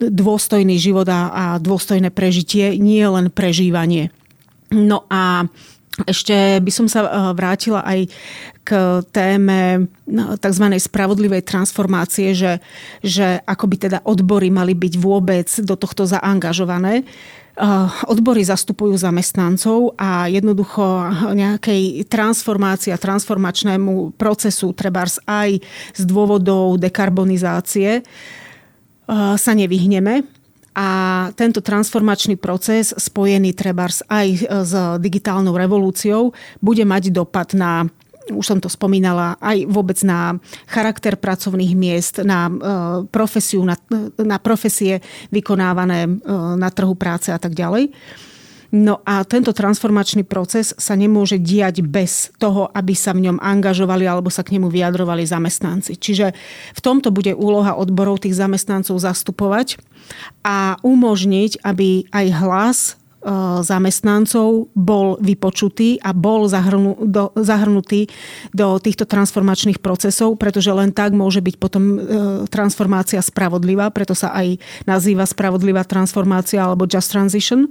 dôstojný 0.00 0.80
život 0.80 1.04
a, 1.12 1.20
a 1.28 1.44
dôstojné 1.60 2.08
prežitie, 2.08 2.80
nie 2.80 3.04
len 3.04 3.28
prežívanie. 3.28 4.08
No 4.72 5.04
a 5.12 5.44
ešte 6.08 6.62
by 6.64 6.72
som 6.72 6.86
sa 6.88 7.32
vrátila 7.36 7.84
aj 7.84 8.08
k 8.64 9.02
téme 9.12 9.90
no, 10.06 10.38
tzv. 10.38 10.66
spravodlivej 10.78 11.44
transformácie, 11.44 12.32
že, 12.32 12.62
že 13.04 13.42
ako 13.44 13.64
by 13.66 13.76
teda 13.76 13.98
odbory 14.06 14.48
mali 14.48 14.72
byť 14.72 14.94
vôbec 14.96 15.48
do 15.60 15.74
tohto 15.76 16.06
zaangažované. 16.06 17.04
Odbory 18.08 18.40
zastupujú 18.40 18.96
zamestnancov 18.96 19.92
a 20.00 20.32
jednoducho 20.32 20.80
nejakej 21.36 22.08
transformácii 22.08 22.88
a 22.88 22.96
transformačnému 22.96 24.16
procesu, 24.16 24.72
trebárs 24.72 25.20
aj 25.28 25.60
z 25.92 26.02
dôvodov 26.08 26.80
dekarbonizácie, 26.80 28.00
sa 29.36 29.52
nevyhneme. 29.52 30.24
A 30.72 30.88
tento 31.36 31.60
transformačný 31.60 32.40
proces 32.40 32.96
spojený 32.96 33.52
trebárs 33.52 34.00
aj 34.08 34.28
s 34.48 34.72
digitálnou 35.02 35.52
revolúciou 35.52 36.32
bude 36.64 36.86
mať 36.88 37.12
dopad 37.12 37.52
na 37.52 37.84
už 38.32 38.46
som 38.46 38.58
to 38.62 38.70
spomínala, 38.70 39.36
aj 39.42 39.66
vôbec 39.66 39.98
na 40.06 40.38
charakter 40.66 41.18
pracovných 41.18 41.74
miest, 41.76 42.22
na 42.22 42.48
e, 42.48 42.52
profesiu, 43.10 43.62
na, 43.66 43.76
na 44.18 44.38
profesie 44.38 45.02
vykonávané 45.34 46.06
e, 46.06 46.10
na 46.56 46.68
trhu 46.70 46.94
práce 46.94 47.28
a 47.30 47.38
tak 47.38 47.52
ďalej. 47.52 47.92
No 48.70 49.02
a 49.02 49.26
tento 49.26 49.50
transformačný 49.50 50.22
proces 50.22 50.70
sa 50.78 50.94
nemôže 50.94 51.42
diať 51.42 51.82
bez 51.82 52.30
toho, 52.38 52.70
aby 52.70 52.94
sa 52.94 53.10
v 53.10 53.26
ňom 53.26 53.42
angažovali 53.42 54.06
alebo 54.06 54.30
sa 54.30 54.46
k 54.46 54.54
nemu 54.54 54.70
vyjadrovali 54.70 55.26
zamestnanci. 55.26 55.98
Čiže 55.98 56.30
v 56.78 56.80
tomto 56.80 57.10
bude 57.10 57.34
úloha 57.34 57.74
odborov 57.74 58.22
tých 58.22 58.38
zamestnancov 58.38 59.02
zastupovať 59.02 59.82
a 60.46 60.78
umožniť, 60.86 61.66
aby 61.66 62.06
aj 62.14 62.26
hlas 62.38 62.78
zamestnancov 63.60 64.72
bol 64.72 65.20
vypočutý 65.20 66.00
a 66.00 66.16
bol 66.16 66.48
zahrnu, 66.48 67.04
do, 67.04 67.28
zahrnutý 67.36 68.08
do 68.56 68.80
týchto 68.80 69.04
transformačných 69.04 69.76
procesov, 69.76 70.40
pretože 70.40 70.72
len 70.72 70.88
tak 70.88 71.12
môže 71.12 71.44
byť 71.44 71.54
potom 71.60 71.82
e, 71.84 71.98
transformácia 72.48 73.20
spravodlivá, 73.20 73.92
preto 73.92 74.16
sa 74.16 74.32
aj 74.32 74.56
nazýva 74.88 75.28
spravodlivá 75.28 75.84
transformácia 75.84 76.64
alebo 76.64 76.88
just 76.88 77.12
transition. 77.12 77.68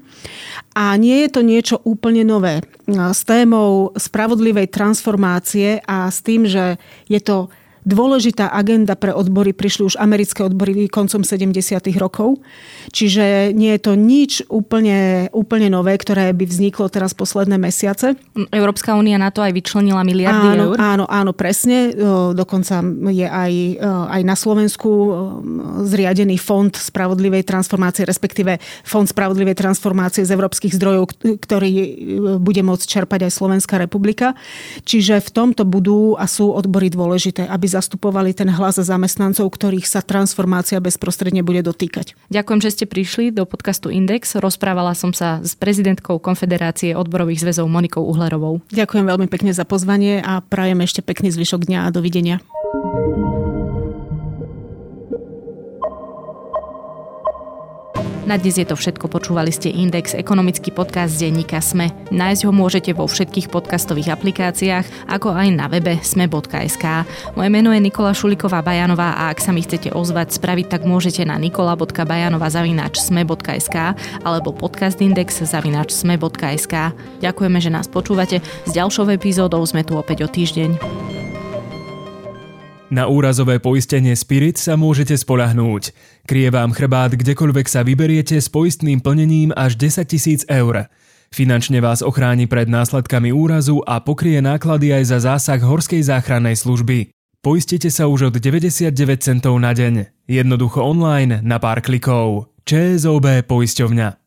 A 0.78 0.94
nie 1.02 1.26
je 1.26 1.30
to 1.34 1.42
niečo 1.42 1.82
úplne 1.82 2.22
nové. 2.22 2.62
S 2.86 3.26
témou 3.26 3.90
spravodlivej 3.98 4.70
transformácie 4.70 5.82
a 5.82 6.14
s 6.14 6.22
tým, 6.22 6.46
že 6.46 6.78
je 7.10 7.22
to 7.26 7.50
dôležitá 7.90 8.54
agenda 8.54 8.94
pre 8.94 9.10
odbory. 9.10 9.58
Prišli 9.58 9.90
už 9.90 9.96
americké 9.98 10.46
odbory 10.46 10.86
koncom 10.86 11.26
70. 11.26 11.58
rokov. 11.98 12.38
Čiže 12.94 13.50
nie 13.58 13.74
je 13.74 13.82
to 13.82 13.98
nič 13.98 14.46
úplne, 14.46 15.28
úplne 15.34 15.74
nové, 15.74 15.98
ktoré 15.98 16.30
by 16.32 16.46
vzniklo 16.46 16.86
teraz 16.94 17.18
posledné 17.18 17.58
mesiace. 17.58 18.14
Európska 18.54 18.94
únia 18.94 19.18
na 19.18 19.34
to 19.34 19.42
aj 19.42 19.52
vyčlenila 19.52 20.06
miliardy 20.06 20.48
áno, 20.54 20.64
eur. 20.70 20.76
Áno, 20.78 21.06
áno, 21.10 21.32
presne. 21.34 21.92
Dokonca 22.38 22.86
je 23.10 23.26
aj, 23.26 23.54
aj 23.84 24.22
na 24.22 24.36
Slovensku 24.38 24.90
zriadený 25.90 26.38
fond 26.38 26.72
spravodlivej 26.72 27.42
transformácie, 27.42 28.06
respektíve 28.06 28.62
fond 28.86 29.10
spravodlivej 29.10 29.58
transformácie 29.58 30.22
z 30.22 30.32
európskych 30.38 30.78
zdrojov, 30.78 31.18
ktorý 31.42 31.72
bude 32.38 32.62
môcť 32.62 32.86
čerpať 32.86 33.26
aj 33.26 33.32
Slovenská 33.34 33.82
republika. 33.82 34.38
Čiže 34.86 35.24
v 35.24 35.30
tomto 35.34 35.64
budú 35.66 36.14
a 36.20 36.28
sú 36.28 36.52
odbory 36.52 36.92
dôležité, 36.92 37.48
aby 37.48 37.66
zastupovali 37.80 38.36
ten 38.36 38.52
hlas 38.52 38.76
zamestnancov, 38.76 39.48
ktorých 39.48 39.88
sa 39.88 40.04
transformácia 40.04 40.84
bezprostredne 40.84 41.40
bude 41.48 41.64
dotýkať. 41.64 42.20
Ďakujem, 42.28 42.60
že 42.60 42.74
ste 42.76 42.86
prišli 42.86 43.32
do 43.32 43.48
podcastu 43.48 43.88
Index. 43.88 44.36
Rozprávala 44.36 44.92
som 44.92 45.16
sa 45.16 45.40
s 45.40 45.56
prezidentkou 45.56 46.20
Konfederácie 46.20 46.92
odborových 46.94 47.48
zväzov 47.48 47.72
Monikou 47.72 48.04
Uhlerovou. 48.04 48.60
Ďakujem 48.76 49.08
veľmi 49.08 49.28
pekne 49.32 49.56
za 49.56 49.64
pozvanie 49.64 50.20
a 50.20 50.44
prajem 50.44 50.84
ešte 50.84 51.00
pekný 51.00 51.32
zvyšok 51.32 51.72
dňa 51.72 51.80
a 51.88 51.90
dovidenia. 51.96 52.44
Na 58.30 58.38
dnes 58.38 58.62
je 58.62 58.70
to 58.70 58.78
všetko. 58.78 59.10
Počúvali 59.10 59.50
ste 59.50 59.74
Index, 59.74 60.14
ekonomický 60.14 60.70
podcast 60.70 61.18
denníka 61.18 61.58
Sme. 61.66 61.90
Nájsť 62.14 62.46
ho 62.46 62.54
môžete 62.54 62.94
vo 62.94 63.10
všetkých 63.10 63.50
podcastových 63.50 64.14
aplikáciách, 64.14 65.10
ako 65.10 65.34
aj 65.34 65.50
na 65.50 65.66
webe 65.66 65.98
sme.sk. 66.06 66.86
Moje 67.34 67.50
meno 67.50 67.74
je 67.74 67.82
Nikola 67.82 68.14
Šuliková 68.14 68.62
Bajanová 68.62 69.18
a 69.18 69.34
ak 69.34 69.42
sa 69.42 69.50
mi 69.50 69.66
chcete 69.66 69.98
ozvať, 69.98 70.38
spraviť 70.38 70.78
tak 70.78 70.86
môžete 70.86 71.26
na 71.26 71.42
nikola.bajanova.sme.sk 71.42 73.78
alebo 74.22 74.54
podcastindex.sme.sk. 74.54 76.76
Ďakujeme, 77.26 77.58
že 77.58 77.74
nás 77.74 77.90
počúvate. 77.90 78.46
S 78.46 78.72
ďalšou 78.78 79.10
epizódou 79.10 79.66
sme 79.66 79.82
tu 79.82 79.98
opäť 79.98 80.22
o 80.22 80.30
týždeň. 80.30 80.78
Na 82.90 83.06
úrazové 83.06 83.62
poistenie 83.62 84.18
Spirit 84.18 84.58
sa 84.58 84.74
môžete 84.74 85.14
spolahnúť. 85.14 85.94
Krie 86.26 86.50
vám 86.50 86.74
chrbát 86.74 87.14
kdekoľvek 87.14 87.70
sa 87.70 87.86
vyberiete 87.86 88.42
s 88.42 88.50
poistným 88.50 88.98
plnením 88.98 89.54
až 89.54 89.78
10 89.78 90.10
tisíc 90.10 90.42
eur. 90.50 90.90
Finančne 91.30 91.86
vás 91.86 92.02
ochráni 92.02 92.50
pred 92.50 92.66
následkami 92.66 93.30
úrazu 93.30 93.86
a 93.86 94.02
pokrie 94.02 94.42
náklady 94.42 94.90
aj 94.90 95.04
za 95.06 95.18
zásah 95.22 95.62
Horskej 95.62 96.02
záchrannej 96.02 96.58
služby. 96.58 97.14
Poistite 97.46 97.94
sa 97.94 98.10
už 98.10 98.34
od 98.34 98.36
99 98.42 98.90
centov 99.22 99.54
na 99.62 99.70
deň. 99.70 100.26
Jednoducho 100.26 100.82
online 100.82 101.46
na 101.46 101.62
pár 101.62 101.86
klikov. 101.86 102.50
ČSOB 102.66 103.46
poisťovňa. 103.46 104.19